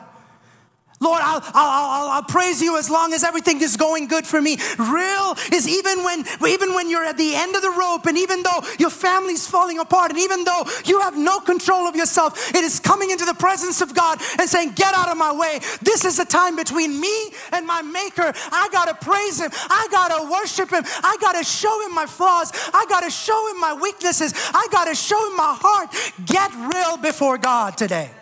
Lord, 0.99 1.21
I'll, 1.23 1.41
I'll, 1.53 1.53
I'll, 1.53 2.09
I'll, 2.09 2.23
praise 2.23 2.59
you 2.59 2.77
as 2.77 2.89
long 2.89 3.13
as 3.13 3.23
everything 3.23 3.61
is 3.61 3.77
going 3.77 4.07
good 4.07 4.25
for 4.25 4.41
me. 4.41 4.57
Real 4.79 5.35
is 5.53 5.67
even 5.67 6.03
when, 6.03 6.25
even 6.47 6.73
when 6.73 6.89
you're 6.89 7.05
at 7.05 7.17
the 7.17 7.35
end 7.35 7.55
of 7.55 7.61
the 7.61 7.69
rope, 7.69 8.07
and 8.07 8.17
even 8.17 8.41
though 8.41 8.63
your 8.79 8.89
family's 8.89 9.47
falling 9.47 9.77
apart, 9.77 10.09
and 10.09 10.19
even 10.19 10.43
though 10.43 10.63
you 10.85 10.99
have 11.01 11.15
no 11.15 11.39
control 11.39 11.87
of 11.87 11.95
yourself, 11.95 12.49
it 12.55 12.63
is 12.63 12.79
coming 12.79 13.11
into 13.11 13.25
the 13.25 13.35
presence 13.35 13.79
of 13.81 13.93
God 13.93 14.19
and 14.39 14.49
saying, 14.49 14.71
Get 14.71 14.95
out 14.95 15.07
of 15.09 15.17
my 15.17 15.31
way. 15.31 15.59
This 15.83 16.03
is 16.03 16.17
the 16.17 16.25
time 16.25 16.55
between 16.55 16.99
me 16.99 17.31
and 17.51 17.67
my 17.67 17.83
Maker. 17.83 18.33
I 18.51 18.67
gotta 18.71 18.95
praise 18.95 19.39
Him. 19.39 19.51
I 19.53 19.87
gotta 19.91 20.29
worship 20.31 20.71
Him. 20.71 20.83
I 21.03 21.15
gotta 21.21 21.43
show 21.43 21.85
Him 21.85 21.93
my 21.93 22.07
flaws. 22.07 22.51
I 22.73 22.85
gotta 22.89 23.11
show 23.11 23.51
Him 23.51 23.59
my 23.59 23.73
weaknesses. 23.73 24.33
I 24.35 24.67
gotta 24.71 24.95
show 24.95 25.29
Him 25.29 25.37
my 25.37 25.55
heart. 25.59 25.93
Get 26.25 26.51
real 26.73 26.97
before 26.97 27.37
God 27.37 27.77
today. 27.77 28.16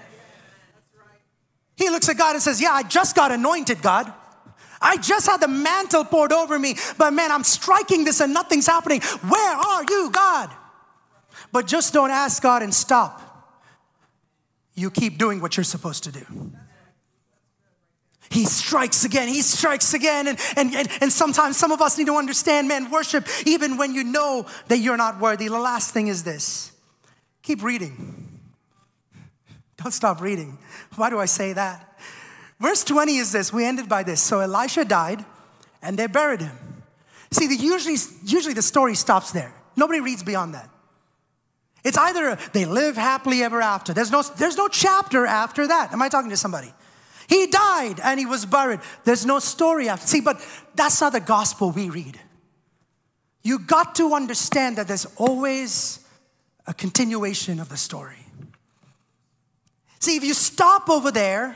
He 1.76 1.90
looks 1.90 2.08
at 2.10 2.18
God 2.18 2.34
and 2.34 2.42
says, 2.42 2.62
Yeah, 2.62 2.72
I 2.72 2.84
just 2.84 3.16
got 3.16 3.32
anointed, 3.32 3.82
God. 3.82 4.12
I 4.82 4.98
just 4.98 5.26
had 5.26 5.42
the 5.42 5.48
mantle 5.48 6.04
poured 6.04 6.32
over 6.32 6.60
me, 6.60 6.76
but 6.98 7.12
man, 7.12 7.32
I'm 7.32 7.44
striking 7.44 8.04
this 8.04 8.20
and 8.20 8.34
nothing's 8.34 8.68
happening. 8.68 9.02
Where 9.02 9.56
are 9.56 9.84
you, 9.84 10.10
God? 10.12 10.52
But 11.52 11.66
just 11.68 11.94
don't 11.94 12.12
ask 12.12 12.42
God 12.44 12.62
and 12.62 12.74
stop. 12.74 13.22
You 14.76 14.92
keep 14.92 15.18
doing 15.18 15.40
what 15.40 15.56
you're 15.56 15.64
supposed 15.64 16.04
to 16.04 16.12
do. 16.12 16.52
He 18.30 18.44
strikes 18.46 19.06
again, 19.06 19.28
he 19.28 19.42
strikes 19.42 19.94
again. 19.94 20.28
And, 20.28 20.40
and, 20.58 20.76
and, 20.76 20.90
and, 21.02 21.12
sometimes 21.12 21.58
some 21.58 21.72
of 21.72 21.82
us 21.82 21.98
need 21.98 22.08
to 22.08 22.16
understand, 22.16 22.68
man, 22.68 22.92
worship 22.92 23.26
even 23.46 23.78
when 23.78 23.94
you 23.94 24.04
know 24.04 24.46
that 24.68 24.80
you're 24.80 24.98
not 24.98 25.20
worthy. 25.20 25.48
The 25.48 25.60
last 25.60 25.94
thing 25.94 26.08
is 26.08 26.24
this 26.24 26.72
keep 27.44 27.64
reading. 27.64 28.35
Don't 29.78 29.92
stop 29.92 30.22
reading. 30.22 30.58
Why 30.96 31.10
do 31.10 31.20
I 31.20 31.26
say 31.26 31.54
that? 31.54 32.00
Verse 32.60 32.84
20 32.84 33.18
is 33.18 33.32
this. 33.32 33.52
We 33.52 33.66
ended 33.66 33.90
by 33.90 34.04
this. 34.04 34.22
So 34.22 34.40
Elisha 34.40 34.86
died 34.86 35.26
and 35.82 35.98
they 35.98 36.08
buried 36.08 36.42
him. 36.42 36.58
See, 37.32 37.48
the, 37.48 37.56
usually, 37.56 37.98
usually 38.24 38.54
the 38.54 38.62
story 38.62 38.96
stops 38.96 39.32
there. 39.32 39.54
Nobody 39.76 40.00
reads 40.00 40.24
beyond 40.24 40.54
that. 40.54 40.70
It's 41.84 41.98
either 41.98 42.38
they 42.54 42.66
live 42.66 42.96
happily 42.96 43.44
ever 43.44 43.62
after. 43.62 43.94
There's 43.94 44.12
no, 44.12 44.24
there's 44.24 44.58
no 44.58 44.68
chapter 44.68 45.26
after 45.26 45.68
that. 45.68 45.94
Am 45.94 46.02
I 46.02 46.10
talking 46.10 46.32
to 46.32 46.38
somebody? 46.38 46.74
He 47.28 47.48
died 47.48 48.00
and 48.04 48.20
he 48.20 48.26
was 48.26 48.46
buried. 48.46 48.80
There's 49.04 49.26
no 49.26 49.40
story 49.40 49.90
after. 49.90 50.08
See, 50.08 50.22
but 50.22 50.44
that's 50.76 51.02
not 51.02 51.14
the 51.14 51.20
gospel 51.20 51.72
we 51.72 51.90
read. 51.90 52.20
You 53.44 53.60
got 53.60 53.96
to 53.96 54.14
understand 54.14 54.78
that 54.78 54.88
there's 54.88 55.06
always 55.18 56.00
a 56.66 56.74
continuation 56.74 57.60
of 57.60 57.70
the 57.70 57.78
story. 57.78 58.25
See, 60.06 60.18
if 60.18 60.24
you 60.24 60.36
stop 60.36 60.88
over 60.88 61.10
there, 61.10 61.56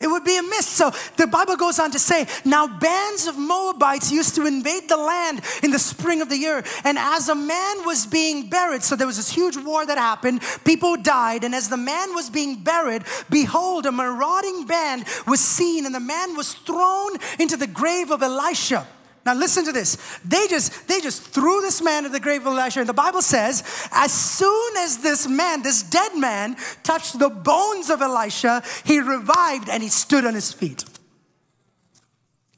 it 0.00 0.06
would 0.06 0.24
be 0.24 0.38
a 0.38 0.42
miss. 0.42 0.66
So 0.66 0.92
the 1.18 1.26
Bible 1.26 1.56
goes 1.56 1.78
on 1.78 1.90
to 1.90 1.98
say, 1.98 2.26
now 2.42 2.66
bands 2.66 3.26
of 3.26 3.36
Moabites 3.36 4.10
used 4.10 4.34
to 4.36 4.46
invade 4.46 4.88
the 4.88 4.96
land 4.96 5.42
in 5.62 5.72
the 5.72 5.78
spring 5.78 6.22
of 6.22 6.30
the 6.30 6.38
year. 6.38 6.64
And 6.84 6.98
as 6.98 7.28
a 7.28 7.34
man 7.34 7.84
was 7.84 8.06
being 8.06 8.48
buried, 8.48 8.82
so 8.82 8.96
there 8.96 9.06
was 9.06 9.18
this 9.18 9.30
huge 9.30 9.58
war 9.58 9.84
that 9.84 9.98
happened, 9.98 10.40
people 10.64 10.96
died. 10.96 11.44
And 11.44 11.54
as 11.54 11.68
the 11.68 11.76
man 11.76 12.14
was 12.14 12.30
being 12.30 12.64
buried, 12.64 13.02
behold, 13.28 13.84
a 13.84 13.92
marauding 13.92 14.64
band 14.64 15.04
was 15.26 15.40
seen, 15.40 15.84
and 15.84 15.94
the 15.94 16.00
man 16.00 16.34
was 16.34 16.54
thrown 16.54 17.10
into 17.38 17.58
the 17.58 17.66
grave 17.66 18.10
of 18.10 18.22
Elisha. 18.22 18.86
Now 19.24 19.34
listen 19.34 19.64
to 19.66 19.72
this. 19.72 19.96
They 20.24 20.46
just 20.48 20.88
they 20.88 21.00
just 21.00 21.22
threw 21.22 21.60
this 21.60 21.80
man 21.80 22.04
in 22.04 22.12
the 22.12 22.20
grave 22.20 22.40
of 22.42 22.58
Elisha. 22.58 22.80
And 22.80 22.88
the 22.88 22.94
Bible 22.94 23.22
says, 23.22 23.62
as 23.92 24.12
soon 24.12 24.76
as 24.78 24.98
this 24.98 25.28
man, 25.28 25.62
this 25.62 25.82
dead 25.82 26.16
man, 26.16 26.56
touched 26.82 27.18
the 27.18 27.28
bones 27.28 27.88
of 27.88 28.02
Elisha, 28.02 28.62
he 28.84 28.98
revived 28.98 29.68
and 29.68 29.82
he 29.82 29.88
stood 29.88 30.24
on 30.24 30.34
his 30.34 30.52
feet. 30.52 30.84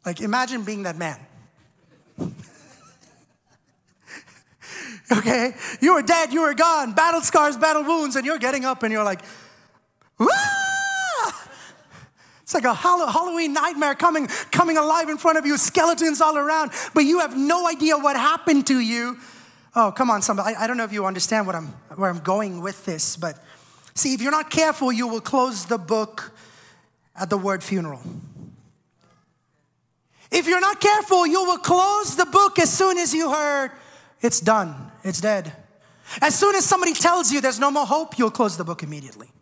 Like 0.07 0.21
imagine 0.21 0.65
being 0.65 0.85
that 0.85 0.97
man. 0.97 1.19
Okay? 5.13 5.55
You 5.83 5.95
were 5.95 6.03
dead, 6.03 6.33
you 6.33 6.41
were 6.41 6.55
gone, 6.55 6.95
battle 6.95 7.21
scars, 7.21 7.59
battle 7.59 7.85
wounds, 7.85 8.17
and 8.17 8.25
you're 8.25 8.39
getting 8.39 8.65
up 8.65 8.83
and 8.83 8.91
you're 8.91 9.05
like, 9.05 9.21
Wah! 10.19 10.64
It's 12.55 12.65
like 12.65 12.73
a 12.73 12.75
Halloween 12.77 13.53
nightmare 13.53 13.97
coming, 13.97 14.29
coming 14.53 14.77
alive 14.77 15.09
in 15.09 15.19
front 15.19 15.39
of 15.39 15.45
you, 15.45 15.59
skeletons 15.59 16.21
all 16.21 16.37
around, 16.37 16.71
but 16.95 17.01
you 17.01 17.19
have 17.19 17.37
no 17.37 17.67
idea 17.67 17.99
what 17.99 18.15
happened 18.15 18.69
to 18.69 18.79
you. 18.79 19.19
Oh, 19.75 19.91
come 19.91 20.09
on, 20.09 20.23
somebody. 20.23 20.55
I, 20.55 20.63
I 20.63 20.67
don't 20.69 20.77
know 20.77 20.85
if 20.85 20.93
you 20.93 21.05
understand 21.05 21.49
what 21.49 21.57
I'm, 21.57 21.67
where 21.97 22.09
I'm 22.09 22.21
going 22.21 22.61
with 22.61 22.85
this, 22.85 23.17
but 23.17 23.43
see, 23.95 24.15
if 24.15 24.21
you're 24.21 24.31
not 24.31 24.51
careful, 24.51 24.93
you 24.93 25.09
will 25.09 25.21
close 25.21 25.67
the 25.67 25.79
book 25.79 26.33
at 27.17 27.29
the 27.29 27.37
word 27.37 27.65
funeral. 27.65 28.03
If 30.31 30.47
you're 30.47 30.61
not 30.61 30.81
careful, 30.81 31.27
you 31.27 31.43
will 31.45 31.59
close 31.59 32.15
the 32.15 32.27
book 32.27 32.61
as 32.61 32.73
soon 32.73 32.99
as 32.99 33.13
you 33.13 33.33
heard 33.33 33.73
it's 34.21 34.39
done, 34.39 34.93
it's 35.03 35.21
dead. 35.21 35.53
As 36.21 36.39
soon 36.39 36.55
as 36.55 36.65
somebody 36.65 36.93
tells 36.93 37.33
you 37.33 37.41
there's 37.41 37.59
no 37.59 37.73
more 37.73 37.87
hope, 37.87 38.17
you'll 38.17 38.31
close 38.31 38.57
the 38.57 38.65
book 38.65 38.85
immediately. 38.85 39.34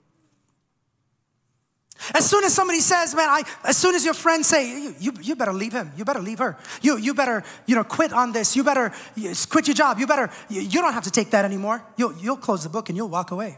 As 2.15 2.29
soon 2.29 2.45
as 2.45 2.53
somebody 2.53 2.81
says, 2.81 3.15
man, 3.15 3.29
I, 3.29 3.43
as 3.65 3.77
soon 3.77 3.95
as 3.95 4.05
your 4.05 4.15
friends 4.15 4.49
say, 4.49 4.69
you, 4.69 4.95
you, 4.99 5.13
you, 5.23 5.37
better 5.37 5.53
leave 5.53 5.73
him, 5.73 5.93
you 5.97 6.05
better 6.05 6.21
leave 6.21 6.39
her, 6.41 6.59
you, 6.81 6.97
you 6.97 7.15
better, 7.15 7.45
you 7.67 7.77
know, 7.77 7.85
quit 7.85 8.13
on 8.13 8.33
this, 8.33 8.57
you 8.57 8.65
better 8.65 8.93
you, 9.15 9.33
quit 9.49 9.69
your 9.69 9.75
job, 9.75 9.99
you 9.99 10.07
better, 10.07 10.31
you, 10.49 10.63
you 10.63 10.81
don't 10.81 10.93
have 10.93 11.05
to 11.05 11.11
take 11.11 11.31
that 11.31 11.45
anymore. 11.45 11.83
You'll, 11.97 12.17
you'll 12.17 12.37
close 12.37 12.65
the 12.65 12.69
book 12.69 12.89
and 12.89 12.97
you'll 12.97 13.09
walk 13.09 13.31
away. 13.31 13.57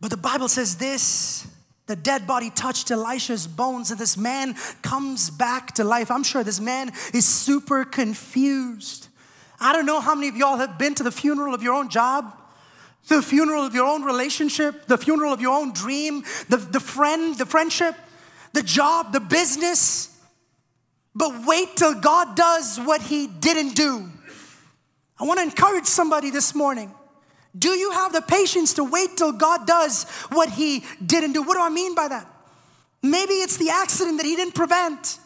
But 0.00 0.10
the 0.10 0.16
Bible 0.16 0.48
says 0.48 0.76
this 0.76 1.46
the 1.86 1.96
dead 1.96 2.26
body 2.26 2.50
touched 2.50 2.90
Elisha's 2.90 3.46
bones, 3.46 3.90
and 3.90 4.00
this 4.00 4.16
man 4.16 4.56
comes 4.82 5.30
back 5.30 5.74
to 5.74 5.84
life. 5.84 6.10
I'm 6.10 6.22
sure 6.22 6.42
this 6.42 6.60
man 6.60 6.90
is 7.12 7.24
super 7.24 7.84
confused. 7.84 9.08
I 9.60 9.72
don't 9.72 9.86
know 9.86 10.00
how 10.00 10.14
many 10.14 10.28
of 10.28 10.36
y'all 10.36 10.56
have 10.56 10.78
been 10.78 10.94
to 10.96 11.02
the 11.02 11.12
funeral 11.12 11.54
of 11.54 11.62
your 11.62 11.74
own 11.74 11.88
job, 11.88 12.36
the 13.08 13.22
funeral 13.22 13.64
of 13.64 13.74
your 13.74 13.86
own 13.86 14.02
relationship, 14.04 14.86
the 14.86 14.98
funeral 14.98 15.32
of 15.32 15.40
your 15.40 15.58
own 15.58 15.72
dream, 15.72 16.22
the, 16.48 16.56
the 16.56 16.80
friend, 16.80 17.36
the 17.36 17.46
friendship, 17.46 17.94
the 18.52 18.62
job, 18.62 19.12
the 19.12 19.20
business. 19.20 20.08
But 21.14 21.46
wait 21.46 21.76
till 21.76 22.00
God 22.00 22.36
does 22.36 22.78
what 22.78 23.02
he 23.02 23.26
didn't 23.26 23.74
do. 23.74 24.08
I 25.20 25.24
want 25.24 25.38
to 25.38 25.44
encourage 25.44 25.86
somebody 25.86 26.30
this 26.30 26.54
morning. 26.54 26.92
Do 27.56 27.70
you 27.70 27.90
have 27.90 28.12
the 28.12 28.22
patience 28.22 28.74
to 28.74 28.84
wait 28.84 29.16
till 29.16 29.32
God 29.32 29.66
does 29.66 30.04
what 30.30 30.48
He 30.48 30.84
didn't 31.04 31.32
do? 31.32 31.42
What 31.42 31.54
do 31.54 31.62
I 31.62 31.68
mean 31.68 31.94
by 31.94 32.08
that? 32.08 32.26
Maybe 33.02 33.34
it's 33.34 33.58
the 33.58 33.70
accident 33.70 34.16
that 34.18 34.26
He 34.26 34.36
didn't 34.36 34.54
prevent. 34.54 35.18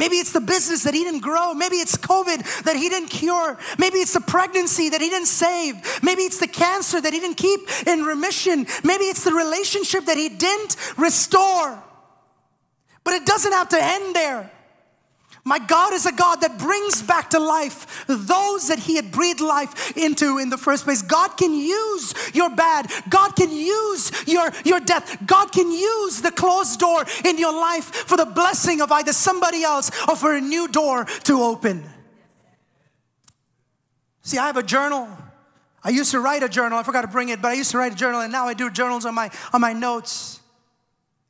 Maybe 0.00 0.16
it's 0.16 0.32
the 0.32 0.40
business 0.40 0.84
that 0.84 0.94
he 0.94 1.04
didn't 1.04 1.20
grow. 1.20 1.52
Maybe 1.52 1.76
it's 1.76 1.94
COVID 1.94 2.62
that 2.62 2.74
he 2.74 2.88
didn't 2.88 3.10
cure. 3.10 3.58
Maybe 3.78 3.98
it's 3.98 4.14
the 4.14 4.22
pregnancy 4.22 4.88
that 4.88 5.02
he 5.02 5.10
didn't 5.10 5.26
save. 5.26 6.02
Maybe 6.02 6.22
it's 6.22 6.40
the 6.40 6.48
cancer 6.48 7.02
that 7.02 7.12
he 7.12 7.20
didn't 7.20 7.36
keep 7.36 7.60
in 7.86 8.04
remission. 8.04 8.66
Maybe 8.82 9.04
it's 9.04 9.24
the 9.24 9.34
relationship 9.34 10.06
that 10.06 10.16
he 10.16 10.30
didn't 10.30 10.76
restore. 10.96 11.82
But 13.04 13.12
it 13.12 13.26
doesn't 13.26 13.52
have 13.52 13.68
to 13.68 13.78
end 13.78 14.16
there. 14.16 14.50
My 15.44 15.58
God 15.58 15.94
is 15.94 16.04
a 16.06 16.12
God 16.12 16.42
that 16.42 16.58
brings 16.58 17.02
back 17.02 17.30
to 17.30 17.38
life 17.38 18.04
those 18.06 18.68
that 18.68 18.78
He 18.78 18.96
had 18.96 19.10
breathed 19.10 19.40
life 19.40 19.96
into 19.96 20.38
in 20.38 20.50
the 20.50 20.58
first 20.58 20.84
place. 20.84 21.02
God 21.02 21.36
can 21.36 21.54
use 21.54 22.14
your 22.34 22.50
bad. 22.50 22.90
God 23.08 23.34
can 23.36 23.50
use 23.50 24.12
your, 24.26 24.50
your 24.64 24.80
death. 24.80 25.16
God 25.26 25.50
can 25.50 25.70
use 25.70 26.20
the 26.20 26.30
closed 26.30 26.78
door 26.78 27.04
in 27.24 27.38
your 27.38 27.54
life 27.54 27.84
for 27.84 28.16
the 28.16 28.26
blessing 28.26 28.80
of 28.80 28.92
either 28.92 29.12
somebody 29.12 29.62
else 29.62 29.90
or 30.08 30.16
for 30.16 30.34
a 30.34 30.40
new 30.40 30.68
door 30.68 31.04
to 31.04 31.42
open. 31.42 31.84
See, 34.22 34.36
I 34.36 34.46
have 34.46 34.58
a 34.58 34.62
journal. 34.62 35.08
I 35.82 35.88
used 35.88 36.10
to 36.10 36.20
write 36.20 36.42
a 36.42 36.48
journal. 36.48 36.78
I 36.78 36.82
forgot 36.82 37.02
to 37.02 37.08
bring 37.08 37.30
it, 37.30 37.40
but 37.40 37.48
I 37.48 37.54
used 37.54 37.70
to 37.70 37.78
write 37.78 37.92
a 37.92 37.96
journal, 37.96 38.20
and 38.20 38.30
now 38.30 38.46
I 38.46 38.54
do 38.54 38.70
journals 38.70 39.06
on 39.06 39.14
my 39.14 39.30
on 39.52 39.62
my 39.62 39.72
notes. 39.72 40.40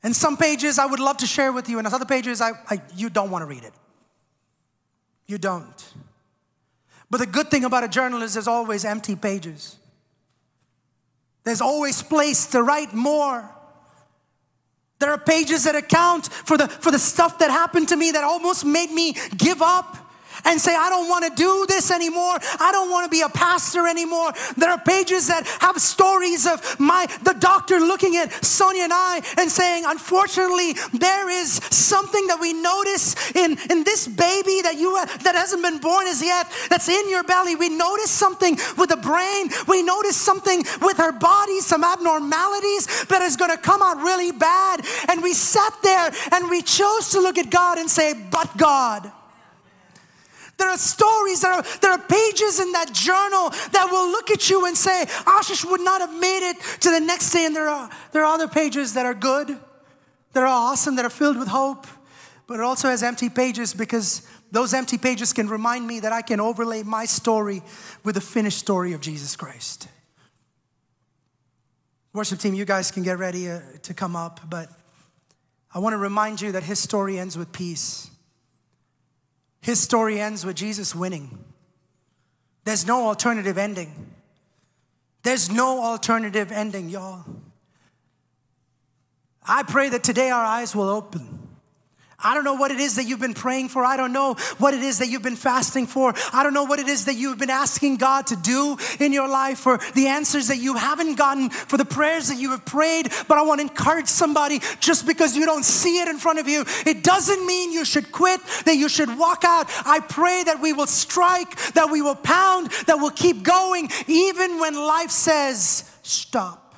And 0.02 0.16
some 0.16 0.36
pages 0.36 0.78
I 0.78 0.86
would 0.86 0.98
love 0.98 1.18
to 1.18 1.26
share 1.26 1.52
with 1.52 1.68
you, 1.68 1.78
and 1.78 1.86
other 1.86 2.04
pages 2.04 2.40
I, 2.40 2.52
I 2.68 2.82
you 2.96 3.08
don't 3.08 3.30
want 3.30 3.42
to 3.42 3.46
read 3.46 3.62
it. 3.62 3.72
You 5.30 5.38
don't. 5.38 5.94
But 7.08 7.18
the 7.18 7.26
good 7.26 7.52
thing 7.52 7.64
about 7.64 7.84
a 7.84 7.88
journal 7.88 8.20
is 8.22 8.34
there's 8.34 8.48
always 8.48 8.84
empty 8.84 9.14
pages. 9.14 9.76
There's 11.44 11.60
always 11.60 12.02
place 12.02 12.46
to 12.46 12.64
write 12.64 12.92
more. 12.94 13.48
There 14.98 15.12
are 15.12 15.18
pages 15.18 15.62
that 15.64 15.76
account 15.76 16.26
for 16.26 16.56
the, 16.56 16.66
for 16.66 16.90
the 16.90 16.98
stuff 16.98 17.38
that 17.38 17.48
happened 17.48 17.90
to 17.90 17.96
me 17.96 18.10
that 18.10 18.24
almost 18.24 18.64
made 18.64 18.90
me 18.90 19.14
give 19.36 19.62
up 19.62 20.09
and 20.44 20.60
say, 20.60 20.74
I 20.74 20.88
don't 20.88 21.08
want 21.08 21.24
to 21.24 21.32
do 21.34 21.66
this 21.68 21.90
anymore. 21.90 22.38
I 22.60 22.70
don't 22.72 22.90
want 22.90 23.04
to 23.04 23.10
be 23.10 23.22
a 23.22 23.28
pastor 23.28 23.86
anymore. 23.86 24.32
There 24.56 24.70
are 24.70 24.78
pages 24.78 25.28
that 25.28 25.46
have 25.60 25.78
stories 25.78 26.46
of 26.46 26.78
my 26.80 27.06
the 27.22 27.34
doctor 27.34 27.78
looking 27.78 28.16
at 28.16 28.32
Sonia 28.44 28.84
and 28.84 28.92
I 28.92 29.22
and 29.38 29.50
saying, 29.50 29.84
unfortunately, 29.86 30.74
there 30.92 31.28
is 31.28 31.52
something 31.70 32.26
that 32.28 32.40
we 32.40 32.52
notice 32.52 33.14
in, 33.32 33.58
in 33.70 33.84
this 33.84 34.06
baby 34.08 34.62
that 34.62 34.76
you 34.78 34.90
that 35.22 35.34
hasn't 35.34 35.62
been 35.62 35.78
born 35.78 36.06
as 36.06 36.22
yet, 36.22 36.50
that's 36.68 36.88
in 36.88 37.10
your 37.10 37.22
belly. 37.22 37.56
We 37.56 37.68
notice 37.68 38.10
something 38.10 38.56
with 38.76 38.90
the 38.90 38.96
brain. 38.96 39.48
We 39.66 39.82
notice 39.82 40.16
something 40.16 40.64
with 40.80 40.96
her 40.98 41.12
body, 41.12 41.60
some 41.60 41.84
abnormalities 41.84 43.04
that 43.06 43.22
is 43.22 43.36
going 43.36 43.50
to 43.50 43.58
come 43.58 43.82
out 43.82 43.98
really 43.98 44.32
bad. 44.32 44.84
And 45.08 45.22
we 45.22 45.34
sat 45.34 45.74
there 45.82 46.10
and 46.32 46.50
we 46.50 46.62
chose 46.62 47.10
to 47.10 47.20
look 47.20 47.38
at 47.38 47.50
God 47.50 47.78
and 47.78 47.90
say, 47.90 48.14
but 48.14 48.56
God. 48.56 49.10
There 50.60 50.68
are 50.68 50.76
stories, 50.76 51.40
there 51.40 51.52
are, 51.52 51.64
there 51.80 51.90
are 51.90 51.98
pages 51.98 52.60
in 52.60 52.72
that 52.72 52.92
journal 52.92 53.48
that 53.72 53.88
will 53.90 54.10
look 54.10 54.30
at 54.30 54.50
you 54.50 54.66
and 54.66 54.76
say, 54.76 55.06
Ashish 55.24 55.64
would 55.64 55.80
not 55.80 56.02
have 56.02 56.12
made 56.12 56.50
it 56.50 56.60
to 56.80 56.90
the 56.90 57.00
next 57.00 57.30
day. 57.32 57.46
And 57.46 57.56
there 57.56 57.66
are, 57.66 57.88
there 58.12 58.24
are 58.26 58.34
other 58.34 58.46
pages 58.46 58.92
that 58.92 59.06
are 59.06 59.14
good, 59.14 59.48
that 60.34 60.42
are 60.42 60.46
awesome, 60.46 60.96
that 60.96 61.06
are 61.06 61.10
filled 61.10 61.38
with 61.38 61.48
hope, 61.48 61.86
but 62.46 62.60
it 62.60 62.60
also 62.60 62.90
has 62.90 63.02
empty 63.02 63.30
pages 63.30 63.72
because 63.72 64.28
those 64.52 64.74
empty 64.74 64.98
pages 64.98 65.32
can 65.32 65.48
remind 65.48 65.86
me 65.86 66.00
that 66.00 66.12
I 66.12 66.20
can 66.20 66.40
overlay 66.40 66.82
my 66.82 67.06
story 67.06 67.62
with 68.04 68.16
the 68.16 68.20
finished 68.20 68.58
story 68.58 68.92
of 68.92 69.00
Jesus 69.00 69.36
Christ. 69.36 69.88
Worship 72.12 72.38
team, 72.38 72.52
you 72.52 72.66
guys 72.66 72.90
can 72.90 73.02
get 73.02 73.18
ready 73.18 73.48
uh, 73.48 73.60
to 73.84 73.94
come 73.94 74.14
up, 74.14 74.40
but 74.50 74.68
I 75.72 75.78
want 75.78 75.94
to 75.94 75.98
remind 75.98 76.42
you 76.42 76.52
that 76.52 76.64
his 76.64 76.78
story 76.78 77.18
ends 77.18 77.38
with 77.38 77.50
peace. 77.50 78.09
His 79.60 79.80
story 79.80 80.20
ends 80.20 80.44
with 80.44 80.56
Jesus 80.56 80.94
winning. 80.94 81.44
There's 82.64 82.86
no 82.86 83.06
alternative 83.06 83.58
ending. 83.58 84.12
There's 85.22 85.50
no 85.50 85.82
alternative 85.82 86.50
ending, 86.50 86.88
y'all. 86.88 87.24
I 89.46 89.62
pray 89.62 89.88
that 89.90 90.02
today 90.02 90.30
our 90.30 90.44
eyes 90.44 90.74
will 90.74 90.88
open 90.88 91.39
I 92.22 92.34
don't 92.34 92.44
know 92.44 92.54
what 92.54 92.70
it 92.70 92.80
is 92.80 92.96
that 92.96 93.04
you've 93.04 93.20
been 93.20 93.34
praying 93.34 93.68
for. 93.70 93.84
I 93.84 93.96
don't 93.96 94.12
know 94.12 94.34
what 94.58 94.74
it 94.74 94.82
is 94.82 94.98
that 94.98 95.08
you've 95.08 95.22
been 95.22 95.36
fasting 95.36 95.86
for. 95.86 96.12
I 96.32 96.42
don't 96.42 96.54
know 96.54 96.64
what 96.64 96.78
it 96.78 96.88
is 96.88 97.06
that 97.06 97.14
you've 97.14 97.38
been 97.38 97.50
asking 97.50 97.96
God 97.96 98.26
to 98.28 98.36
do 98.36 98.76
in 98.98 99.12
your 99.12 99.28
life 99.28 99.58
for 99.58 99.78
the 99.94 100.08
answers 100.08 100.48
that 100.48 100.58
you 100.58 100.74
haven't 100.74 101.16
gotten, 101.16 101.50
for 101.50 101.76
the 101.76 101.84
prayers 101.84 102.28
that 102.28 102.38
you 102.38 102.50
have 102.50 102.64
prayed. 102.64 103.10
But 103.28 103.38
I 103.38 103.42
want 103.42 103.60
to 103.60 103.66
encourage 103.66 104.08
somebody 104.08 104.60
just 104.80 105.06
because 105.06 105.36
you 105.36 105.46
don't 105.46 105.64
see 105.64 106.00
it 106.00 106.08
in 106.08 106.18
front 106.18 106.38
of 106.38 106.48
you, 106.48 106.64
it 106.86 107.02
doesn't 107.02 107.46
mean 107.46 107.72
you 107.72 107.84
should 107.84 108.12
quit, 108.12 108.40
that 108.64 108.76
you 108.76 108.88
should 108.88 109.18
walk 109.18 109.44
out. 109.44 109.66
I 109.86 110.00
pray 110.00 110.42
that 110.44 110.60
we 110.60 110.72
will 110.72 110.86
strike, 110.86 111.56
that 111.72 111.90
we 111.90 112.02
will 112.02 112.14
pound, 112.14 112.70
that 112.86 112.96
we'll 112.96 113.10
keep 113.10 113.42
going, 113.42 113.88
even 114.06 114.58
when 114.58 114.74
life 114.74 115.10
says, 115.10 115.90
stop. 116.02 116.74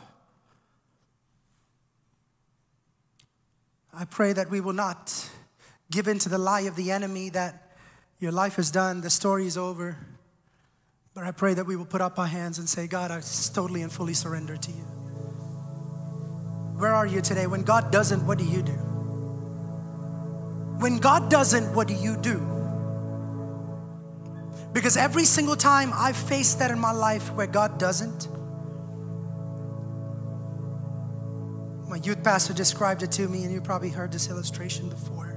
I 3.95 4.07
pray 4.07 4.33
that 4.33 4.51
we 4.51 4.61
will 4.61 4.73
not 4.73 5.29
give 5.93 6.09
in 6.09 6.19
to 6.21 6.29
the 6.29 6.39
lie 6.39 6.63
of 6.63 6.75
the 6.75 6.91
enemy 6.91 7.29
that 7.31 7.77
your 8.19 8.33
life 8.33 8.59
is 8.59 8.71
done, 8.71 9.01
the 9.01 9.11
story 9.11 9.47
is 9.47 9.57
over. 9.57 9.99
But 11.15 11.25
I 11.25 11.31
pray 11.31 11.55
that 11.55 11.67
we 11.67 11.77
will 11.77 11.85
put 11.85 12.01
up 12.01 12.19
our 12.19 12.27
hands 12.27 12.59
and 12.59 12.69
say, 12.69 12.87
God, 12.87 13.11
I 13.11 13.21
totally 13.53 13.83
and 13.83 13.93
fully 13.93 14.15
surrender 14.15 14.57
to 14.57 14.71
you. 14.71 14.85
Where 16.79 16.95
are 16.95 17.07
you 17.07 17.21
today? 17.21 17.47
When 17.47 17.63
God 17.63 17.93
doesn't, 17.93 18.27
what 18.27 18.39
do 18.39 18.45
you 18.45 18.63
do? 18.63 18.73
When 20.81 20.99
God 20.99 21.31
doesn't, 21.31 21.75
what 21.75 21.87
do 21.87 21.95
you 21.95 22.17
do? 22.17 22.49
Because 24.73 24.97
every 24.97 25.25
single 25.25 25.55
time 25.55 25.93
I've 25.95 26.17
faced 26.17 26.59
that 26.61 26.71
in 26.71 26.79
my 26.79 26.93
life 26.93 27.33
where 27.35 27.47
God 27.47 27.79
doesn't, 27.79 28.29
My 31.93 31.99
youth 31.99 32.25
pastor 32.25 32.55
described 32.55 33.03
it 33.03 33.13
to 33.13 33.29
me, 33.29 33.45
and 33.45 33.53
you 33.53 33.61
probably 33.61 33.91
heard 33.91 34.13
this 34.13 34.31
illustration 34.31 34.89
before. 34.89 35.32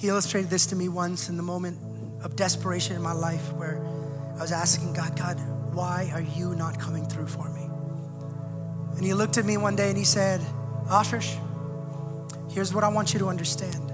He 0.00 0.08
illustrated 0.08 0.48
this 0.48 0.64
to 0.66 0.76
me 0.76 0.88
once 0.88 1.28
in 1.28 1.36
the 1.36 1.42
moment 1.42 1.76
of 2.24 2.34
desperation 2.34 2.96
in 2.96 3.02
my 3.02 3.12
life 3.12 3.52
where 3.52 3.86
I 4.34 4.40
was 4.40 4.50
asking 4.50 4.94
God, 4.94 5.14
God, 5.14 5.38
why 5.74 6.10
are 6.14 6.22
you 6.22 6.54
not 6.54 6.80
coming 6.80 7.04
through 7.04 7.26
for 7.26 7.50
me? 7.50 7.68
And 8.96 9.04
he 9.04 9.12
looked 9.12 9.36
at 9.36 9.44
me 9.44 9.58
one 9.58 9.76
day 9.76 9.90
and 9.90 9.98
he 9.98 10.04
said, 10.04 10.40
Ashish, 10.86 11.38
here's 12.50 12.72
what 12.72 12.82
I 12.82 12.88
want 12.88 13.12
you 13.12 13.18
to 13.18 13.28
understand. 13.28 13.92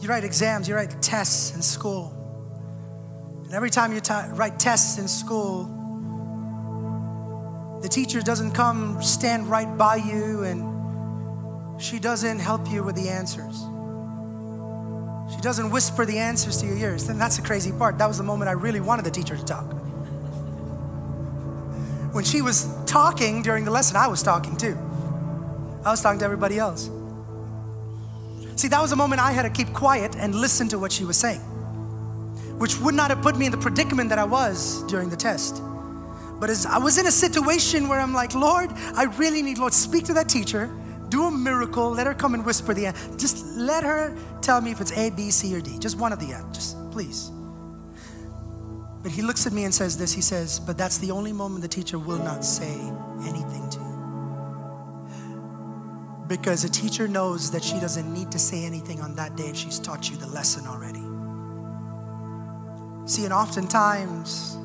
You 0.00 0.08
write 0.08 0.22
exams, 0.22 0.68
you 0.68 0.76
write 0.76 1.02
tests 1.02 1.52
in 1.52 1.62
school. 1.62 2.14
And 3.44 3.54
every 3.54 3.70
time 3.70 3.92
you 3.92 3.98
t- 3.98 4.14
write 4.34 4.60
tests 4.60 4.98
in 4.98 5.08
school, 5.08 5.64
the 7.82 7.88
teacher 7.88 8.20
doesn't 8.20 8.52
come 8.52 9.02
stand 9.02 9.50
right 9.50 9.76
by 9.76 9.96
you 9.96 10.44
and 10.44 10.71
she 11.78 11.98
doesn't 11.98 12.38
help 12.38 12.70
you 12.70 12.82
with 12.82 12.96
the 12.96 13.08
answers. 13.08 13.64
She 15.34 15.40
doesn't 15.40 15.70
whisper 15.70 16.04
the 16.04 16.18
answers 16.18 16.58
to 16.60 16.66
your 16.66 16.76
ears. 16.76 17.08
And 17.08 17.20
that's 17.20 17.36
the 17.36 17.42
crazy 17.42 17.72
part. 17.72 17.98
That 17.98 18.06
was 18.06 18.18
the 18.18 18.24
moment 18.24 18.48
I 18.48 18.52
really 18.52 18.80
wanted 18.80 19.04
the 19.04 19.10
teacher 19.10 19.36
to 19.36 19.44
talk. 19.44 19.64
When 22.12 22.24
she 22.24 22.42
was 22.42 22.68
talking 22.86 23.42
during 23.42 23.64
the 23.64 23.70
lesson, 23.70 23.96
I 23.96 24.06
was 24.06 24.22
talking 24.22 24.56
too. 24.56 24.76
I 25.84 25.90
was 25.90 26.02
talking 26.02 26.18
to 26.18 26.24
everybody 26.24 26.58
else. 26.58 26.90
See, 28.56 28.68
that 28.68 28.80
was 28.80 28.90
the 28.90 28.96
moment 28.96 29.20
I 29.20 29.32
had 29.32 29.42
to 29.42 29.50
keep 29.50 29.72
quiet 29.72 30.14
and 30.16 30.34
listen 30.34 30.68
to 30.68 30.78
what 30.78 30.92
she 30.92 31.04
was 31.04 31.16
saying, 31.16 31.40
which 32.58 32.78
would 32.80 32.94
not 32.94 33.10
have 33.10 33.22
put 33.22 33.36
me 33.36 33.46
in 33.46 33.52
the 33.52 33.58
predicament 33.58 34.10
that 34.10 34.18
I 34.18 34.24
was 34.24 34.82
during 34.84 35.08
the 35.08 35.16
test. 35.16 35.62
But 36.38 36.50
as 36.50 36.66
I 36.66 36.78
was 36.78 36.98
in 36.98 37.06
a 37.06 37.10
situation 37.10 37.88
where 37.88 37.98
I'm 37.98 38.12
like, 38.12 38.34
Lord, 38.34 38.70
I 38.94 39.04
really 39.04 39.42
need, 39.42 39.58
Lord, 39.58 39.72
speak 39.72 40.04
to 40.04 40.14
that 40.14 40.28
teacher, 40.28 40.70
do 41.12 41.24
a 41.26 41.30
miracle, 41.30 41.90
let 41.90 42.06
her 42.06 42.14
come 42.14 42.32
and 42.32 42.42
whisper 42.42 42.72
the 42.72 42.86
end. 42.86 42.96
Just 43.18 43.44
let 43.58 43.84
her 43.84 44.16
tell 44.40 44.62
me 44.62 44.70
if 44.70 44.80
it's 44.80 44.92
A, 44.92 45.10
B, 45.10 45.30
C, 45.30 45.54
or 45.54 45.60
D. 45.60 45.78
Just 45.78 45.98
one 45.98 46.10
of 46.10 46.18
the 46.18 46.32
end. 46.32 46.54
Just 46.54 46.74
please. 46.90 47.30
But 49.02 49.12
he 49.12 49.20
looks 49.20 49.46
at 49.46 49.52
me 49.52 49.64
and 49.64 49.74
says 49.74 49.98
this 49.98 50.12
He 50.14 50.22
says, 50.22 50.58
But 50.58 50.78
that's 50.78 50.96
the 50.98 51.10
only 51.10 51.34
moment 51.34 51.60
the 51.60 51.68
teacher 51.68 51.98
will 51.98 52.18
not 52.18 52.46
say 52.46 52.72
anything 53.26 53.68
to 53.70 53.78
you. 53.78 53.84
Because 56.28 56.64
a 56.64 56.70
teacher 56.70 57.06
knows 57.06 57.50
that 57.50 57.62
she 57.62 57.78
doesn't 57.78 58.10
need 58.10 58.32
to 58.32 58.38
say 58.38 58.64
anything 58.64 59.02
on 59.02 59.14
that 59.16 59.36
day 59.36 59.48
if 59.48 59.56
she's 59.56 59.78
taught 59.78 60.08
you 60.08 60.16
the 60.16 60.28
lesson 60.28 60.66
already. 60.66 61.02
See, 63.06 63.24
and 63.24 63.34
oftentimes, 63.34 64.56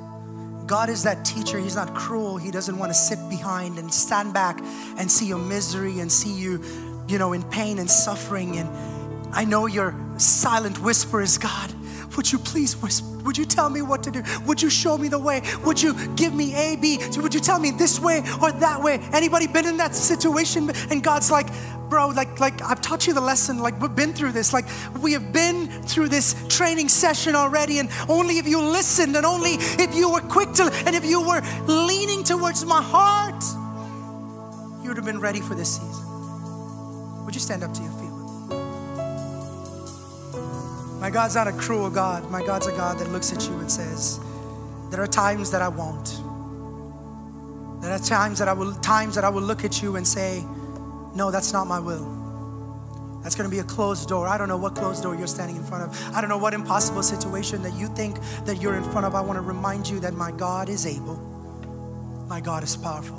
God 0.68 0.90
is 0.90 1.04
that 1.04 1.24
teacher. 1.24 1.58
He's 1.58 1.78
not 1.78 1.96
cruel. 1.96 2.36
He 2.36 2.52
doesn't 2.52 2.78
want 2.78 2.90
to 2.90 2.94
sit 2.94 3.18
behind 3.30 3.80
and 3.80 3.92
stand 3.92 4.34
back 4.34 4.60
and 4.98 5.10
see 5.10 5.26
your 5.26 5.40
misery 5.40 6.00
and 6.00 6.12
see 6.12 6.34
you, 6.34 6.62
you 7.08 7.18
know, 7.18 7.32
in 7.32 7.42
pain 7.44 7.80
and 7.80 7.90
suffering. 7.90 8.58
And 8.58 8.70
I 9.34 9.46
know 9.46 9.66
your 9.66 9.96
silent 10.18 10.80
whisper 10.82 11.22
is 11.22 11.38
God, 11.38 11.74
would 12.18 12.30
you 12.32 12.40
please 12.40 12.76
whisper? 12.82 13.08
Would 13.20 13.38
you 13.38 13.46
tell 13.46 13.70
me 13.70 13.84
what 13.84 14.02
to 14.04 14.12
do? 14.12 14.24
Would 14.46 14.62
you 14.62 14.70
show 14.70 14.98
me 14.98 15.08
the 15.08 15.20
way? 15.20 15.44
Would 15.64 15.82
you 15.82 15.94
give 16.16 16.34
me 16.34 16.56
A, 16.56 16.76
B? 16.76 17.00
Would 17.18 17.34
you 17.34 17.40
tell 17.40 17.60
me 17.60 17.72
this 17.72 18.00
way 18.00 18.24
or 18.42 18.52
that 18.52 18.82
way? 18.82 19.00
Anybody 19.14 19.48
been 19.48 19.68
in 19.68 19.78
that 19.78 19.94
situation? 19.94 20.72
And 20.90 21.04
God's 21.04 21.30
like, 21.30 21.48
bro, 21.90 22.08
like, 22.08 22.40
like 22.40 22.62
I've 22.64 22.82
taught 22.82 23.06
you 23.06 23.14
the 23.14 23.22
lesson. 23.22 23.60
Like 23.60 23.80
we've 23.80 23.96
been 23.96 24.14
through 24.14 24.32
this. 24.32 24.52
Like 24.52 24.66
we 25.00 25.14
have 25.14 25.32
been 25.32 25.68
through 25.84 26.10
this 26.10 26.36
training 26.50 26.90
session 26.90 27.36
already. 27.36 27.80
And 27.80 27.90
only 28.10 28.40
if 28.40 28.48
you 28.48 28.62
listened, 28.62 29.16
and 29.16 29.26
only 29.26 29.52
if 29.54 29.94
you 29.94 30.12
were 30.12 30.22
quick 30.22 30.52
to, 30.54 30.64
and 30.86 30.96
if 30.96 31.06
you 31.06 31.22
were 31.22 31.42
leaning 31.68 32.24
towards 32.24 32.66
my 32.66 32.82
heart, 32.82 33.44
you 34.82 34.90
would 34.90 34.98
have 34.98 35.06
been 35.06 35.20
ready 35.20 35.42
for 35.42 35.54
this 35.54 35.76
season. 35.76 37.26
Would 37.26 37.36
you 37.36 37.42
stand 37.42 37.64
up 37.64 37.74
to 37.74 37.82
your 37.82 37.92
feet? 37.92 38.07
My 41.00 41.12
God's 41.12 41.36
not 41.36 41.48
a 41.48 41.52
cruel 41.52 41.90
God. 41.90 42.30
My 42.32 42.44
God's 42.44 42.68
a 42.68 42.72
God 42.72 42.98
that 43.00 43.10
looks 43.12 43.32
at 43.32 43.48
you 43.48 43.58
and 43.60 43.72
says, 43.72 44.20
There 44.90 45.02
are 45.02 45.08
times 45.08 45.52
that 45.52 45.62
I 45.62 45.68
won't. 45.68 46.08
There 47.82 47.92
are 47.92 48.00
times 48.00 48.40
that 48.40 48.48
I 48.48 48.54
will 48.54 48.74
times 48.76 49.16
that 49.16 49.24
I 49.24 49.30
will 49.30 49.44
look 49.44 49.64
at 49.64 49.82
you 49.82 49.96
and 49.96 50.08
say, 50.08 50.44
No, 51.14 51.30
that's 51.30 51.54
not 51.54 51.68
my 51.68 51.80
will. 51.80 52.16
That's 53.22 53.36
going 53.36 53.50
to 53.50 53.56
be 53.56 53.60
a 53.60 53.64
closed 53.64 54.10
door. 54.10 54.28
I 54.28 54.38
don't 54.38 54.48
know 54.48 54.58
what 54.58 54.76
closed 54.76 55.04
door 55.04 55.16
you're 55.16 55.28
standing 55.28 55.58
in 55.58 55.64
front 55.64 55.84
of. 55.84 56.16
I 56.16 56.22
don't 56.22 56.30
know 56.30 56.38
what 56.38 56.54
impossible 56.54 57.04
situation 57.04 57.62
that 57.64 57.74
you 57.74 57.88
think 57.88 58.20
that 58.46 58.62
you're 58.62 58.76
in 58.76 58.84
front 58.84 59.06
of. 59.06 59.14
I 59.14 59.22
want 59.22 59.38
to 59.38 59.42
remind 59.42 59.88
you 59.88 60.00
that 60.00 60.14
my 60.14 60.32
God 60.32 60.70
is 60.70 60.86
able. 60.86 61.18
My 62.28 62.40
God 62.42 62.64
is 62.64 62.76
powerful. 62.76 63.18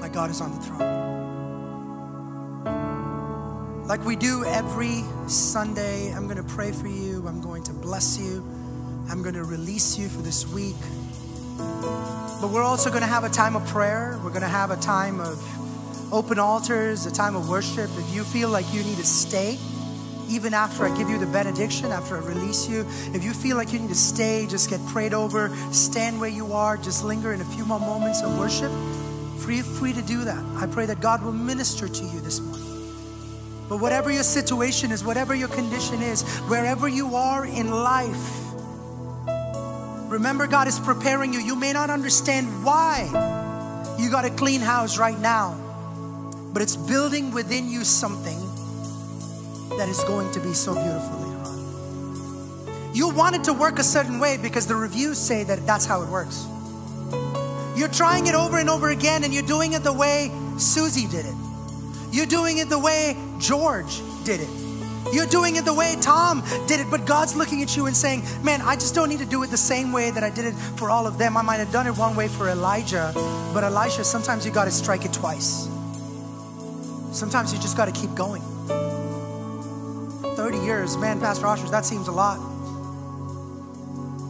My 0.00 0.08
God 0.08 0.30
is 0.30 0.40
on 0.40 0.54
the 0.54 0.60
throne 0.60 1.17
like 3.88 4.04
we 4.04 4.16
do 4.16 4.44
every 4.44 5.02
Sunday, 5.28 6.12
I'm 6.12 6.24
going 6.24 6.36
to 6.36 6.42
pray 6.42 6.72
for 6.72 6.88
you. 6.88 7.26
I'm 7.26 7.40
going 7.40 7.62
to 7.64 7.72
bless 7.72 8.18
you. 8.18 8.44
I'm 9.08 9.22
going 9.22 9.34
to 9.34 9.44
release 9.44 9.98
you 9.98 10.10
for 10.10 10.20
this 10.20 10.46
week. 10.46 10.76
But 11.56 12.50
we're 12.50 12.62
also 12.62 12.90
going 12.90 13.00
to 13.00 13.08
have 13.08 13.24
a 13.24 13.30
time 13.30 13.56
of 13.56 13.66
prayer. 13.68 14.20
We're 14.22 14.28
going 14.28 14.42
to 14.42 14.46
have 14.46 14.70
a 14.70 14.76
time 14.76 15.20
of 15.20 15.42
open 16.12 16.38
altars, 16.38 17.06
a 17.06 17.10
time 17.10 17.34
of 17.34 17.48
worship. 17.48 17.88
If 17.96 18.14
you 18.14 18.24
feel 18.24 18.50
like 18.50 18.66
you 18.74 18.84
need 18.84 18.98
to 18.98 19.06
stay, 19.06 19.56
even 20.28 20.52
after 20.52 20.84
I 20.84 20.94
give 20.94 21.08
you 21.08 21.18
the 21.18 21.26
benediction, 21.26 21.86
after 21.86 22.18
I 22.18 22.20
release 22.20 22.68
you, 22.68 22.86
if 23.14 23.24
you 23.24 23.32
feel 23.32 23.56
like 23.56 23.72
you 23.72 23.78
need 23.78 23.88
to 23.88 23.94
stay, 23.94 24.46
just 24.50 24.68
get 24.68 24.84
prayed 24.88 25.14
over, 25.14 25.48
stand 25.72 26.20
where 26.20 26.28
you 26.28 26.52
are, 26.52 26.76
just 26.76 27.04
linger 27.04 27.32
in 27.32 27.40
a 27.40 27.46
few 27.46 27.64
more 27.64 27.80
moments 27.80 28.20
of 28.20 28.38
worship, 28.38 28.70
feel 29.46 29.64
free 29.64 29.94
to 29.94 30.02
do 30.02 30.24
that. 30.24 30.44
I 30.56 30.66
pray 30.66 30.84
that 30.84 31.00
God 31.00 31.24
will 31.24 31.32
minister 31.32 31.88
to 31.88 32.04
you 32.04 32.20
this 32.20 32.38
morning. 32.38 32.57
But 33.68 33.80
whatever 33.80 34.10
your 34.10 34.22
situation 34.22 34.90
is, 34.92 35.04
whatever 35.04 35.34
your 35.34 35.48
condition 35.48 36.00
is, 36.00 36.22
wherever 36.48 36.88
you 36.88 37.14
are 37.16 37.44
in 37.44 37.70
life, 37.70 38.30
remember 40.10 40.46
God 40.46 40.68
is 40.68 40.78
preparing 40.80 41.34
you. 41.34 41.40
You 41.40 41.54
may 41.54 41.72
not 41.72 41.90
understand 41.90 42.64
why 42.64 43.08
you 43.98 44.10
got 44.10 44.24
a 44.24 44.30
clean 44.30 44.62
house 44.62 44.96
right 44.96 45.18
now, 45.18 45.54
but 46.54 46.62
it's 46.62 46.76
building 46.76 47.30
within 47.30 47.68
you 47.68 47.84
something 47.84 48.38
that 49.76 49.88
is 49.88 50.02
going 50.04 50.30
to 50.32 50.40
be 50.40 50.54
so 50.54 50.72
beautiful 50.72 51.18
later 51.18 51.38
on. 51.44 52.94
You 52.94 53.10
want 53.10 53.36
it 53.36 53.44
to 53.44 53.52
work 53.52 53.78
a 53.78 53.84
certain 53.84 54.18
way 54.18 54.38
because 54.38 54.66
the 54.66 54.74
reviews 54.74 55.18
say 55.18 55.44
that 55.44 55.66
that's 55.66 55.84
how 55.84 56.02
it 56.02 56.08
works. 56.08 56.46
You're 57.76 57.88
trying 57.88 58.26
it 58.26 58.34
over 58.34 58.58
and 58.58 58.70
over 58.70 58.88
again 58.88 59.24
and 59.24 59.32
you're 59.32 59.46
doing 59.46 59.74
it 59.74 59.84
the 59.84 59.92
way 59.92 60.32
Susie 60.56 61.06
did 61.06 61.26
it. 61.26 61.34
You're 62.10 62.26
doing 62.26 62.58
it 62.58 62.70
the 62.70 62.78
way 62.78 63.14
George 63.38 64.02
did 64.24 64.40
it. 64.40 64.48
You're 65.12 65.26
doing 65.26 65.56
it 65.56 65.64
the 65.64 65.72
way 65.72 65.96
Tom 66.00 66.42
did 66.66 66.80
it, 66.80 66.86
but 66.90 67.06
God's 67.06 67.34
looking 67.34 67.62
at 67.62 67.76
you 67.76 67.86
and 67.86 67.96
saying, 67.96 68.22
Man, 68.42 68.60
I 68.60 68.74
just 68.74 68.94
don't 68.94 69.08
need 69.08 69.20
to 69.20 69.26
do 69.26 69.42
it 69.42 69.50
the 69.50 69.56
same 69.56 69.92
way 69.92 70.10
that 70.10 70.22
I 70.22 70.30
did 70.30 70.44
it 70.44 70.52
for 70.76 70.90
all 70.90 71.06
of 71.06 71.16
them. 71.16 71.36
I 71.36 71.42
might 71.42 71.56
have 71.56 71.72
done 71.72 71.86
it 71.86 71.96
one 71.96 72.14
way 72.14 72.28
for 72.28 72.48
Elijah, 72.48 73.12
but 73.54 73.64
Elisha, 73.64 74.04
sometimes 74.04 74.44
you 74.44 74.52
got 74.52 74.66
to 74.66 74.70
strike 74.70 75.04
it 75.04 75.12
twice. 75.12 75.68
Sometimes 77.12 77.52
you 77.54 77.58
just 77.58 77.76
got 77.76 77.86
to 77.86 77.92
keep 77.92 78.14
going. 78.14 78.42
30 80.36 80.58
years, 80.58 80.96
man, 80.96 81.18
Pastor 81.20 81.46
Oshers, 81.46 81.70
that 81.70 81.84
seems 81.84 82.08
a 82.08 82.12
lot. 82.12 82.38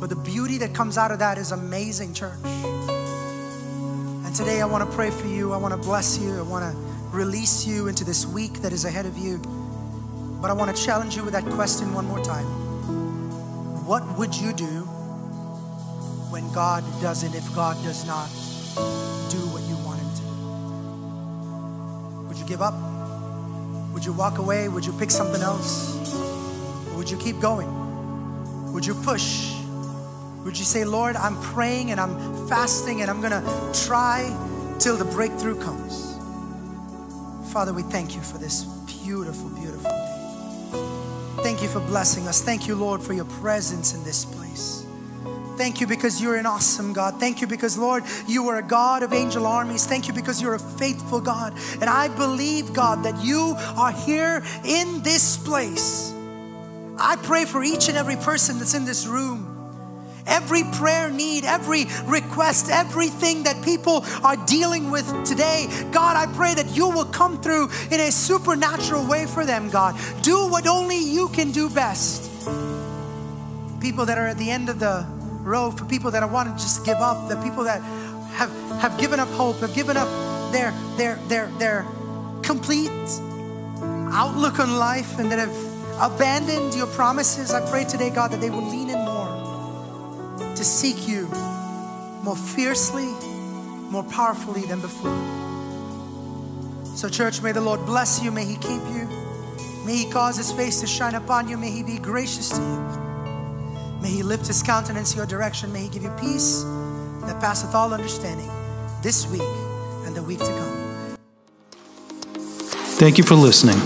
But 0.01 0.11
the 0.11 0.17
beauty 0.17 0.59
that 0.59 0.75
comes 0.75 0.97
out 0.97 1.11
of 1.11 1.19
that 1.19 1.39
is 1.39 1.51
amazing, 1.51 2.15
church. 2.15 2.39
And 2.45 4.35
today 4.35 4.61
I 4.61 4.65
want 4.65 4.89
to 4.89 4.97
pray 4.97 5.11
for 5.11 5.27
you. 5.27 5.53
I 5.53 5.57
want 5.57 5.75
to 5.75 5.79
bless 5.79 6.19
you. 6.19 6.39
I 6.39 6.43
want 6.43 6.73
to 6.73 6.98
release 7.19 7.67
you 7.67 7.89
into 7.89 8.05
this 8.05 8.25
week 8.25 8.63
that 8.63 8.73
is 8.73 8.85
ahead 8.85 9.05
of 9.05 9.19
you. 9.19 9.39
But 10.41 10.53
I 10.53 10.55
want 10.55 10.75
to 10.75 10.85
challenge 10.85 11.17
you 11.17 11.25
with 11.25 11.33
that 11.33 11.45
question 11.47 11.93
one 11.93 12.07
more 12.07 12.21
time. 12.23 12.47
What 13.85 14.17
would 14.17 14.33
you 14.37 14.53
do 14.53 14.85
when 16.31 16.49
God 16.53 16.85
doesn't, 17.03 17.35
if 17.35 17.53
God 17.57 17.77
does 17.83 18.07
not 18.07 18.29
do 19.33 19.39
what 19.51 19.65
you 19.65 19.77
want 19.85 19.99
Him 19.99 20.11
to? 22.23 22.29
Would 22.29 22.37
you 22.37 22.47
give 22.47 22.63
up? 22.63 22.75
Would 23.93 24.05
you 24.05 24.13
walk 24.13 24.39
away? 24.39 24.69
Would 24.69 24.87
you 24.87 24.93
pick 24.93 25.11
something 25.11 25.43
else? 25.43 25.97
Or 26.91 26.99
would 26.99 27.11
you 27.11 27.17
keep 27.19 27.41
going? 27.41 27.69
Would 28.73 28.87
you 28.87 28.95
push? 28.95 29.53
Would 30.45 30.57
you 30.57 30.65
say, 30.65 30.85
Lord, 30.85 31.17
I'm 31.17 31.37
praying 31.43 31.91
and 31.91 31.99
I'm 31.99 32.47
fasting 32.47 33.03
and 33.03 33.11
I'm 33.11 33.21
going 33.21 33.33
to 33.33 33.43
try 33.87 34.31
till 34.79 34.97
the 34.97 35.05
breakthrough 35.05 35.61
comes? 35.61 36.08
Father, 37.49 37.73
we 37.73 37.83
thank 37.83 38.15
you 38.15 38.21
for 38.21 38.37
this 38.37 38.65
beautiful, 39.05 39.49
beautiful 39.49 39.91
day. 39.91 41.43
Thank 41.43 41.63
you 41.63 41.69
for 41.69 41.81
blessing 41.81 42.29
us. 42.29 42.43
Thank 42.43 42.69
you, 42.69 42.75
Lord, 42.75 43.01
for 43.01 43.15
your 43.15 43.25
presence 43.25 43.95
in 43.95 44.05
this 44.05 44.25
place. 44.25 44.85
Thank 45.57 45.81
you 45.81 45.87
because 45.87 46.21
you're 46.21 46.37
an 46.37 46.45
awesome 46.45 46.93
God. 46.93 47.19
Thank 47.19 47.41
you 47.41 47.47
because, 47.47 47.79
Lord, 47.79 48.05
you 48.27 48.49
are 48.49 48.59
a 48.59 48.63
God 48.63 49.03
of 49.03 49.15
angel 49.15 49.47
armies. 49.47 49.87
Thank 49.87 50.09
you 50.09 50.15
because 50.15 50.43
you're 50.43 50.55
a 50.55 50.59
faithful 50.59 51.21
God. 51.21 51.55
And 51.81 51.85
I 51.85 52.09
believe, 52.09 52.75
God, 52.75 53.05
that 53.05 53.25
you 53.25 53.55
are 53.77 53.93
here 53.93 54.45
in 54.65 55.03
this 55.03 55.39
place. 55.39 56.13
I 56.99 57.17
pray 57.23 57.45
for 57.47 57.65
each 57.65 57.89
and 57.89 57.97
every 57.97 58.17
person 58.17 58.59
that's 58.59 58.75
in 58.75 58.85
this 58.85 59.07
room 59.07 59.48
every 60.29 60.65
prayer 60.65 61.11
need, 61.11 61.45
every 61.45 61.87
request, 62.05 62.71
everything 62.71 63.45
that 63.45 63.63
people 63.65 64.05
are 64.23 64.37
dealing 64.47 64.91
with 64.91 65.07
today. 65.25 65.67
God, 65.91 66.17
I 66.17 66.33
pray 66.35 66.55
that 66.55 66.77
you 66.77 66.89
will 66.89 67.07
come 67.07 67.41
through 67.41 67.71
in 67.91 68.01
a 68.01 68.13
supernatural 68.13 69.07
way 69.07 69.27
for 69.27 69.45
them, 69.45 69.71
God. 69.71 69.99
Do 70.23 70.49
what 70.49 70.67
only 70.67 70.99
you 70.99 71.29
can 71.29 71.51
do 71.51 71.69
best. 71.71 72.31
People 73.81 74.07
that 74.07 74.19
are 74.19 74.27
at 74.27 74.39
the 74.39 74.51
end 74.51 74.69
of 74.69 74.79
the 74.79 75.07
road, 75.41 75.79
for 75.79 75.85
people 75.87 76.11
that 76.11 76.31
want 76.31 76.57
to 76.57 76.63
just 76.63 76.85
give 76.85 76.99
up, 76.99 77.29
the 77.29 77.37
people 77.43 77.65
that 77.65 77.81
have, 78.33 78.51
have 78.81 78.99
given 79.01 79.19
up 79.19 79.29
hope, 79.31 79.57
have 79.57 79.75
given 79.75 79.97
up 79.97 80.09
their, 80.53 80.73
their, 80.97 81.17
their, 81.29 81.47
their 81.59 81.87
complete 82.43 82.91
outlook 84.11 84.59
on 84.59 84.77
life, 84.77 85.19
and 85.19 85.31
that 85.31 85.39
have 85.39 85.55
abandoned 86.01 86.75
your 86.75 86.87
promises, 86.89 87.53
I 87.53 87.69
pray 87.71 87.85
today, 87.85 88.11
God, 88.11 88.31
that 88.33 88.41
they 88.41 88.51
will 88.51 88.69
lean 88.69 88.91
in 88.91 89.08
to 90.59 90.65
seek 90.65 91.07
you 91.07 91.29
more 92.25 92.37
fiercely, 92.37 93.07
more 93.91 94.03
powerfully 94.03 94.63
than 94.63 94.81
before. 94.81 95.17
So, 96.97 97.09
church, 97.09 97.41
may 97.43 97.53
the 97.53 97.61
Lord 97.61 97.87
bless 97.87 98.21
you. 98.25 98.33
May 98.33 98.45
He 98.45 98.57
keep 98.57 98.83
you. 98.93 99.09
May 99.87 99.99
He 99.99 100.11
cause 100.11 100.37
His 100.37 100.51
face 100.51 100.81
to 100.81 100.87
shine 100.89 101.15
upon 101.15 101.49
you. 101.49 101.57
May 101.57 101.71
He 101.71 101.85
be 101.85 101.99
gracious 101.99 102.49
to 102.51 102.61
you. 102.61 104.01
May 104.03 104.09
He 104.09 104.25
lift 104.25 104.49
His 104.49 104.61
countenance 104.65 105.15
your 105.15 105.27
direction. 105.27 105.73
May 105.73 105.83
He 105.83 105.91
give 105.91 106.03
you 106.03 106.11
peace 106.19 106.65
that 107.23 107.39
passeth 107.41 107.77
all 107.77 107.95
understanding 107.95 108.51
this 109.01 109.29
week 109.29 109.41
and 110.07 110.17
the 110.17 110.23
week 110.25 110.41
to 110.41 110.45
come. 110.45 111.17
Thank 112.99 113.17
you 113.17 113.23
for 113.23 113.37
listening. 113.37 113.79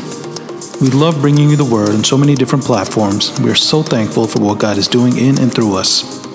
We 0.81 0.89
love 0.89 1.21
bringing 1.21 1.51
you 1.51 1.57
the 1.57 1.67
word 1.67 1.91
on 1.91 2.03
so 2.03 2.17
many 2.17 2.35
different 2.35 2.65
platforms. 2.65 3.39
We 3.41 3.51
are 3.51 3.55
so 3.55 3.83
thankful 3.83 4.27
for 4.27 4.41
what 4.41 4.59
God 4.59 4.79
is 4.79 4.89
doing 4.89 5.19
in 5.19 5.39
and 5.39 5.53
through 5.53 5.77
us. 5.77 6.32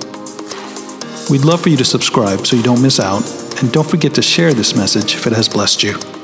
We'd 1.29 1.43
love 1.43 1.61
for 1.61 1.67
you 1.67 1.75
to 1.77 1.83
subscribe 1.83 2.47
so 2.47 2.55
you 2.55 2.63
don't 2.63 2.81
miss 2.81 3.01
out, 3.01 3.21
and 3.61 3.69
don't 3.73 3.89
forget 3.89 4.13
to 4.15 4.21
share 4.21 4.53
this 4.53 4.75
message 4.75 5.15
if 5.15 5.27
it 5.27 5.33
has 5.33 5.49
blessed 5.49 5.83
you. 5.83 6.16